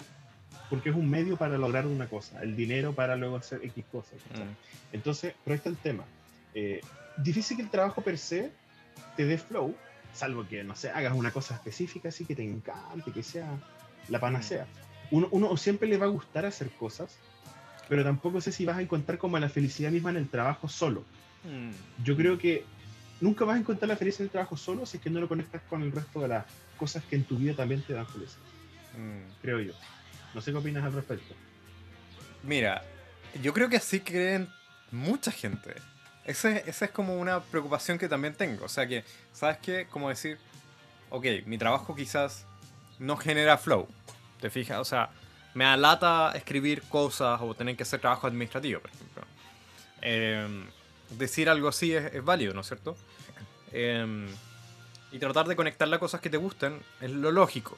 porque 0.70 0.90
es 0.90 0.96
un 0.96 1.10
medio 1.10 1.38
para 1.38 1.58
lograr 1.58 1.86
una 1.86 2.08
cosa, 2.08 2.42
el 2.42 2.56
dinero 2.56 2.94
para 2.94 3.16
luego 3.16 3.36
hacer 3.38 3.60
X 3.64 3.84
cosas. 3.92 4.20
Mm, 4.32 4.96
Entonces, 4.96 5.34
pero 5.44 5.54
ahí 5.54 5.58
está 5.58 5.70
el 5.70 5.78
tema. 5.78 6.04
Eh, 6.54 6.82
difícil 7.18 7.58
que 7.58 7.64
el 7.64 7.70
trabajo 7.70 8.02
per 8.02 8.18
se 8.18 8.52
te 9.16 9.26
dé 9.26 9.38
flow, 9.38 9.76
salvo 10.14 10.48
que, 10.48 10.64
no 10.64 10.76
sé, 10.76 10.90
hagas 10.90 11.14
una 11.14 11.32
cosa 11.32 11.56
específica 11.56 12.10
así 12.10 12.26
que 12.26 12.36
te 12.36 12.44
encante, 12.44 13.12
que 13.12 13.22
sea 13.24 13.48
la 14.10 14.20
panacea. 14.20 14.66
Uno, 15.12 15.28
uno 15.32 15.56
siempre 15.58 15.88
le 15.88 15.98
va 15.98 16.06
a 16.06 16.10
gustar 16.10 16.46
hacer 16.46 16.70
cosas, 16.72 17.18
pero 17.90 18.04
tampoco 18.04 18.42
sé 18.42 18.52
si 18.52 18.66
vas 18.66 18.78
a 18.78 18.82
encontrar 18.82 19.18
como 19.18 19.38
la 19.40 19.50
felicidad 19.50 19.92
misma 19.92 20.10
en 20.12 20.18
el 20.18 20.30
trabajo 20.30 20.68
solo. 20.70 21.04
mm, 21.44 22.04
Yo 22.04 22.16
creo 22.16 22.38
que 22.38 22.66
nunca 23.22 23.46
vas 23.46 23.56
a 23.56 23.60
encontrar 23.60 23.90
la 23.90 23.96
felicidad 23.98 24.22
en 24.22 24.26
el 24.28 24.32
trabajo 24.32 24.58
solo 24.58 24.86
si 24.86 24.98
es 24.98 25.04
que 25.04 25.10
no 25.10 25.20
lo 25.20 25.28
conectas 25.28 25.62
con 25.70 25.82
el 25.84 25.92
resto 25.92 26.22
de 26.22 26.28
las 26.30 26.46
cosas 26.78 27.04
que 27.06 27.16
en 27.16 27.24
tu 27.24 27.38
vida 27.38 27.54
también 27.56 27.82
te 27.82 27.94
dan 27.94 28.08
felicidad, 28.08 28.42
mm. 28.98 29.42
creo 29.42 29.60
yo. 29.60 29.74
No 30.34 30.42
sé 30.42 30.52
qué 30.52 30.58
opinas 30.58 30.84
al 30.84 30.94
respecto. 30.94 31.34
Mira, 32.44 32.84
yo 33.42 33.54
creo 33.54 33.70
que 33.70 33.78
así 33.78 34.00
creen 34.00 34.48
mucha 34.92 35.32
gente. 35.32 35.74
Ese- 36.26 36.64
esa 36.68 36.86
es 36.86 36.92
como 36.92 37.18
una 37.20 37.42
preocupación 37.42 37.98
que 37.98 38.08
también 38.10 38.34
tengo. 38.34 38.66
O 38.66 38.70
sea 38.70 38.88
que, 38.88 39.04
¿sabes 39.34 39.58
qué? 39.60 39.88
Como 39.90 40.10
decir, 40.10 40.38
ok, 41.10 41.26
mi 41.46 41.58
trabajo 41.58 41.96
quizás 41.96 42.46
no 43.00 43.18
genera 43.18 43.58
flow. 43.58 43.88
¿Te 44.42 44.50
fijas? 44.50 44.80
O 44.80 44.86
sea, 44.86 45.10
me 45.54 45.66
alata 45.66 46.32
escribir 46.36 46.82
cosas 46.84 47.40
o 47.42 47.54
tener 47.54 47.76
que 47.76 47.84
hacer 47.84 48.00
trabajo 48.00 48.28
administrativo, 48.28 48.82
por 48.82 48.90
ejemplo. 48.92 49.24
Em, 50.02 50.66
decir 51.12 51.50
algo 51.50 51.68
así 51.68 51.94
es, 51.94 52.24
válido, 52.24 52.54
¿no 52.54 52.62
es 52.62 52.68
cierto? 52.68 52.96
Em, 53.72 54.28
y 55.12 55.20
tratar 55.20 55.48
de 55.48 55.56
conectar 55.56 55.92
a 55.94 56.00
cosas 56.00 56.22
que 56.22 56.30
te 56.30 56.38
gusten 56.38 56.82
es 57.02 57.12
lo 57.12 57.32
lógico. 57.32 57.78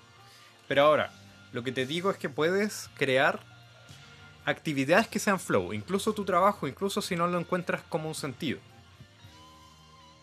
Pero 0.67 0.83
ahora, 0.83 1.11
lo 1.51 1.63
que 1.63 1.71
te 1.71 1.85
digo 1.85 2.09
es 2.09 2.17
que 2.17 2.29
puedes 2.29 2.89
crear 2.95 3.39
actividades 4.45 5.07
que 5.07 5.19
sean 5.19 5.39
flow, 5.39 5.73
incluso 5.73 6.13
tu 6.13 6.23
trabajo, 6.23 6.67
incluso 6.67 7.01
si 7.01 7.15
no 7.15 7.27
lo 7.27 7.39
encuentras 7.39 7.81
como 7.89 8.07
un 8.07 8.15
sentido. 8.15 8.59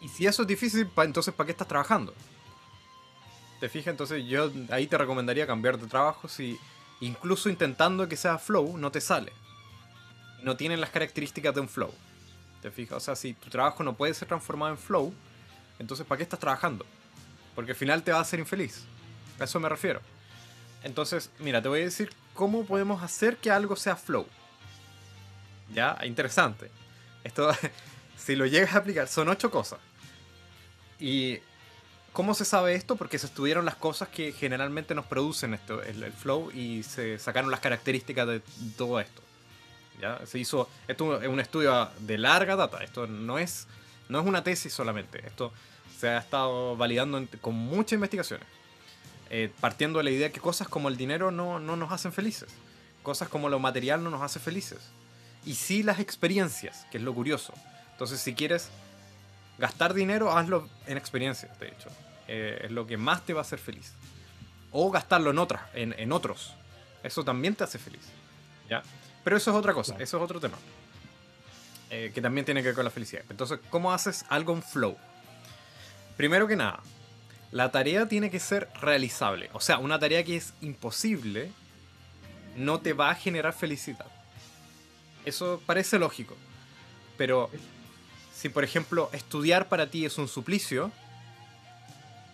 Y 0.00 0.08
si 0.08 0.26
eso 0.26 0.42
es 0.42 0.48
difícil, 0.48 0.88
entonces 0.96 1.34
¿para 1.34 1.46
qué 1.46 1.52
estás 1.52 1.68
trabajando? 1.68 2.14
¿Te 3.60 3.68
fijas? 3.68 3.92
Entonces 3.92 4.24
yo 4.26 4.50
ahí 4.70 4.86
te 4.86 4.98
recomendaría 4.98 5.46
cambiar 5.46 5.78
de 5.78 5.86
trabajo 5.86 6.26
si 6.26 6.58
incluso 7.02 7.50
intentando 7.50 8.08
que 8.08 8.16
sea 8.16 8.38
flow 8.38 8.78
no 8.78 8.90
te 8.90 9.00
sale. 9.00 9.32
No 10.42 10.56
tienen 10.56 10.80
las 10.80 10.90
características 10.90 11.54
de 11.54 11.60
un 11.60 11.68
flow. 11.68 11.92
¿Te 12.62 12.70
fijas? 12.70 12.96
O 12.96 13.00
sea, 13.00 13.16
si 13.16 13.34
tu 13.34 13.50
trabajo 13.50 13.82
no 13.82 13.94
puede 13.94 14.14
ser 14.14 14.28
transformado 14.28 14.70
en 14.70 14.78
flow, 14.78 15.12
entonces 15.78 16.06
¿para 16.06 16.18
qué 16.18 16.22
estás 16.22 16.38
trabajando? 16.38 16.86
Porque 17.56 17.72
al 17.72 17.76
final 17.76 18.02
te 18.04 18.12
va 18.12 18.18
a 18.18 18.22
hacer 18.22 18.38
infeliz. 18.38 18.84
A 19.40 19.44
eso 19.44 19.58
me 19.58 19.68
refiero. 19.68 20.00
Entonces, 20.84 21.30
mira, 21.40 21.60
te 21.60 21.68
voy 21.68 21.80
a 21.80 21.84
decir 21.84 22.10
cómo 22.34 22.64
podemos 22.64 23.02
hacer 23.02 23.36
que 23.36 23.50
algo 23.50 23.74
sea 23.74 23.96
flow. 23.96 24.26
Ya, 25.74 25.98
interesante. 26.04 26.70
Esto, 27.24 27.50
si 28.16 28.36
lo 28.36 28.46
llegas 28.46 28.74
a 28.74 28.78
aplicar, 28.78 29.08
son 29.08 29.28
ocho 29.28 29.50
cosas. 29.50 29.80
¿Y 31.00 31.40
cómo 32.12 32.34
se 32.34 32.44
sabe 32.44 32.74
esto? 32.74 32.96
Porque 32.96 33.18
se 33.18 33.26
estudiaron 33.26 33.64
las 33.64 33.76
cosas 33.76 34.08
que 34.08 34.32
generalmente 34.32 34.94
nos 34.94 35.06
producen 35.06 35.54
esto, 35.54 35.82
el, 35.82 36.02
el 36.02 36.12
flow 36.12 36.50
y 36.52 36.82
se 36.82 37.18
sacaron 37.18 37.50
las 37.50 37.60
características 37.60 38.26
de 38.26 38.42
todo 38.76 39.00
esto. 39.00 39.22
¿ya? 40.00 40.24
Se 40.26 40.38
hizo, 40.38 40.68
esto 40.88 41.20
es 41.20 41.28
un 41.28 41.40
estudio 41.40 41.88
de 42.00 42.18
larga 42.18 42.56
data, 42.56 42.82
esto 42.82 43.06
no 43.06 43.38
es, 43.38 43.66
no 44.08 44.20
es 44.20 44.26
una 44.26 44.44
tesis 44.44 44.72
solamente, 44.72 45.26
esto 45.26 45.52
se 45.98 46.08
ha 46.08 46.18
estado 46.18 46.76
validando 46.76 47.24
con 47.40 47.54
muchas 47.54 47.92
investigaciones, 47.92 48.46
eh, 49.30 49.50
partiendo 49.60 49.98
de 49.98 50.04
la 50.04 50.10
idea 50.10 50.32
que 50.32 50.40
cosas 50.40 50.68
como 50.68 50.88
el 50.88 50.96
dinero 50.96 51.30
no, 51.30 51.60
no 51.60 51.76
nos 51.76 51.92
hacen 51.92 52.12
felices, 52.12 52.50
cosas 53.02 53.28
como 53.28 53.48
lo 53.48 53.58
material 53.58 54.02
no 54.02 54.10
nos 54.10 54.22
hace 54.22 54.40
felices, 54.40 54.80
y 55.44 55.54
sí 55.54 55.82
las 55.82 56.00
experiencias, 56.00 56.86
que 56.90 56.98
es 56.98 57.04
lo 57.04 57.14
curioso. 57.14 57.52
Entonces, 57.92 58.20
si 58.20 58.34
quieres 58.34 58.68
gastar 59.62 59.94
dinero, 59.94 60.36
hazlo 60.36 60.68
en 60.88 60.98
experiencias, 60.98 61.56
de 61.60 61.68
hecho. 61.68 61.88
Eh, 62.26 62.62
es 62.64 62.70
lo 62.72 62.84
que 62.84 62.96
más 62.96 63.24
te 63.24 63.32
va 63.32 63.42
a 63.42 63.42
hacer 63.42 63.60
feliz. 63.60 63.92
O 64.72 64.90
gastarlo 64.90 65.30
en 65.30 65.38
otras, 65.38 65.62
en, 65.72 65.94
en 65.96 66.10
otros. 66.10 66.54
Eso 67.04 67.22
también 67.22 67.54
te 67.54 67.62
hace 67.62 67.78
feliz. 67.78 68.02
¿Ya? 68.68 68.82
Pero 69.22 69.36
eso 69.36 69.52
es 69.52 69.56
otra 69.56 69.72
cosa, 69.72 69.94
eso 70.00 70.16
es 70.16 70.22
otro 70.22 70.40
tema. 70.40 70.58
Eh, 71.90 72.10
que 72.12 72.20
también 72.20 72.44
tiene 72.44 72.60
que 72.60 72.68
ver 72.68 72.74
con 72.74 72.84
la 72.84 72.90
felicidad. 72.90 73.22
Entonces, 73.30 73.60
¿cómo 73.70 73.92
haces 73.92 74.24
algo 74.28 74.52
en 74.52 74.64
flow? 74.64 74.96
Primero 76.16 76.48
que 76.48 76.56
nada, 76.56 76.80
la 77.52 77.70
tarea 77.70 78.08
tiene 78.08 78.30
que 78.32 78.40
ser 78.40 78.68
realizable. 78.80 79.48
O 79.52 79.60
sea, 79.60 79.78
una 79.78 80.00
tarea 80.00 80.24
que 80.24 80.34
es 80.34 80.54
imposible 80.60 81.52
no 82.56 82.80
te 82.80 82.94
va 82.94 83.10
a 83.10 83.14
generar 83.14 83.52
felicidad. 83.52 84.06
Eso 85.24 85.62
parece 85.66 86.00
lógico. 86.00 86.36
Pero 87.16 87.48
si, 88.42 88.48
por 88.48 88.64
ejemplo, 88.64 89.08
estudiar 89.12 89.68
para 89.68 89.86
ti 89.86 90.04
es 90.04 90.18
un 90.18 90.26
suplicio, 90.26 90.90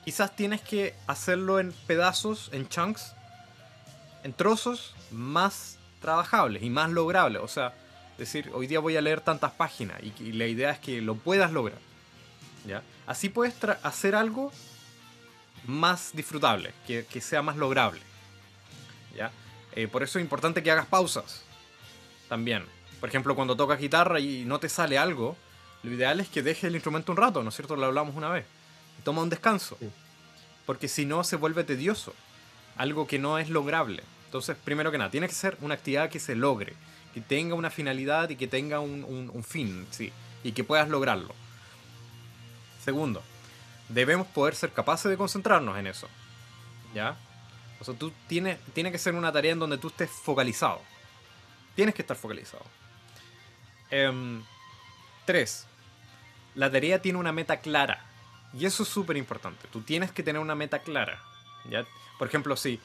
quizás 0.06 0.34
tienes 0.34 0.62
que 0.62 0.94
hacerlo 1.06 1.61
en 1.61 1.70
pedazos, 1.86 2.48
en 2.54 2.66
chunks, 2.66 3.12
en 4.24 4.32
trozos 4.32 4.94
más 5.11 5.76
trabajables 6.00 6.62
y 6.62 6.70
más 6.70 6.88
logrables. 6.88 7.42
O 7.42 7.46
sea, 7.46 7.74
decir, 8.16 8.50
hoy 8.54 8.66
día 8.66 8.80
voy 8.80 8.96
a 8.96 9.02
leer 9.02 9.20
tantas 9.20 9.52
páginas 9.52 10.00
y, 10.02 10.32
la 10.32 10.46
idea 10.46 10.70
es 10.70 10.78
que 10.78 11.02
lo 11.02 11.14
puedas 11.14 11.52
lograr. 11.52 11.78
¿ya? 12.66 12.82
Así 13.06 13.28
puedes 13.28 13.54
hacer 13.82 14.14
algo 14.14 14.50
más 15.66 16.12
disfrutable, 16.14 16.72
que, 16.86 17.04
que 17.04 17.20
sea 17.20 17.42
más 17.42 17.59
lograble. 17.59 18.00
¿ya? 19.14 19.30
Eh, 19.72 19.88
por 19.88 20.02
eso 20.02 20.18
es 20.18 20.22
importante 20.22 20.62
que 20.62 20.70
hagas 20.70 20.86
pausas 20.86 21.42
también. 22.30 22.64
Por 22.98 23.11
ejemplo, 23.11 23.34
cuando 23.34 23.56
tocas 23.56 23.78
guitarra 23.78 24.20
y 24.20 24.46
no 24.46 24.59
te 24.59 24.70
sale 24.70 24.96
algo, 24.96 25.36
lo 25.89 25.95
ideal 25.95 26.20
es 26.20 26.28
que 26.28 26.43
dejes 26.43 26.64
el 26.64 26.74
instrumento 26.74 27.12
un 27.12 27.18
rato, 27.18 27.43
¿no 27.43 27.49
es 27.49 27.55
cierto? 27.57 27.76
Lo 27.76 27.86
hablamos 27.86 28.14
una 28.14 28.28
vez. 28.28 28.45
Toma 29.05 29.22
un 29.22 29.30
descanso. 29.30 29.76
Sí. 29.80 29.89
Porque 30.66 30.89
si 30.89 31.05
no, 31.07 31.24
se 31.24 31.36
vuelve 31.36 31.64
tedioso. 31.64 32.14
Algo 32.76 33.07
que 33.07 33.18
no 33.18 33.39
es 33.39 33.49
lograble. 33.49 34.03
Entonces, 34.26 34.57
primero 34.62 34.91
que 34.91 34.99
nada, 34.99 35.11
tiene 35.11 35.26
que 35.28 35.34
ser 35.34 35.57
una 35.61 35.74
actividad 35.74 36.11
que 36.11 36.20
se 36.20 36.34
logre. 36.36 36.74
Que 37.14 37.20
tenga 37.20 37.55
una 37.55 37.70
finalidad 37.70 38.28
y 38.30 38.36
que 38.36 38.47
tenga 38.47 38.80
un, 38.80 39.05
un- 39.05 39.30
un 39.32 39.45
fin, 39.45 39.86
sí. 39.91 40.12
Y 40.45 40.53
que 40.53 40.62
puedas 40.64 40.89
lograrlo. 40.89 41.34
Segundo, 42.84 43.22
debemos 43.89 44.26
poder 44.28 44.55
ser 44.55 44.72
capaces 44.72 45.11
de 45.11 45.16
concentrarnos 45.16 45.76
en 45.78 45.86
eso. 45.86 46.09
¿Ya? 46.95 47.16
O 47.80 47.84
sea, 47.84 47.95
tú 47.95 48.12
tienes, 48.26 48.59
tiene 48.74 48.91
que 48.93 48.99
ser 48.99 49.14
una 49.14 49.32
tarea 49.32 49.53
en 49.53 49.59
donde 49.59 49.78
tú 49.78 49.89
estés 49.89 50.11
focalizado. 50.11 50.80
Tienes 51.74 51.95
que 51.95 52.03
estar 52.03 52.16
focalizado. 52.16 52.64
Em, 53.91 54.43
tres, 55.24 55.66
la 56.59 56.68
tarea 56.72 57.00
tiene 57.00 57.20
una 57.20 57.30
meta 57.30 57.61
clara. 57.61 58.04
Y 58.52 58.66
eso 58.66 58.82
es 58.82 58.88
súper 58.88 59.16
importante. 59.16 59.68
Tú 59.70 59.82
tienes 59.82 60.11
que 60.11 60.24
tener 60.24 60.42
una 60.42 60.56
meta 60.56 60.80
clara. 60.80 61.22
¿ya? 61.70 61.86
Por 62.18 62.26
ejemplo, 62.26 62.56
si 62.56 62.80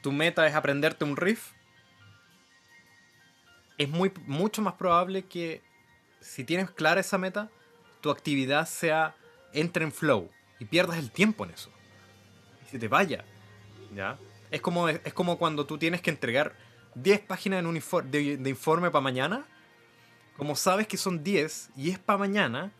tu 0.00 0.10
meta 0.10 0.46
es 0.46 0.54
aprenderte 0.54 1.04
un 1.04 1.18
riff, 1.18 1.50
es 3.76 3.90
muy, 3.90 4.10
mucho 4.24 4.62
más 4.62 4.72
probable 4.74 5.26
que 5.26 5.60
si 6.22 6.44
tienes 6.44 6.70
clara 6.70 7.02
esa 7.02 7.18
meta, 7.18 7.50
tu 8.00 8.10
actividad 8.10 8.66
sea 8.66 9.14
entre 9.52 9.84
en 9.84 9.92
flow 9.92 10.30
y 10.58 10.64
pierdas 10.64 10.96
el 10.96 11.10
tiempo 11.10 11.44
en 11.44 11.50
eso. 11.50 11.70
Y 12.66 12.70
se 12.70 12.78
te 12.78 12.88
vaya. 12.88 13.26
¿ya? 13.94 14.16
Es, 14.50 14.62
como, 14.62 14.88
es 14.88 15.12
como 15.12 15.36
cuando 15.36 15.66
tú 15.66 15.76
tienes 15.76 16.00
que 16.00 16.08
entregar 16.08 16.54
10 16.94 17.20
páginas 17.20 17.60
en 17.60 17.66
un 17.66 17.74
de 18.10 18.48
informe 18.48 18.90
para 18.90 19.02
mañana. 19.02 19.44
Como 20.38 20.56
sabes 20.56 20.86
que 20.86 20.96
son 20.96 21.22
10 21.22 21.68
y 21.76 21.90
es 21.90 21.98
para 21.98 22.18
mañana, 22.18 22.72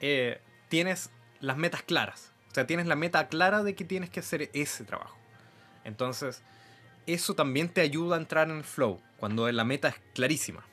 eh, 0.00 0.40
tienes 0.68 1.10
las 1.40 1.56
metas 1.56 1.82
claras. 1.82 2.32
O 2.50 2.54
sea, 2.54 2.66
tienes 2.66 2.86
la 2.86 2.96
meta 2.96 3.28
clara 3.28 3.62
de 3.62 3.74
que 3.74 3.84
tienes 3.84 4.10
que 4.10 4.20
hacer 4.20 4.50
ese 4.52 4.84
trabajo. 4.84 5.16
Entonces, 5.84 6.42
eso 7.06 7.34
también 7.34 7.68
te 7.68 7.80
ayuda 7.80 8.16
a 8.16 8.18
entrar 8.18 8.50
en 8.50 8.58
el 8.58 8.64
flow, 8.64 9.00
cuando 9.18 9.50
la 9.50 9.64
meta 9.64 9.88
es 9.88 9.96
clarísima. 10.14 10.64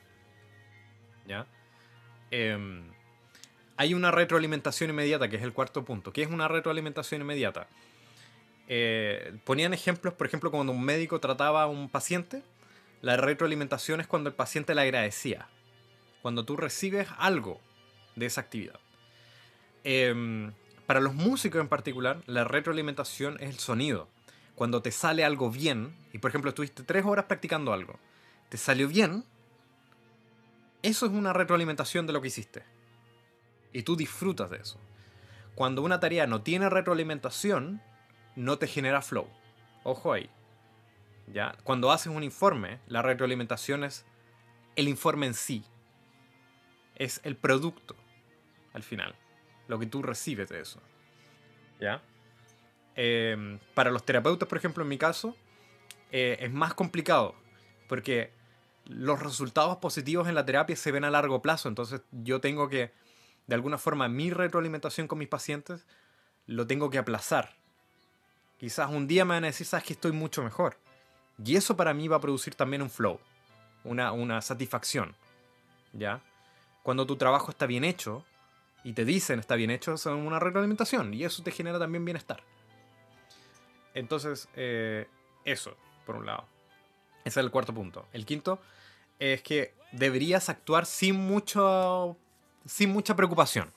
¿Ya? 1.26 1.46
Em, 2.30 2.90
hay 3.76 3.94
una 3.94 4.10
retroalimentación 4.10 4.90
inmediata, 4.90 5.28
que 5.28 5.36
es 5.36 5.42
el 5.42 5.52
cuarto 5.52 5.84
punto. 5.84 6.12
¿Qué 6.12 6.22
es 6.22 6.28
una 6.28 6.48
retroalimentación 6.48 7.20
inmediata? 7.20 7.68
Eh, 8.68 9.36
ponían 9.44 9.74
ejemplos, 9.74 10.14
por 10.14 10.26
ejemplo, 10.26 10.50
cuando 10.50 10.72
un 10.72 10.82
médico 10.82 11.20
trataba 11.20 11.62
a 11.62 11.66
un 11.66 11.88
paciente, 11.88 12.42
la 13.02 13.16
retroalimentación 13.16 14.00
es 14.00 14.06
cuando 14.06 14.30
el 14.30 14.34
paciente 14.34 14.74
le 14.74 14.82
agradecía. 14.82 15.48
Cuando 16.22 16.44
tú 16.44 16.56
recibes 16.56 17.08
algo 17.18 17.60
de 18.16 18.26
esa 18.26 18.40
actividad. 18.40 18.80
Em, 19.88 20.52
para 20.88 20.98
los 20.98 21.14
músicos 21.14 21.60
en 21.60 21.68
particular, 21.68 22.20
la 22.26 22.42
retroalimentación 22.42 23.36
es 23.38 23.50
el 23.50 23.58
sonido. 23.60 24.08
Cuando 24.56 24.82
te 24.82 24.90
sale 24.90 25.24
algo 25.24 25.48
bien, 25.48 25.94
y 26.12 26.18
por 26.18 26.30
ejemplo 26.30 26.48
estuviste 26.48 26.82
tres 26.82 27.04
horas 27.06 27.26
practicando 27.26 27.72
algo, 27.72 27.96
te 28.48 28.56
salió 28.56 28.88
bien, 28.88 29.24
eso 30.82 31.06
es 31.06 31.12
una 31.12 31.32
retroalimentación 31.32 32.04
de 32.04 32.12
lo 32.12 32.20
que 32.20 32.26
hiciste. 32.26 32.64
Y 33.72 33.84
tú 33.84 33.94
disfrutas 33.94 34.50
de 34.50 34.56
eso. 34.56 34.80
Cuando 35.54 35.82
una 35.82 36.00
tarea 36.00 36.26
no 36.26 36.42
tiene 36.42 36.68
retroalimentación, 36.68 37.80
no 38.34 38.58
te 38.58 38.66
genera 38.66 39.02
flow. 39.02 39.28
Ojo 39.84 40.12
ahí. 40.12 40.28
¿Ya? 41.32 41.54
Cuando 41.62 41.92
haces 41.92 42.08
un 42.08 42.24
informe, 42.24 42.80
la 42.88 43.02
retroalimentación 43.02 43.84
es 43.84 44.04
el 44.74 44.88
informe 44.88 45.26
en 45.26 45.34
sí. 45.34 45.64
Es 46.96 47.20
el 47.22 47.36
producto, 47.36 47.94
al 48.72 48.82
final. 48.82 49.14
Lo 49.68 49.78
que 49.78 49.86
tú 49.86 50.02
recibes 50.02 50.48
de 50.48 50.60
eso. 50.60 50.80
¿Ya? 51.80 52.02
Eh, 52.94 53.58
para 53.74 53.90
los 53.90 54.04
terapeutas, 54.04 54.48
por 54.48 54.58
ejemplo, 54.58 54.82
en 54.82 54.88
mi 54.88 54.98
caso, 54.98 55.36
eh, 56.12 56.38
es 56.40 56.52
más 56.52 56.74
complicado. 56.74 57.34
Porque 57.88 58.32
los 58.86 59.20
resultados 59.20 59.76
positivos 59.78 60.28
en 60.28 60.34
la 60.34 60.46
terapia 60.46 60.76
se 60.76 60.92
ven 60.92 61.04
a 61.04 61.10
largo 61.10 61.42
plazo. 61.42 61.68
Entonces 61.68 62.02
yo 62.10 62.40
tengo 62.40 62.68
que, 62.68 62.92
de 63.46 63.54
alguna 63.54 63.78
forma, 63.78 64.08
mi 64.08 64.30
retroalimentación 64.30 65.08
con 65.08 65.18
mis 65.18 65.28
pacientes 65.28 65.86
lo 66.46 66.66
tengo 66.66 66.90
que 66.90 66.98
aplazar. 66.98 67.56
Quizás 68.58 68.90
un 68.90 69.06
día 69.06 69.24
me 69.24 69.34
van 69.34 69.44
a 69.44 69.48
decir, 69.48 69.66
sabes 69.66 69.84
que 69.84 69.92
estoy 69.92 70.12
mucho 70.12 70.42
mejor. 70.42 70.78
Y 71.44 71.56
eso 71.56 71.76
para 71.76 71.92
mí 71.92 72.08
va 72.08 72.16
a 72.16 72.20
producir 72.20 72.54
también 72.54 72.80
un 72.80 72.88
flow, 72.88 73.20
una, 73.84 74.12
una 74.12 74.40
satisfacción. 74.40 75.14
¿Ya? 75.92 76.22
Cuando 76.82 77.06
tu 77.06 77.16
trabajo 77.16 77.50
está 77.50 77.66
bien 77.66 77.84
hecho 77.84 78.24
y 78.86 78.92
te 78.92 79.04
dicen 79.04 79.40
está 79.40 79.56
bien 79.56 79.70
hecho, 79.72 79.94
es 79.94 80.06
una 80.06 80.38
retroalimentación 80.38 81.12
y 81.12 81.24
eso 81.24 81.42
te 81.42 81.50
genera 81.50 81.76
también 81.76 82.04
bienestar. 82.04 82.44
Entonces, 83.94 84.48
eh, 84.54 85.08
eso, 85.44 85.76
por 86.04 86.14
un 86.14 86.24
lado. 86.24 86.46
Ese 87.24 87.40
es 87.40 87.44
el 87.44 87.50
cuarto 87.50 87.74
punto. 87.74 88.06
El 88.12 88.24
quinto 88.24 88.60
es 89.18 89.42
que 89.42 89.74
deberías 89.90 90.48
actuar 90.48 90.86
sin, 90.86 91.16
mucho, 91.16 92.16
sin 92.64 92.90
mucha 92.90 93.16
preocupación. 93.16 93.72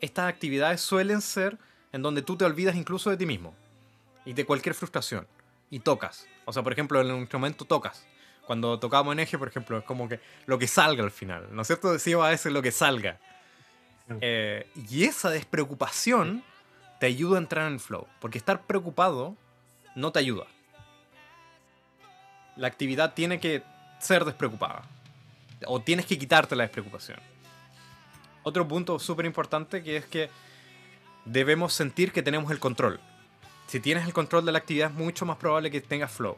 Estas 0.00 0.28
actividades 0.28 0.80
suelen 0.80 1.20
ser 1.20 1.56
en 1.92 2.02
donde 2.02 2.22
tú 2.22 2.36
te 2.36 2.44
olvidas 2.44 2.74
incluso 2.74 3.10
de 3.10 3.16
ti 3.16 3.26
mismo 3.26 3.54
y 4.24 4.32
de 4.32 4.44
cualquier 4.44 4.74
frustración 4.74 5.28
y 5.70 5.78
tocas. 5.78 6.26
O 6.46 6.52
sea, 6.52 6.64
por 6.64 6.72
ejemplo, 6.72 7.00
en 7.00 7.12
un 7.12 7.20
instrumento 7.20 7.64
tocas. 7.64 8.04
Cuando 8.44 8.80
tocamos 8.80 9.12
en 9.12 9.20
eje, 9.20 9.38
por 9.38 9.46
ejemplo, 9.46 9.78
es 9.78 9.84
como 9.84 10.08
que 10.08 10.18
lo 10.46 10.58
que 10.58 10.66
salga 10.66 11.04
al 11.04 11.12
final. 11.12 11.46
¿No 11.52 11.62
es 11.62 11.68
cierto? 11.68 11.92
Decíamos 11.92 12.26
a 12.26 12.30
veces 12.30 12.52
lo 12.52 12.60
que 12.60 12.72
salga. 12.72 13.20
Eh, 14.20 14.68
y 14.88 15.04
esa 15.04 15.30
despreocupación 15.30 16.44
te 17.00 17.06
ayuda 17.06 17.36
a 17.36 17.40
entrar 17.40 17.66
en 17.66 17.74
el 17.74 17.80
flow. 17.80 18.06
Porque 18.20 18.38
estar 18.38 18.62
preocupado 18.62 19.36
no 19.94 20.12
te 20.12 20.18
ayuda. 20.18 20.46
La 22.56 22.68
actividad 22.68 23.14
tiene 23.14 23.40
que 23.40 23.62
ser 23.98 24.24
despreocupada. 24.24 24.82
O 25.66 25.80
tienes 25.80 26.06
que 26.06 26.18
quitarte 26.18 26.56
la 26.56 26.64
despreocupación. 26.64 27.18
Otro 28.42 28.68
punto 28.68 28.98
súper 28.98 29.26
importante 29.26 29.82
que 29.82 29.96
es 29.96 30.06
que 30.06 30.30
debemos 31.24 31.72
sentir 31.72 32.12
que 32.12 32.22
tenemos 32.22 32.50
el 32.50 32.60
control. 32.60 33.00
Si 33.66 33.80
tienes 33.80 34.06
el 34.06 34.12
control 34.12 34.46
de 34.46 34.52
la 34.52 34.58
actividad 34.58 34.90
es 34.90 34.96
mucho 34.96 35.26
más 35.26 35.36
probable 35.36 35.70
que 35.70 35.80
tengas 35.80 36.12
flow. 36.12 36.36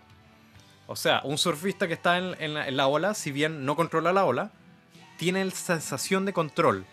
O 0.86 0.96
sea, 0.96 1.20
un 1.24 1.36
surfista 1.36 1.86
que 1.86 1.92
está 1.92 2.16
en, 2.16 2.76
la 2.76 2.86
ola, 2.86 3.12
si 3.12 3.30
bien 3.30 3.66
no 3.66 3.76
controla 3.76 4.14
la 4.14 4.24
ola, 4.24 4.50
tiene 5.18 5.44
la 5.44 5.50
sensación 5.50 6.24
de 6.24 6.32
control. 6.32 6.86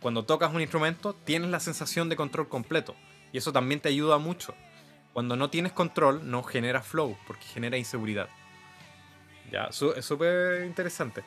Cuando 0.00 0.24
tocas 0.24 0.52
un 0.52 0.60
instrumento, 0.60 1.14
tienes 1.14 1.50
la 1.50 1.60
sensación 1.60 2.08
de 2.08 2.16
control 2.16 2.48
completo. 2.48 2.94
Y 3.32 3.38
eso 3.38 3.52
también 3.52 3.80
te 3.80 3.88
ayuda 3.88 4.18
mucho. 4.18 4.54
Cuando 5.12 5.36
no 5.36 5.50
tienes 5.50 5.72
control, 5.72 6.28
no 6.30 6.42
genera 6.42 6.82
flow, 6.82 7.16
porque 7.26 7.44
genera 7.44 7.76
inseguridad. 7.76 8.28
Ya, 9.50 9.66
es 9.66 10.04
súper 10.04 10.64
interesante. 10.64 11.22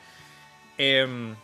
Em, 0.76 1.34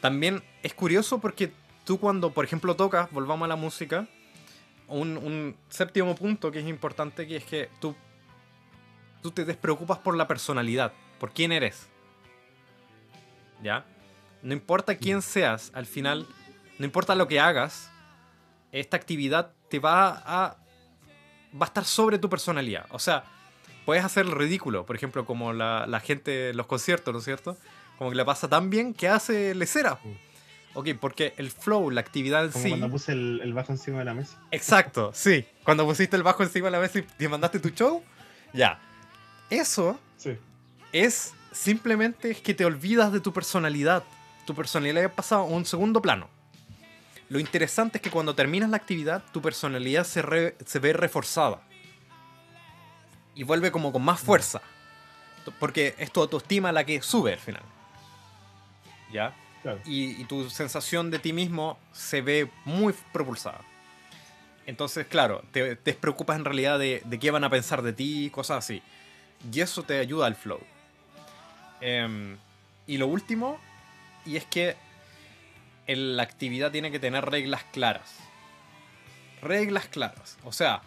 también 0.00 0.42
es 0.62 0.74
curioso 0.74 1.20
porque 1.20 1.52
tú 1.84 1.98
cuando, 1.98 2.32
por 2.32 2.44
ejemplo, 2.44 2.74
tocas, 2.76 3.10
volvamos 3.12 3.46
a 3.46 3.48
la 3.48 3.56
música, 3.56 4.06
un, 4.88 5.16
un 5.16 5.56
séptimo 5.68 6.14
punto 6.14 6.50
que 6.50 6.60
es 6.60 6.66
importante, 6.66 7.26
que 7.26 7.36
es 7.36 7.44
que 7.44 7.70
tú, 7.80 7.94
tú 9.22 9.30
te 9.30 9.44
despreocupas 9.44 9.98
por 9.98 10.16
la 10.16 10.26
personalidad, 10.26 10.92
por 11.18 11.32
quién 11.32 11.52
eres. 11.52 11.88
¿Ya? 13.62 13.86
No 14.42 14.52
importa 14.52 14.96
quién 14.96 15.22
seas, 15.22 15.70
al 15.74 15.86
final, 15.86 16.26
no 16.78 16.84
importa 16.84 17.14
lo 17.14 17.26
que 17.28 17.40
hagas, 17.40 17.90
esta 18.72 18.96
actividad 18.96 19.52
te 19.70 19.78
va 19.78 20.08
a, 20.24 20.56
va 21.54 21.60
a 21.62 21.64
estar 21.64 21.84
sobre 21.84 22.18
tu 22.18 22.28
personalidad. 22.28 22.86
O 22.90 22.98
sea, 22.98 23.24
puedes 23.84 24.04
hacer 24.04 24.26
el 24.26 24.32
ridículo, 24.32 24.86
por 24.86 24.94
ejemplo, 24.96 25.24
como 25.24 25.52
la, 25.52 25.86
la 25.86 26.00
gente 26.00 26.50
en 26.50 26.56
los 26.56 26.66
conciertos, 26.66 27.12
¿no 27.12 27.18
es 27.18 27.24
cierto? 27.24 27.56
Como 27.98 28.10
que 28.10 28.16
le 28.16 28.24
pasa 28.24 28.48
tan 28.48 28.68
bien 28.70 28.92
que 28.94 29.08
hace 29.08 29.54
lecera. 29.54 29.98
Ok, 30.74 30.88
porque 31.00 31.32
el 31.38 31.50
flow, 31.50 31.90
la 31.90 32.02
actividad 32.02 32.44
en 32.44 32.50
Como 32.52 32.62
sí. 32.64 32.68
cuando 32.68 32.90
puse 32.90 33.12
el, 33.12 33.40
el 33.42 33.54
bajo 33.54 33.72
encima 33.72 34.00
de 34.00 34.04
la 34.04 34.12
mesa. 34.12 34.38
Exacto, 34.50 35.10
sí. 35.14 35.46
Cuando 35.64 35.86
pusiste 35.86 36.14
el 36.16 36.22
bajo 36.22 36.42
encima 36.42 36.66
de 36.66 36.72
la 36.72 36.80
mesa 36.80 36.98
y 36.98 37.02
te 37.02 37.28
mandaste 37.30 37.58
tu 37.58 37.70
show, 37.70 38.02
ya. 38.52 38.78
Eso 39.48 39.98
Sí. 40.18 40.36
es 40.92 41.32
simplemente 41.52 42.34
que 42.34 42.52
te 42.52 42.66
olvidas 42.66 43.10
de 43.12 43.20
tu 43.20 43.32
personalidad. 43.32 44.04
Tu 44.46 44.54
personalidad 44.54 45.04
ha 45.04 45.08
pasado 45.12 45.42
a 45.42 45.44
un 45.44 45.64
segundo 45.66 46.00
plano. 46.00 46.28
Lo 47.28 47.38
interesante 47.40 47.98
es 47.98 48.02
que 48.02 48.10
cuando 48.10 48.34
terminas 48.34 48.70
la 48.70 48.76
actividad, 48.76 49.22
tu 49.32 49.42
personalidad 49.42 50.04
se, 50.04 50.22
re- 50.22 50.56
se 50.64 50.78
ve 50.78 50.92
reforzada. 50.92 51.60
Y 53.34 53.42
vuelve 53.42 53.70
como 53.72 53.92
con 53.92 54.02
más 54.02 54.20
fuerza. 54.20 54.62
Porque 55.58 55.94
es 55.98 56.10
tu 56.12 56.20
autoestima 56.20 56.72
la 56.72 56.84
que 56.84 57.02
sube 57.02 57.32
al 57.34 57.38
final. 57.38 57.62
¿Ya? 59.12 59.34
Claro. 59.62 59.80
y, 59.84 60.20
y 60.20 60.24
tu 60.26 60.48
sensación 60.48 61.10
de 61.10 61.18
ti 61.18 61.32
mismo 61.32 61.76
se 61.92 62.20
ve 62.20 62.48
muy 62.64 62.94
propulsada. 63.12 63.60
Entonces, 64.64 65.06
claro, 65.08 65.42
te, 65.50 65.74
te 65.74 65.90
despreocupas 65.90 66.36
en 66.36 66.44
realidad 66.44 66.78
de, 66.78 67.02
de 67.04 67.18
qué 67.18 67.32
van 67.32 67.42
a 67.42 67.50
pensar 67.50 67.82
de 67.82 67.92
ti, 67.92 68.30
cosas 68.30 68.58
así. 68.58 68.80
Y 69.52 69.60
eso 69.60 69.82
te 69.82 69.98
ayuda 69.98 70.26
al 70.26 70.36
flow. 70.36 70.60
Em, 71.80 72.36
y 72.86 72.96
lo 72.98 73.08
último, 73.08 73.58
y 74.26 74.36
es 74.36 74.44
que 74.44 74.76
la 75.86 76.22
actividad 76.22 76.72
tiene 76.72 76.90
que 76.90 76.98
tener 76.98 77.24
reglas 77.24 77.64
claras. 77.72 78.16
Reglas 79.40 79.86
claras. 79.86 80.36
O 80.44 80.52
sea, 80.52 80.82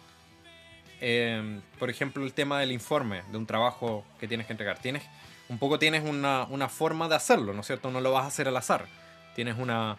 em, 1.00 1.62
por 1.78 1.88
ejemplo, 1.88 2.24
el 2.24 2.34
tema 2.34 2.60
del 2.60 2.72
informe 2.72 3.22
de 3.30 3.38
un 3.38 3.46
trabajo 3.46 4.04
que 4.18 4.28
tienes 4.28 4.46
que 4.46 4.52
entregar. 4.52 4.78
Tienes, 4.78 5.02
un 5.48 5.58
poco 5.58 5.78
tienes 5.78 6.04
una, 6.04 6.44
una 6.44 6.68
forma 6.68 7.08
de 7.08 7.14
hacerlo, 7.14 7.54
¿no 7.54 7.60
es 7.62 7.66
cierto? 7.66 7.90
No 7.90 8.00
lo 8.00 8.12
vas 8.12 8.24
a 8.24 8.28
hacer 8.28 8.48
al 8.48 8.56
azar. 8.56 8.86
Tienes 9.34 9.56
una, 9.56 9.96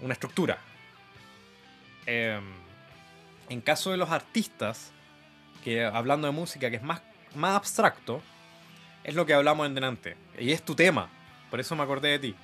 una 0.00 0.12
estructura. 0.12 0.58
Em, 2.04 2.44
en 3.48 3.60
caso 3.62 3.90
de 3.90 3.96
los 3.96 4.10
artistas, 4.10 4.92
que 5.64 5.84
hablando 5.84 6.26
de 6.26 6.32
música, 6.32 6.68
que 6.68 6.76
es 6.76 6.82
más, 6.82 7.00
más 7.34 7.56
abstracto, 7.56 8.20
es 9.04 9.14
lo 9.14 9.24
que 9.24 9.32
hablamos 9.32 9.66
en 9.66 9.74
delante. 9.74 10.16
Y 10.38 10.52
es 10.52 10.62
tu 10.62 10.74
tema. 10.74 11.08
Por 11.50 11.60
eso 11.60 11.74
me 11.76 11.82
acordé 11.82 12.08
de 12.10 12.18
ti. 12.18 12.34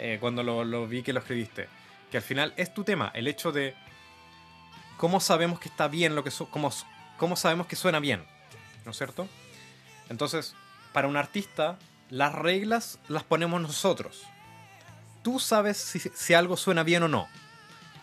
eh, 0.00 0.18
cuando 0.20 0.42
lo, 0.44 0.86
vi 0.86 1.02
que 1.02 1.12
lo 1.12 1.18
escribiste. 1.20 1.68
Que 2.10 2.18
al 2.18 2.22
final 2.22 2.54
es 2.56 2.72
tu 2.72 2.84
tema. 2.84 3.10
El 3.14 3.26
hecho 3.26 3.50
de 3.52 3.74
cómo 4.96 5.18
sabemos 5.20 5.58
que 5.60 5.68
está 5.68 5.88
bien 5.88 6.14
lo 6.14 6.22
que 6.24 6.30
su- 6.30 6.48
cómo, 6.50 6.70
cómo 7.16 7.34
sabemos 7.36 7.66
que 7.66 7.74
suena 7.76 7.98
bien. 8.00 8.24
¿No 8.84 8.92
es 8.92 8.96
cierto? 8.96 9.28
Entonces, 10.08 10.54
para 10.92 11.08
un 11.08 11.16
artista, 11.16 11.78
las 12.10 12.32
reglas 12.34 12.98
las 13.08 13.24
ponemos 13.24 13.60
nosotros. 13.60 14.22
Tú 15.22 15.40
sabes 15.40 15.76
si 16.14 16.34
algo 16.34 16.56
suena 16.56 16.82
bien 16.84 17.02
o 17.02 17.08
no. 17.08 17.28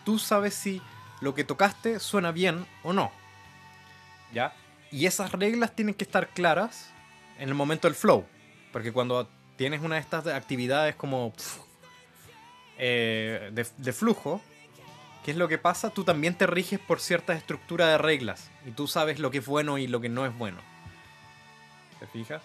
Tú 0.04 0.18
sabes 0.18 0.54
si 0.54 0.80
lo 1.20 1.34
que 1.34 1.44
tocaste 1.44 1.98
suena 1.98 2.30
bien 2.30 2.66
o 2.82 2.92
no. 2.92 3.10
¿Ya? 4.32 4.52
Y 4.92 5.06
esas 5.06 5.32
reglas 5.32 5.74
tienen 5.74 5.94
que 5.94 6.04
estar 6.04 6.28
claras 6.28 6.90
en 7.38 7.48
el 7.48 7.54
momento 7.54 7.88
del 7.88 7.94
flow. 7.94 8.26
Porque 8.72 8.92
cuando 8.92 9.28
tienes 9.56 9.80
una 9.80 9.96
de 9.96 10.00
estas 10.00 10.26
actividades 10.26 10.94
como 10.94 11.32
eh, 12.78 13.50
de, 13.52 13.66
de 13.76 13.92
flujo, 13.92 14.40
¿qué 15.24 15.32
es 15.32 15.36
lo 15.36 15.48
que 15.48 15.58
pasa? 15.58 15.90
Tú 15.90 16.04
también 16.04 16.34
te 16.34 16.46
riges 16.46 16.78
por 16.78 17.00
cierta 17.00 17.34
estructura 17.34 17.88
de 17.88 17.98
reglas. 17.98 18.50
Y 18.66 18.70
tú 18.70 18.86
sabes 18.86 19.18
lo 19.18 19.30
que 19.30 19.38
es 19.38 19.46
bueno 19.46 19.78
y 19.78 19.86
lo 19.86 20.00
que 20.00 20.08
no 20.08 20.26
es 20.26 20.36
bueno. 20.36 20.58
¿Te 21.98 22.06
fijas? 22.06 22.42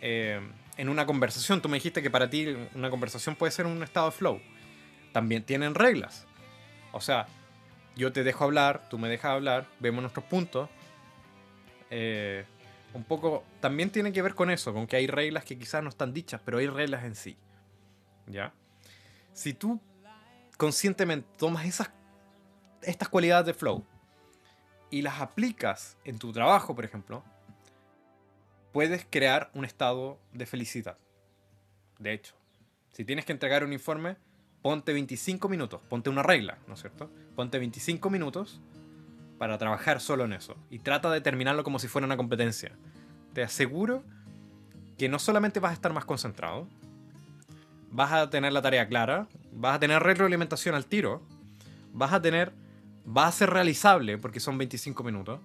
Eh, 0.00 0.40
en 0.76 0.88
una 0.88 1.06
conversación, 1.06 1.60
tú 1.60 1.68
me 1.68 1.76
dijiste 1.76 2.02
que 2.02 2.10
para 2.10 2.28
ti 2.28 2.56
una 2.74 2.90
conversación 2.90 3.36
puede 3.36 3.52
ser 3.52 3.66
un 3.66 3.82
estado 3.82 4.06
de 4.06 4.12
flow. 4.12 4.40
También 5.12 5.44
tienen 5.44 5.74
reglas. 5.74 6.26
O 6.92 7.00
sea, 7.00 7.26
yo 7.96 8.12
te 8.12 8.24
dejo 8.24 8.44
hablar, 8.44 8.88
tú 8.88 8.98
me 8.98 9.08
dejas 9.08 9.32
hablar, 9.32 9.66
vemos 9.80 10.02
nuestros 10.02 10.24
puntos. 10.26 10.68
Eh, 11.90 12.44
un 12.94 13.04
poco 13.04 13.44
también 13.60 13.90
tiene 13.90 14.12
que 14.12 14.22
ver 14.22 14.34
con 14.34 14.50
eso, 14.50 14.72
con 14.72 14.86
que 14.86 14.96
hay 14.96 15.06
reglas 15.06 15.44
que 15.44 15.58
quizás 15.58 15.82
no 15.82 15.88
están 15.88 16.12
dichas, 16.12 16.40
pero 16.44 16.58
hay 16.58 16.66
reglas 16.66 17.04
en 17.04 17.14
sí. 17.14 17.36
¿Ya? 18.26 18.52
Si 19.32 19.54
tú 19.54 19.80
conscientemente 20.56 21.28
tomas 21.38 21.66
esas, 21.66 21.90
estas 22.82 23.08
cualidades 23.08 23.46
de 23.46 23.54
flow 23.54 23.84
y 24.90 25.02
las 25.02 25.20
aplicas 25.20 25.96
en 26.04 26.18
tu 26.18 26.32
trabajo, 26.32 26.74
por 26.74 26.84
ejemplo, 26.84 27.24
puedes 28.72 29.06
crear 29.08 29.50
un 29.54 29.64
estado 29.64 30.18
de 30.32 30.46
felicidad. 30.46 30.98
De 31.98 32.12
hecho, 32.12 32.34
si 32.92 33.04
tienes 33.04 33.24
que 33.24 33.32
entregar 33.32 33.64
un 33.64 33.72
informe, 33.72 34.16
ponte 34.60 34.92
25 34.92 35.48
minutos, 35.48 35.80
ponte 35.88 36.10
una 36.10 36.22
regla, 36.22 36.58
¿no 36.66 36.74
es 36.74 36.80
cierto? 36.80 37.10
Ponte 37.34 37.58
25 37.58 38.10
minutos 38.10 38.60
para 39.42 39.58
trabajar 39.58 40.00
solo 40.00 40.24
en 40.24 40.34
eso 40.34 40.54
y 40.70 40.78
trata 40.78 41.10
de 41.10 41.20
terminarlo 41.20 41.64
como 41.64 41.80
si 41.80 41.88
fuera 41.88 42.06
una 42.06 42.16
competencia. 42.16 42.70
Te 43.32 43.42
aseguro 43.42 44.04
que 44.96 45.08
no 45.08 45.18
solamente 45.18 45.58
vas 45.58 45.72
a 45.72 45.74
estar 45.74 45.92
más 45.92 46.04
concentrado, 46.04 46.68
vas 47.90 48.12
a 48.12 48.30
tener 48.30 48.52
la 48.52 48.62
tarea 48.62 48.86
clara, 48.86 49.26
vas 49.50 49.74
a 49.74 49.80
tener 49.80 50.00
retroalimentación 50.00 50.76
al 50.76 50.86
tiro, 50.86 51.22
vas 51.92 52.12
a 52.12 52.22
tener, 52.22 52.52
va 53.04 53.26
a 53.26 53.32
ser 53.32 53.50
realizable 53.50 54.16
porque 54.16 54.38
son 54.38 54.58
25 54.58 55.02
minutos, 55.02 55.40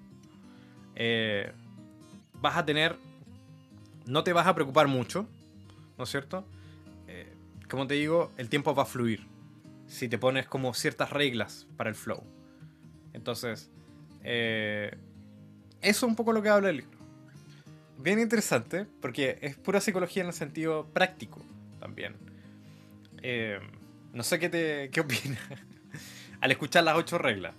eh, 0.93 1.51
vas 2.39 2.55
a 2.55 2.63
tener, 2.63 2.97
no 4.05 4.23
te 4.23 4.31
vas 4.31 4.45
a 4.45 4.53
preocupar 4.53 4.87
mucho, 4.87 5.27
¿no 5.97 6.03
es 6.03 6.11
cierto? 6.11 6.45
Eh, 7.07 7.33
como 7.67 7.87
te 7.87 7.95
digo, 7.95 8.31
el 8.37 8.47
tiempo 8.47 8.75
va 8.75 8.83
a 8.83 8.85
fluir 8.85 9.25
si 9.87 10.07
te 10.07 10.19
pones 10.19 10.45
como 10.45 10.75
ciertas 10.75 11.09
reglas 11.09 11.65
para 11.77 11.89
el 11.89 11.95
flow. 11.95 12.23
Entonces, 13.13 13.71
eh, 14.29 14.91
eso 15.81 16.05
es 16.05 16.09
un 16.09 16.15
poco 16.15 16.33
lo 16.33 16.41
que 16.41 16.49
habla 16.49 16.69
el 16.69 16.77
libro. 16.77 16.97
Bien 17.97 18.19
interesante, 18.19 18.85
porque 19.01 19.39
es 19.41 19.55
pura 19.55 19.79
psicología 19.79 20.21
en 20.21 20.27
el 20.27 20.33
sentido 20.33 20.85
práctico 20.87 21.41
también. 21.79 22.15
Eh, 23.21 23.57
no 24.11 24.23
sé 24.23 24.37
qué, 24.37 24.49
te, 24.49 24.89
qué 24.91 24.99
opinas 25.01 25.39
al 26.41 26.51
escuchar 26.51 26.83
las 26.83 26.97
ocho 26.97 27.17
reglas. 27.17 27.55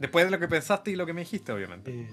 Después 0.00 0.24
de 0.24 0.30
lo 0.30 0.38
que 0.38 0.48
pensaste 0.48 0.90
y 0.90 0.96
lo 0.96 1.04
que 1.04 1.12
me 1.12 1.20
dijiste, 1.20 1.52
obviamente. 1.52 1.92
Eh, 1.92 2.08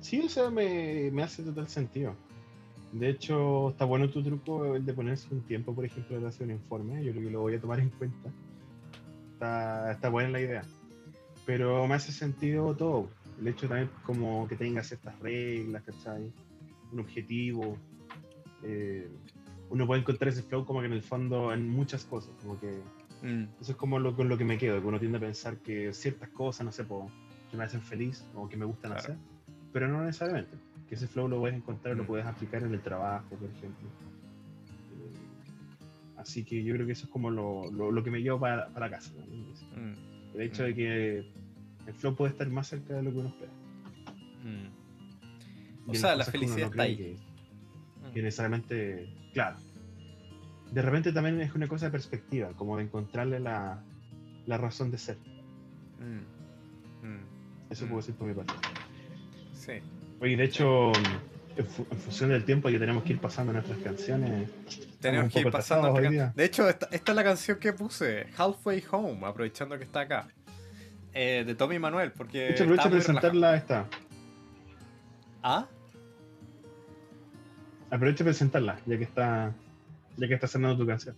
sí, 0.00 0.20
o 0.20 0.28
sea, 0.28 0.50
me, 0.50 1.10
me 1.12 1.22
hace 1.22 1.42
total 1.42 1.68
sentido. 1.68 2.14
De 2.92 3.08
hecho, 3.08 3.70
está 3.70 3.86
bueno 3.86 4.10
tu 4.10 4.22
truco 4.22 4.76
el 4.76 4.84
de 4.84 4.92
ponerse 4.92 5.28
un 5.30 5.40
tiempo, 5.40 5.74
por 5.74 5.86
ejemplo, 5.86 6.20
de 6.20 6.28
hacer 6.28 6.46
un 6.46 6.52
informe. 6.52 7.02
Yo 7.02 7.12
creo 7.12 7.24
que 7.24 7.30
lo 7.30 7.40
voy 7.40 7.54
a 7.54 7.60
tomar 7.60 7.80
en 7.80 7.88
cuenta. 7.88 8.30
Está, 9.32 9.92
está 9.92 10.10
buena 10.10 10.28
la 10.28 10.40
idea. 10.40 10.62
Pero 11.46 11.86
me 11.86 11.94
hace 11.94 12.12
sentido 12.12 12.74
todo. 12.74 13.10
El 13.38 13.48
hecho 13.48 13.68
también 13.68 13.90
como 14.04 14.46
que 14.48 14.56
tenga 14.56 14.82
ciertas 14.82 15.18
reglas, 15.20 15.82
¿cachai? 15.84 16.32
Un 16.92 17.00
objetivo. 17.00 17.76
Eh, 18.62 19.10
uno 19.70 19.86
puede 19.86 20.00
encontrar 20.02 20.28
ese 20.32 20.42
flow 20.42 20.64
como 20.64 20.80
que 20.80 20.86
en 20.86 20.92
el 20.92 21.02
fondo 21.02 21.52
en 21.52 21.68
muchas 21.68 22.04
cosas. 22.04 22.34
Como 22.42 22.58
que 22.60 22.82
Mm, 23.22 23.44
eso 23.58 23.72
es 23.72 23.76
como 23.78 23.98
lo, 23.98 24.14
con 24.14 24.28
lo 24.28 24.36
que 24.36 24.44
me 24.44 24.58
quedo, 24.58 24.78
que 24.82 24.86
uno 24.86 24.98
tiende 24.98 25.16
a 25.16 25.20
pensar 25.20 25.56
que 25.58 25.94
ciertas 25.94 26.28
cosas, 26.28 26.66
no 26.66 26.72
sé, 26.72 26.84
po, 26.84 27.10
que 27.50 27.56
me 27.56 27.64
hacen 27.64 27.80
feliz 27.80 28.22
o 28.34 28.46
que 28.50 28.56
me 28.58 28.66
gustan 28.66 28.90
Claro. 28.90 29.02
hacer, 29.02 29.16
pero 29.72 29.88
no 29.88 30.04
necesariamente. 30.04 30.58
Que 30.88 30.96
ese 30.96 31.06
flow 31.06 31.26
lo 31.28 31.38
puedes 31.38 31.56
encontrar, 31.56 31.96
lo 31.96 32.02
Mm. 32.04 32.06
puedes 32.06 32.26
aplicar 32.26 32.62
en 32.64 32.74
el 32.74 32.82
trabajo, 32.82 33.34
por 33.36 33.48
ejemplo. 33.48 33.88
Eh, 34.92 35.16
así 36.18 36.44
que 36.44 36.62
yo 36.62 36.74
creo 36.74 36.84
que 36.86 36.92
eso 36.92 37.06
es 37.06 37.12
como 37.12 37.30
lo, 37.30 37.70
lo- 37.72 37.90
lo 37.90 38.04
que 38.04 38.10
me 38.10 38.20
llevo 38.20 38.38
para, 38.40 38.68
para 38.68 38.90
casa. 38.90 39.10
¿no? 39.16 39.80
mm, 39.80 39.94
El 40.34 40.40
hecho 40.42 40.64
de 40.64 40.74
que 40.74 41.18
el 41.86 41.94
flow 41.94 42.14
puede 42.16 42.32
estar 42.32 42.48
más 42.48 42.68
cerca 42.68 42.94
de 42.94 43.02
lo 43.02 43.10
que 43.12 43.18
uno 43.18 43.28
espera. 43.28 43.52
mm. 44.44 45.90
O 45.90 45.94
sea, 45.94 46.16
la 46.16 46.24
felicidad 46.24 46.66
no 46.66 46.70
está 46.70 46.82
ahí. 46.84 46.96
Que, 46.96 47.16
que 48.14 48.22
necesariamente, 48.22 49.08
claro. 49.32 49.58
De 50.72 50.82
repente 50.82 51.12
también 51.12 51.40
es 51.40 51.54
una 51.54 51.68
cosa 51.68 51.86
de 51.86 51.92
perspectiva, 51.92 52.52
como 52.56 52.76
de 52.78 52.84
encontrarle 52.84 53.38
la, 53.38 53.82
la 54.46 54.58
razón 54.58 54.90
de 54.90 54.98
ser. 54.98 55.18
Mm, 56.00 57.06
mm. 57.06 57.20
Eso 57.70 57.84
Mm. 57.84 57.88
puedo 57.88 58.00
decir 58.00 58.14
por 58.14 58.26
mi 58.28 58.34
parte. 58.34 58.52
Sí. 59.52 59.72
Oye, 60.20 60.36
de 60.36 60.44
hecho, 60.44 60.90
en, 61.56 61.66
fu- 61.66 61.86
en 61.90 61.98
función 61.98 62.30
del 62.30 62.44
tiempo 62.44 62.68
que 62.68 62.78
tenemos 62.78 63.02
que 63.04 63.12
ir 63.14 63.20
pasando 63.20 63.52
nuestras 63.52 63.78
canciones. 63.78 64.50
Tenemos 65.00 65.32
que 65.32 65.40
ir 65.40 65.50
pasando. 65.50 65.92
hoy 65.92 66.08
día. 66.08 66.32
De 66.34 66.44
hecho, 66.44 66.68
esta, 66.68 66.88
esta 66.90 67.12
es 67.12 67.16
la 67.16 67.24
canción 67.24 67.58
que 67.58 67.72
puse, 67.72 68.26
Halfway 68.36 68.84
Home, 68.90 69.26
aprovechando 69.26 69.76
que 69.78 69.84
está 69.84 70.00
acá. 70.00 70.28
Eh, 71.12 71.44
de 71.46 71.54
Tommy 71.54 71.78
Manuel, 71.78 72.10
porque. 72.12 72.38
De 72.38 72.50
hecho, 72.50 72.64
relajado. 72.64 72.90
presentarla 72.90 73.56
esta. 73.56 73.86
¿Ah? 75.42 75.66
Aprovecha 77.90 78.24
de 78.24 78.30
presentarla, 78.30 78.78
ya 78.86 78.96
que 78.98 79.04
está. 79.04 79.52
Ya 80.16 80.28
que 80.28 80.34
está 80.34 80.46
sonando 80.46 80.78
tu 80.78 80.86
canción. 80.86 81.16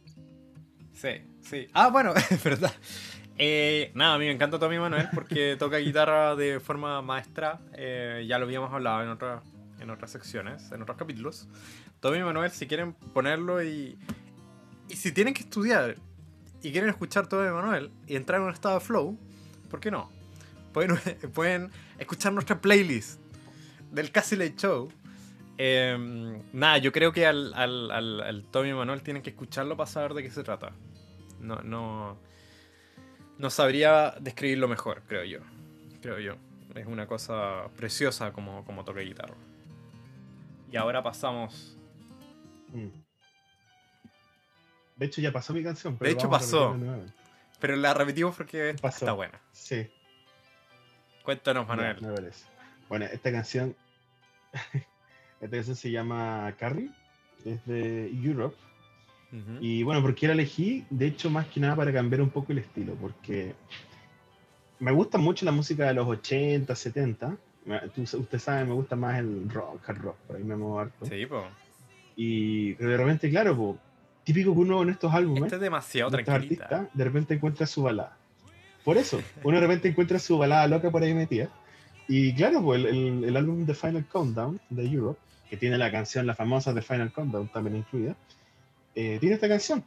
Sí, 0.93 1.09
sí. 1.41 1.69
Ah, 1.73 1.89
bueno, 1.89 2.13
es 2.31 2.43
verdad. 2.43 2.73
Eh, 3.39 3.91
nada, 3.95 4.15
a 4.15 4.19
mí 4.19 4.25
me 4.27 4.33
encanta 4.33 4.59
Tommy 4.59 4.79
Manuel 4.79 5.09
porque 5.15 5.57
toca 5.59 5.77
guitarra 5.79 6.35
de 6.37 6.59
forma 6.61 7.01
maestra. 7.03 7.61
Eh, 7.75 8.25
ya 8.29 8.39
lo 8.39 8.47
habíamos 8.47 8.73
hablado 8.73 9.03
en, 9.03 9.09
otras 9.11 9.43
en 9.81 9.91
otras 9.91 10.11
secciones, 10.11 10.71
en 10.73 10.83
otros 10.83 10.97
capítulos. 10.97 11.49
Tommy 12.01 12.21
Manuel, 12.23 12.51
si 12.51 12.67
quieren 12.67 12.93
ponerlo 12.93 13.63
y. 13.63 13.99
Y 14.89 14.97
si 14.97 15.11
tienen 15.11 15.35
que 15.35 15.43
estudiar 15.43 15.97
y 16.63 16.71
quieren 16.71 16.89
escuchar 16.91 17.27
Tommy 17.27 17.51
Manuel 17.51 17.91
y 18.07 18.17
entrar 18.17 18.41
en 18.41 18.47
un 18.47 18.53
estado 18.53 18.79
de 18.79 18.85
flow, 18.85 19.19
¿por 19.69 19.81
qué 19.81 19.91
no? 19.91 20.11
Pueden, 20.73 20.97
pueden 21.35 21.71
escuchar 21.99 22.33
nuestra 22.33 22.61
playlist 22.61 23.21
del 23.91 24.11
Casi 24.11 24.37
Late 24.37 24.55
Show. 24.57 24.89
Eh, 25.59 26.39
nada, 26.53 26.79
yo 26.79 26.93
creo 26.93 27.13
que 27.13 27.27
al, 27.27 27.53
al, 27.55 27.91
al, 27.91 28.45
Tommy 28.51 28.75
Manuel 28.75 29.03
tienen 29.03 29.23
que 29.23 29.31
escucharlo 29.31 29.77
para 29.77 29.89
saber 29.89 30.15
de 30.15 30.23
qué 30.23 30.31
se 30.31 30.43
trata. 30.43 30.73
No, 31.41 31.63
no, 31.63 32.19
no 33.39 33.51
sabría 33.51 34.15
describirlo 34.21 34.69
mejor, 34.69 35.03
creo 35.07 35.25
yo. 35.25 35.41
Creo 36.03 36.19
yo. 36.19 36.35
Es 36.75 36.87
una 36.87 37.07
cosa 37.07 37.69
preciosa 37.77 38.33
como, 38.33 38.65
como 38.65 38.85
toca 38.85 39.01
guitarra. 39.01 39.35
Y 40.77 40.79
ahora 40.79 41.03
pasamos. 41.03 41.75
Mm. 42.71 42.89
De 44.97 45.07
hecho, 45.07 45.23
ya 45.23 45.33
pasó 45.33 45.55
mi 45.55 45.63
canción. 45.63 45.97
Pero 45.97 46.11
De 46.11 46.15
hecho, 46.15 46.29
pasó. 46.29 46.77
Pero 47.59 47.77
la 47.77 47.95
repetimos 47.95 48.37
porque 48.37 48.77
Pasó. 48.83 49.07
está 49.07 49.13
buena. 49.13 49.41
Sí. 49.53 49.89
Cuéntanos, 51.23 51.67
Manuel. 51.67 51.97
Bueno, 52.91 53.07
esta 53.07 53.33
canción. 53.33 53.75
esta 55.41 55.57
canción 55.57 55.77
se 55.77 55.91
llama 55.91 56.55
Carrie. 56.59 56.91
Es 57.47 57.65
de 57.65 58.11
Europe. 58.11 58.59
Y 59.63 59.83
bueno, 59.83 60.03
¿por 60.03 60.15
qué 60.15 60.27
la 60.27 60.35
elegí? 60.35 60.85
De 60.91 61.07
hecho, 61.07 61.31
más 61.31 61.47
que 61.47 61.59
nada 61.59 61.75
para 61.75 61.91
cambiar 61.91 62.21
un 62.21 62.29
poco 62.29 62.53
el 62.53 62.59
estilo, 62.59 62.95
porque 62.97 63.55
me 64.79 64.93
gusta 64.93 65.17
mucho 65.17 65.47
la 65.47 65.53
música 65.53 65.87
de 65.87 65.95
los 65.95 66.07
80, 66.07 66.75
70. 66.77 67.39
Usted 67.97 68.39
sabe, 68.39 68.65
me 68.65 68.73
gusta 68.75 68.95
más 68.97 69.19
el 69.19 69.49
rock, 69.51 69.81
hard 69.89 69.99
rock, 69.99 70.17
por 70.27 70.37
ahí 70.37 70.45
me 70.45 70.57
muevo 70.57 70.79
harto. 70.81 71.07
Sí, 71.07 71.27
po. 71.27 71.45
Y 72.17 72.75
de 72.75 72.97
repente, 72.97 73.29
claro, 73.29 73.57
po, 73.57 73.79
típico 74.25 74.53
que 74.55 74.61
uno 74.61 74.83
en 74.83 74.91
estos 74.91 75.13
álbumes, 75.13 75.45
Esta 75.45 75.57
es 75.57 75.63
demasiado 75.63 76.11
de 76.11 76.23
tranquilita. 76.23 76.65
artistas, 76.65 76.89
de 76.97 77.05
repente 77.05 77.35
encuentra 77.35 77.67
su 77.67 77.83
balada. 77.83 78.17
Por 78.85 78.97
eso, 78.97 79.21
uno 79.43 79.57
de 79.57 79.61
repente 79.67 79.89
encuentra 79.89 80.19
su 80.19 80.39
balada 80.39 80.67
loca 80.69 80.91
por 80.91 81.03
ahí 81.03 81.13
metida. 81.13 81.49
Y 82.09 82.33
claro, 82.35 82.63
pues 82.63 82.81
el, 82.85 82.87
el- 82.87 83.25
el 83.25 83.37
álbum 83.37 83.67
The 83.67 83.75
Final 83.75 84.07
Countdown 84.07 84.61
de 84.71 84.87
Europe, 84.87 85.19
que 85.51 85.57
tiene 85.57 85.77
la 85.77 85.91
canción, 85.91 86.25
la 86.27 86.35
famosa 86.37 86.73
The 86.73 86.83
Final 86.83 87.11
Countdown 87.13 87.49
también 87.49 87.77
incluida, 87.79 88.15
eh, 88.95 89.19
tiene 89.21 89.35
esta 89.35 89.49
canción. 89.49 89.83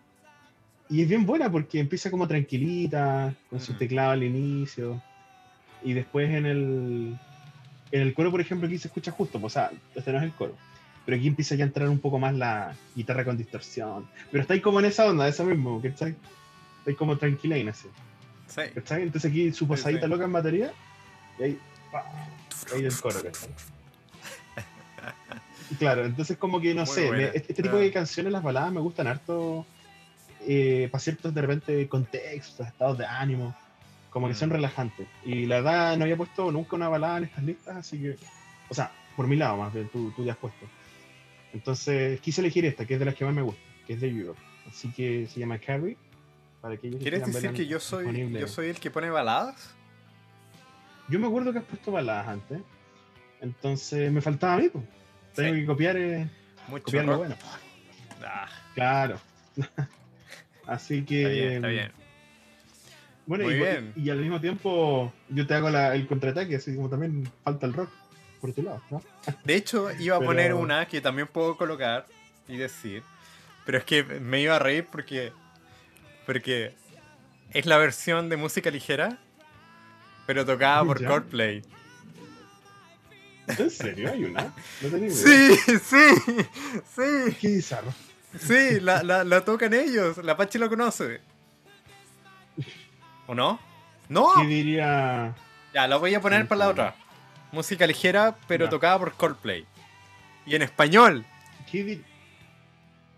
Y 0.90 1.02
es 1.04 1.08
bien 1.08 1.26
buena 1.26 1.50
porque 1.52 1.80
empieza 1.80 2.12
como 2.12 2.28
tranquilita, 2.28 3.34
con 3.50 3.60
su 3.62 3.74
Mm. 3.74 3.78
teclado 3.78 4.12
al 4.12 4.24
inicio. 4.24 5.02
Y 5.84 5.94
después 5.94 6.30
en 6.30 6.46
el, 6.46 7.18
en 7.92 8.02
el 8.02 8.14
coro, 8.14 8.32
por 8.32 8.42
ejemplo, 8.42 8.68
aquí 8.68 8.78
se 8.78 8.88
escucha 8.88 9.12
justo, 9.12 9.40
pues, 9.40 9.54
o 9.54 9.60
sea, 9.60 9.72
este 9.96 10.12
no 10.12 10.18
es 10.20 10.24
el 10.26 10.34
coro. 10.34 10.56
Pero 11.06 11.18
aquí 11.18 11.28
empieza 11.28 11.56
ya 11.56 11.64
a 11.64 11.68
entrar 11.68 11.90
un 11.90 12.00
poco 12.00 12.20
más 12.20 12.36
la 12.36 12.76
guitarra 12.96 13.26
con 13.26 13.38
distorsión. 13.38 14.08
Pero 14.32 14.42
está 14.42 14.54
ahí 14.54 14.62
como 14.62 14.80
en 14.80 14.86
esa 14.86 15.06
onda, 15.08 15.28
eso 15.28 15.44
mismo, 15.44 15.82
¿cachai? 15.82 16.12
Está 16.12 16.92
ahí 16.92 16.96
como 16.96 17.18
tranquila 17.18 17.58
y 17.58 17.68
así. 17.68 17.88
Sí. 18.48 18.62
¿Cachai? 18.76 19.04
Entonces 19.04 19.30
aquí 19.32 19.52
su 19.52 19.68
pasadita 19.68 20.04
sí. 20.04 20.08
loca 20.08 20.26
en 20.26 20.34
batería 20.34 20.72
y 21.40 21.44
ahí, 21.44 21.60
pa, 21.92 22.04
ahí 22.74 22.82
del 22.84 23.00
coro, 23.00 23.20
Claro, 25.78 26.06
entonces 26.06 26.38
como 26.38 26.60
que 26.60 26.74
no 26.74 26.84
Muy 26.86 26.94
sé, 26.96 27.12
me- 27.12 27.26
este, 27.26 27.38
este 27.52 27.64
tipo 27.64 27.78
de 27.78 27.92
canciones, 27.92 28.32
las 28.34 28.42
baladas, 28.44 28.72
me 28.72 28.80
gustan 28.80 29.08
harto 29.08 29.66
para 30.92 31.00
ciertos 31.00 31.34
de 31.34 31.42
repente 31.42 31.88
contextos, 31.88 32.66
estados 32.66 32.98
de 32.98 33.06
ánimo, 33.06 33.56
como 34.10 34.28
que 34.28 34.34
Mm. 34.34 34.38
son 34.38 34.50
relajantes. 34.50 35.08
Y 35.26 35.46
la 35.46 35.56
verdad 35.58 35.98
no 35.98 36.04
había 36.04 36.18
puesto 36.18 36.52
nunca 36.52 36.76
una 36.76 36.90
balada 36.90 37.18
en 37.20 37.24
estas 37.26 37.44
listas, 37.44 37.78
así 37.78 38.00
que, 38.00 38.16
o 38.70 38.74
sea, 38.74 38.92
por 39.16 39.28
mi 39.28 39.36
lado 39.36 39.58
más 39.58 39.74
bien, 39.74 39.90
tú, 39.90 40.12
tú 40.16 40.24
ya 40.26 40.34
has 40.34 40.38
puesto. 40.38 40.66
Entonces 41.54 42.20
quise 42.22 42.42
elegir 42.42 42.66
esta, 42.66 42.86
que 42.86 42.94
es 42.96 43.00
de 43.00 43.06
las 43.06 43.16
que 43.16 43.26
más 43.26 43.34
me 43.34 43.42
gusta, 43.42 43.62
que 43.88 43.94
es 43.94 44.02
de 44.02 44.08
Europe. 44.10 44.40
Así 44.68 44.92
que 44.92 45.28
se 45.28 45.40
llama 45.40 45.58
Carrie. 45.60 45.98
Para 46.62 46.78
que 46.78 46.90
¿Quieres 46.92 47.26
decir 47.26 47.54
que 47.54 47.66
yo 47.68 47.80
soy, 47.80 48.04
disponible. 48.04 48.40
yo 48.42 48.48
soy 48.48 48.68
el 48.68 48.80
que 48.80 48.92
pone 48.92 49.10
baladas? 49.10 49.74
Yo 51.08 51.20
me 51.20 51.26
acuerdo 51.28 51.52
que 51.54 51.60
has 51.60 51.66
puesto 51.66 51.92
baladas 51.92 52.28
antes. 52.28 52.62
Entonces 53.42 54.12
me 54.12 54.22
faltaba 54.22 54.56
a 54.56 54.58
mí, 54.58 54.70
pues. 54.70 54.84
Tengo 55.34 55.54
Sí. 55.56 55.62
que 55.62 55.66
copiar, 55.66 55.98
eh, 55.98 56.30
Mucho 56.68 56.84
copiar 56.84 57.06
lo 57.06 57.18
bueno. 57.18 57.36
Ah, 58.24 58.48
Claro. 58.76 59.20
Así 60.68 61.04
que. 61.04 61.22
está 61.24 61.30
bien, 61.34 61.54
está 61.56 61.68
bien. 61.70 61.92
Bueno, 63.30 63.44
Muy 63.44 63.54
y, 63.54 63.58
bien. 63.60 63.94
y 63.96 64.10
al 64.10 64.18
mismo 64.18 64.42
tiempo 64.42 65.14
yo 65.30 65.46
te 65.46 65.54
hago 65.54 65.70
la- 65.70 65.94
el 65.94 66.08
contraataque, 66.08 66.56
así 66.56 66.76
como 66.76 66.90
también 66.90 67.32
falta 67.44 67.68
el 67.68 67.74
rock 67.74 67.92
por 68.42 68.52
tu 68.54 68.64
lado, 68.64 68.82
¿no? 68.90 69.04
De 69.46 69.54
hecho, 69.56 69.92
iba 70.00 70.16
a 70.16 70.20
Pero- 70.20 70.30
poner 70.32 70.54
una 70.56 70.88
que 70.88 71.00
también 71.00 71.28
puedo 71.28 71.56
colocar 71.56 72.08
y 72.48 72.58
decir. 72.58 73.04
Pero 73.68 73.78
es 73.78 73.84
que 73.84 74.04
me 74.04 74.42
iba 74.42 74.56
a 74.56 74.60
reír 74.60 74.88
porque. 74.92 75.32
Porque 76.26 76.74
es 77.54 77.68
la 77.68 77.78
versión 77.78 78.30
de 78.30 78.38
música 78.38 78.72
ligera, 78.72 79.20
pero 80.26 80.44
tocada 80.44 80.84
por. 80.84 80.98
Coldplay. 81.06 81.62
¿En 83.46 83.70
serio? 83.70 84.12
¿Hay 84.12 84.24
una? 84.26 84.54
No 84.82 84.90
tenía 84.90 85.08
idea. 85.10 85.16
Sí, 85.16 85.56
sí, 85.80 86.46
sí, 86.96 87.36
Qué 87.40 87.48
bizarro. 87.48 87.94
sí, 88.40 88.80
la, 88.80 89.04
la, 89.04 89.24
la 89.24 89.42
tocan 89.46 89.74
ellos. 89.74 90.18
La 90.24 90.36
Pachi 90.38 90.58
lo 90.58 90.68
conoce. 90.70 91.22
¿O 93.30 93.36
no? 93.36 93.60
¡No! 94.10 94.34
¿Qué 94.42 94.48
diría? 94.48 95.36
Ya, 95.72 95.88
la 95.88 95.98
voy 95.98 96.16
a 96.16 96.20
poner 96.20 96.48
para 96.48 96.60
la 96.60 96.70
otra. 96.70 96.96
Música 97.52 97.86
ligera, 97.86 98.36
pero 98.48 98.66
Ya. 98.66 98.70
tocada 98.72 98.98
por 98.98 99.14
Coldplay. 99.14 99.68
Y 100.48 100.56
en 100.56 100.64
español. 100.64 101.24
¿Qué 101.72 101.84
di- 101.84 102.04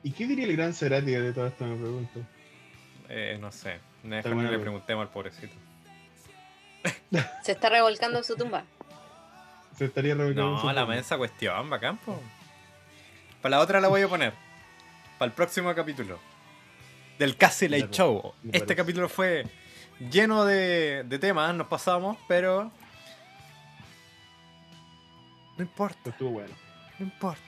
¿Y 0.03 0.11
qué 0.11 0.27
diría 0.27 0.43
el 0.45 0.57
gran 0.57 0.73
Cerati 0.73 1.11
de 1.11 1.31
todo 1.31 1.47
esto? 1.47 1.63
Me 1.65 1.77
pregunto. 1.77 2.19
Eh, 3.07 3.37
no 3.39 3.53
sé. 3.53 3.79
Ni 4.03 4.19
bueno, 4.21 4.51
le 4.51 4.59
preguntemos 4.59 5.03
al 5.03 5.09
pobrecito. 5.13 5.55
Se 7.43 7.53
está 7.53 7.69
revolcando 7.69 8.17
en 8.17 8.23
su 8.25 8.35
tumba. 8.35 8.63
Se 9.77 9.85
estaría 9.85 10.13
revolcando 10.13 10.55
en 10.55 10.59
su 10.59 10.65
No, 10.67 10.73
la 10.73 10.81
tumba. 10.81 10.95
mensa 10.95 11.17
cuestión, 11.17 11.69
bacán, 11.69 11.97
po. 11.99 12.19
Para 13.41 13.57
la 13.57 13.61
otra 13.63 13.79
la 13.79 13.87
voy 13.87 14.01
a 14.01 14.09
poner. 14.09 14.33
Para 15.17 15.27
el 15.29 15.33
próximo 15.35 15.73
capítulo. 15.73 16.19
Del 17.17 17.37
Casi 17.37 17.69
pues, 17.69 17.89
Show. 17.91 18.33
Este 18.43 18.59
parece. 18.59 18.75
capítulo 18.75 19.07
fue 19.07 19.45
lleno 20.09 20.45
de, 20.45 21.03
de 21.07 21.19
temas, 21.19 21.53
nos 21.55 21.67
pasamos, 21.67 22.17
pero. 22.27 22.71
No 25.57 25.63
importa, 25.63 26.09
Estuvo 26.09 26.31
bueno. 26.31 26.53
no 26.97 27.05
importa. 27.05 27.41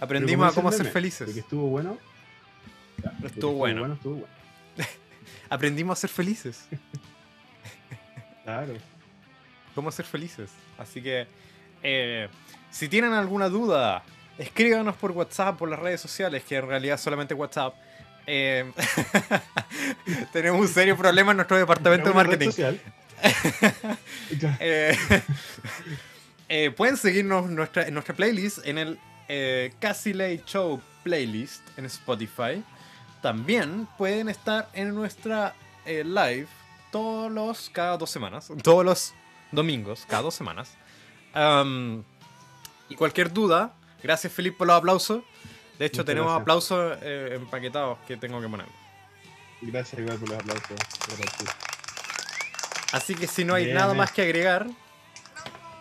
Aprendimos 0.00 0.50
a 0.50 0.54
cómo 0.54 0.72
ser 0.72 0.86
felices. 0.90 1.32
que 1.32 1.40
estuvo 1.40 1.68
bueno. 1.68 1.98
ya, 3.02 3.12
que 3.20 3.26
estuvo 3.26 3.52
bueno. 3.52 3.92
Estuvo 3.92 4.14
bueno. 4.14 4.34
Aprendimos 5.50 5.98
a 5.98 6.00
ser 6.00 6.10
felices. 6.10 6.66
Claro. 8.44 8.72
cómo 9.74 9.92
ser 9.92 10.06
felices. 10.06 10.50
Así 10.78 11.02
que, 11.02 11.26
eh, 11.82 12.30
si 12.70 12.88
tienen 12.88 13.12
alguna 13.12 13.50
duda, 13.50 14.02
escríbanos 14.38 14.96
por 14.96 15.10
WhatsApp, 15.10 15.58
por 15.58 15.68
las 15.68 15.78
redes 15.78 16.00
sociales, 16.00 16.44
que 16.44 16.56
en 16.56 16.66
realidad 16.66 16.94
es 16.94 17.00
solamente 17.02 17.34
WhatsApp. 17.34 17.74
Eh, 18.30 18.70
tenemos 20.32 20.60
un 20.60 20.68
serio 20.68 20.98
problema 20.98 21.30
en 21.30 21.38
nuestro 21.38 21.56
departamento 21.56 22.10
de 22.10 22.14
marketing. 22.14 22.50
Eh, 24.60 24.96
eh, 26.48 26.70
pueden 26.70 26.96
seguirnos 26.96 27.48
nuestra, 27.48 27.88
en 27.88 27.94
nuestra 27.94 28.14
playlist, 28.14 28.58
en 28.64 28.78
el 28.78 29.00
eh, 29.28 29.72
Casi 29.80 30.12
Late 30.12 30.42
Show 30.46 30.80
playlist 31.02 31.62
en 31.76 31.86
Spotify. 31.86 32.62
También 33.22 33.88
pueden 33.96 34.28
estar 34.28 34.68
en 34.74 34.94
nuestra 34.94 35.54
live 35.86 36.46
todos 36.92 37.32
los, 37.32 37.70
cada 37.70 37.96
dos 37.96 38.10
semanas, 38.10 38.52
todos 38.62 38.84
los 38.84 39.14
domingos, 39.50 40.04
cada 40.06 40.22
dos 40.22 40.34
semanas. 40.34 40.74
Y 42.88 42.94
cualquier 42.94 43.32
duda, 43.32 43.74
gracias 44.02 44.32
Felipe 44.32 44.58
por 44.58 44.68
los 44.68 44.76
aplausos. 44.76 45.24
De 45.78 45.86
hecho, 45.86 45.98
Muchas 45.98 46.06
tenemos 46.06 46.26
gracias. 46.30 46.42
aplausos 46.42 46.98
eh, 47.02 47.32
empaquetados 47.36 47.98
que 48.06 48.16
tengo 48.16 48.40
que 48.40 48.48
poner. 48.48 48.66
Gracias 49.60 50.00
igual 50.00 50.18
por 50.18 50.28
los 50.30 50.38
aplausos. 50.38 50.66
Gracias. 51.18 51.56
Así 52.92 53.14
que 53.14 53.26
si 53.26 53.44
no 53.44 53.54
hay 53.54 53.64
Bien, 53.66 53.76
nada 53.76 53.88
bien. 53.88 53.98
más 53.98 54.12
que 54.12 54.22
agregar, 54.22 54.66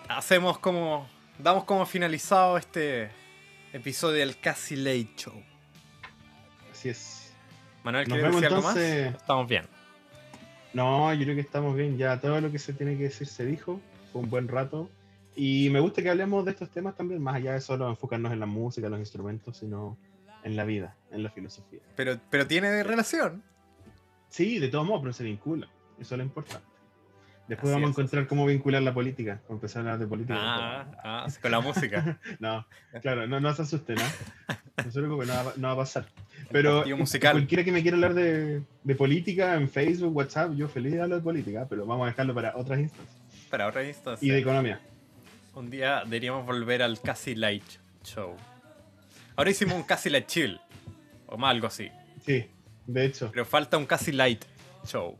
hacemos 0.09 0.59
como 0.59 1.07
damos 1.39 1.63
como 1.63 1.85
finalizado 1.85 2.57
este 2.57 3.09
episodio 3.73 4.19
del 4.19 4.39
Casi 4.39 4.75
Late 4.75 5.09
Show. 5.15 5.43
Así 6.71 6.89
es. 6.89 7.31
Manuel, 7.83 8.05
¿quieres 8.05 8.25
decir 8.25 8.45
algo 8.45 8.57
entonces. 8.57 9.05
más? 9.11 9.21
Estamos 9.21 9.47
bien. 9.47 9.65
No, 10.73 11.13
yo 11.13 11.23
creo 11.23 11.35
que 11.35 11.41
estamos 11.41 11.75
bien. 11.75 11.97
Ya 11.97 12.19
todo 12.19 12.39
lo 12.41 12.51
que 12.51 12.59
se 12.59 12.73
tiene 12.73 12.97
que 12.97 13.03
decir 13.03 13.27
se 13.27 13.45
dijo. 13.45 13.79
Fue 14.11 14.21
un 14.21 14.29
buen 14.29 14.47
rato. 14.47 14.89
Y 15.39 15.69
me 15.69 15.79
gusta 15.79 16.01
que 16.01 16.09
hablemos 16.09 16.43
de 16.45 16.51
estos 16.51 16.71
temas 16.71 16.95
también, 16.95 17.21
más 17.21 17.35
allá 17.35 17.53
de 17.53 17.61
solo 17.61 17.87
enfocarnos 17.87 18.33
en 18.33 18.39
la 18.39 18.47
música, 18.47 18.87
en 18.87 18.91
los 18.91 18.99
instrumentos, 18.99 19.55
sino 19.55 19.95
en 20.43 20.55
la 20.55 20.63
vida, 20.63 20.95
en 21.11 21.21
la 21.21 21.29
filosofía. 21.29 21.79
Pero, 21.95 22.19
pero 22.31 22.47
tiene 22.47 22.81
relación. 22.83 23.43
Sí, 24.29 24.57
de 24.57 24.67
todos 24.67 24.87
modos, 24.87 25.01
pero 25.03 25.13
se 25.13 25.23
vincula. 25.23 25.69
Eso 25.99 26.15
es 26.15 26.17
lo 26.17 26.23
importante. 26.23 26.65
Después 27.47 27.71
Así 27.71 27.75
vamos 27.75 27.89
a 27.89 27.91
es, 27.91 27.97
encontrar 27.97 28.27
cómo 28.27 28.47
vincular 28.47 28.81
la 28.81 28.95
política, 28.95 29.39
para 29.43 29.53
empezar 29.53 29.81
a 29.81 29.81
hablar 29.81 29.99
de 29.99 30.07
política. 30.07 30.37
Ah, 30.39 30.87
ah, 31.03 31.27
con 31.39 31.51
la 31.51 31.59
música. 31.59 32.19
No, 32.39 32.65
claro, 33.03 33.27
no, 33.27 33.39
no 33.39 33.53
se 33.53 33.61
asusten, 33.61 33.95
¿no? 33.95 34.03
No 34.83 34.91
se 34.91 34.99
preocupen, 34.99 35.27
no 35.27 35.33
va, 35.33 35.53
no 35.55 35.67
va 35.67 35.73
a 35.73 35.77
pasar. 35.77 36.07
Pero 36.51 36.83
musical. 36.97 37.33
cualquiera 37.33 37.63
que 37.63 37.71
me 37.71 37.83
quiera 37.83 37.95
hablar 37.95 38.15
de, 38.15 38.63
de 38.83 38.95
política 38.95 39.53
en 39.53 39.69
Facebook, 39.69 40.15
WhatsApp, 40.15 40.53
yo 40.55 40.67
feliz 40.67 40.93
de 40.93 41.01
hablar 41.03 41.19
de 41.19 41.23
política, 41.23 41.67
pero 41.69 41.85
vamos 41.85 42.05
a 42.05 42.09
dejarlo 42.09 42.33
para 42.33 42.57
otras 42.57 42.79
instancias. 42.79 43.21
Para 43.51 43.67
otra 43.67 43.87
instancia. 43.87 44.27
Y 44.27 44.31
de 44.31 44.39
economía. 44.39 44.81
Un 45.57 45.71
día 45.71 46.03
deberíamos 46.03 46.45
volver 46.45 46.83
al 46.83 47.01
Casi 47.01 47.33
Light 47.33 47.63
Show. 48.03 48.35
Ahora 49.35 49.49
hicimos 49.49 49.73
un 49.73 49.81
Casi 49.81 50.07
Light 50.07 50.27
Chill. 50.27 50.61
O 51.25 51.35
más 51.35 51.49
algo 51.49 51.65
así. 51.65 51.89
Sí, 52.23 52.45
de 52.85 53.05
hecho, 53.05 53.31
Pero 53.31 53.43
falta 53.43 53.75
un 53.75 53.87
Casi 53.87 54.11
Light 54.11 54.45
Show. 54.85 55.17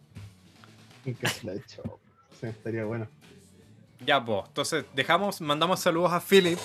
un 1.06 1.18
Gaslight 1.20 1.66
Show. 1.68 2.00
Sí, 2.40 2.46
estaría 2.46 2.86
bueno. 2.86 3.08
Ya, 4.06 4.24
pues. 4.24 4.44
Entonces, 4.46 4.86
dejamos, 4.94 5.42
mandamos 5.42 5.80
saludos 5.80 6.14
a 6.14 6.22
Philip, 6.22 6.60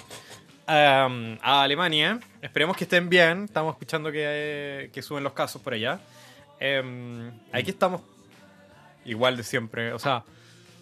um, 0.69 1.39
a 1.41 1.63
Alemania. 1.63 2.21
Esperemos 2.43 2.77
que 2.77 2.85
estén 2.85 3.09
bien. 3.09 3.45
Estamos 3.45 3.73
escuchando 3.73 4.13
que, 4.13 4.91
que 4.93 5.01
suben 5.01 5.25
los 5.25 5.33
casos 5.33 5.63
por 5.63 5.73
allá. 5.73 5.99
Em, 6.61 7.31
aquí 7.51 7.71
estamos 7.71 8.03
igual 9.07 9.35
de 9.39 9.45
siempre. 9.45 9.95
O 9.95 9.99
sea, 9.99 10.25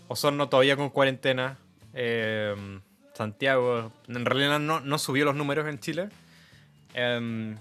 Osorno 0.09 0.49
todavía 0.49 0.75
con 0.77 0.91
cuarentena. 0.91 1.57
Em, 1.95 2.81
Santiago, 3.15 3.93
en 4.09 4.25
realidad 4.25 4.59
no, 4.61 4.81
no 4.81 4.99
subió 4.99 5.25
los 5.25 5.35
números 5.35 5.67
en 5.69 5.79
Chile. 5.81 6.09
Em, 6.95 7.57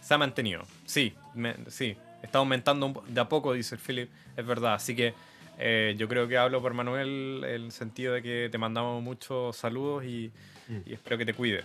se 0.00 0.14
ha 0.14 0.18
mantenido. 0.18 0.62
Sí, 0.84 1.14
me- 1.34 1.56
sí. 1.68 1.96
Está 2.22 2.38
aumentando 2.38 3.04
de 3.08 3.20
a 3.20 3.28
poco, 3.28 3.52
dice 3.52 3.74
el 3.76 3.80
Philip. 3.80 4.10
Es 4.36 4.44
verdad. 4.46 4.74
Así 4.74 4.96
que 4.96 5.14
eh, 5.58 5.94
yo 5.98 6.08
creo 6.08 6.26
que 6.28 6.36
hablo 6.36 6.60
por 6.60 6.74
Manuel 6.74 7.42
en 7.44 7.62
el 7.64 7.72
sentido 7.72 8.12
de 8.14 8.22
que 8.22 8.48
te 8.50 8.58
mandamos 8.58 9.02
muchos 9.02 9.56
saludos 9.56 10.04
y, 10.04 10.32
Mm. 10.68 10.78
y 10.84 10.92
espero 10.94 11.16
que 11.16 11.24
te 11.24 11.32
cuides. 11.34 11.64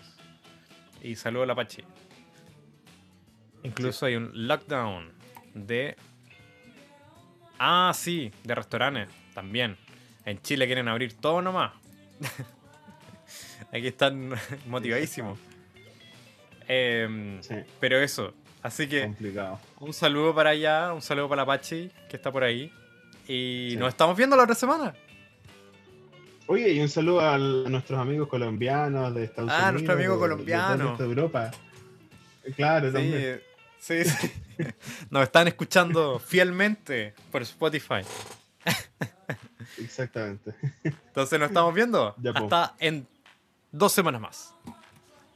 Y 1.02 1.16
saludo 1.16 1.44
a 1.44 1.46
la 1.48 1.56
Pachi. 1.56 1.84
Incluso 3.64 4.06
hay 4.06 4.16
un 4.16 4.30
lockdown 4.48 5.12
de. 5.56 5.96
Ah, 7.60 7.92
sí, 7.96 8.32
de 8.44 8.56
restaurantes 8.56 9.08
también. 9.34 9.78
En 10.26 10.42
Chile 10.42 10.66
quieren 10.66 10.88
abrir 10.88 11.14
todo 11.18 11.42
nomás. 11.42 11.72
Aquí 13.74 13.88
están 13.88 14.32
motivadísimos. 14.68 15.40
Em, 16.68 17.42
Sí, 17.42 17.56
pero 17.80 17.98
eso. 18.00 18.34
Así 18.62 18.88
que 18.88 19.04
complicado. 19.04 19.60
un 19.80 19.92
saludo 19.94 20.36
para 20.36 20.52
allá, 20.52 20.94
un 20.94 21.02
saludo 21.02 21.28
para 21.28 21.42
la 21.42 21.46
Pachi, 21.48 21.90
que 22.10 22.16
está 22.18 22.32
por 22.32 22.44
ahí. 22.44 22.72
Y 23.28 23.70
Sí. 23.72 23.78
nos 23.78 23.90
estamos 23.90 24.16
viendo 24.16 24.36
la 24.36 24.44
otra 24.44 24.56
semana. 24.56 24.94
Oye, 26.48 26.72
y 26.74 26.80
un 26.82 26.90
saludo 26.90 27.22
al- 27.22 27.66
a 27.66 27.70
nuestros 27.70 27.98
amigos 28.00 28.28
colombianos 28.28 29.16
de 29.16 29.24
Estados 29.24 29.50
Ah, 29.52 29.56
Unidos. 29.56 29.74
nuestro 29.74 29.94
amigo 29.94 30.14
de- 30.14 30.20
colombiano. 30.20 30.98
de 30.98 31.04
Europa. 31.06 31.52
Claro, 32.56 32.92
también. 32.92 33.42
Sí, 33.80 34.04
sí. 34.06 34.32
Nos 35.10 35.24
están 35.24 35.48
escuchando 35.48 36.20
fielmente 36.20 37.14
por 37.32 37.42
Spotify. 37.44 38.02
Exactamente. 39.78 40.54
Entonces 40.84 41.40
nos 41.40 41.50
estamos 41.50 41.74
viendo 41.74 42.16
Ya, 42.18 42.32
hasta 42.32 42.76
en 42.80 43.08
dos 43.72 43.92
semanas 43.92 44.22
más. 44.22 44.56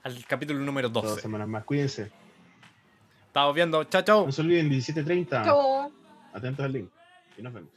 Al 0.03 0.23
capítulo 0.25 0.59
número 0.59 0.89
Dos 0.89 1.03
12. 1.03 1.21
semanas 1.21 1.47
más. 1.47 1.63
Cuídense. 1.63 2.11
Estamos 3.27 3.55
viendo. 3.55 3.83
Chao, 3.85 4.01
chao. 4.03 4.25
No 4.25 4.31
se 4.31 4.41
olviden, 4.41 4.69
17.30. 4.69 5.43
Chau. 5.43 5.91
Atentos 6.33 6.63
al 6.65 6.71
link. 6.73 6.89
Y 7.37 7.41
nos 7.41 7.53
vemos. 7.53 7.69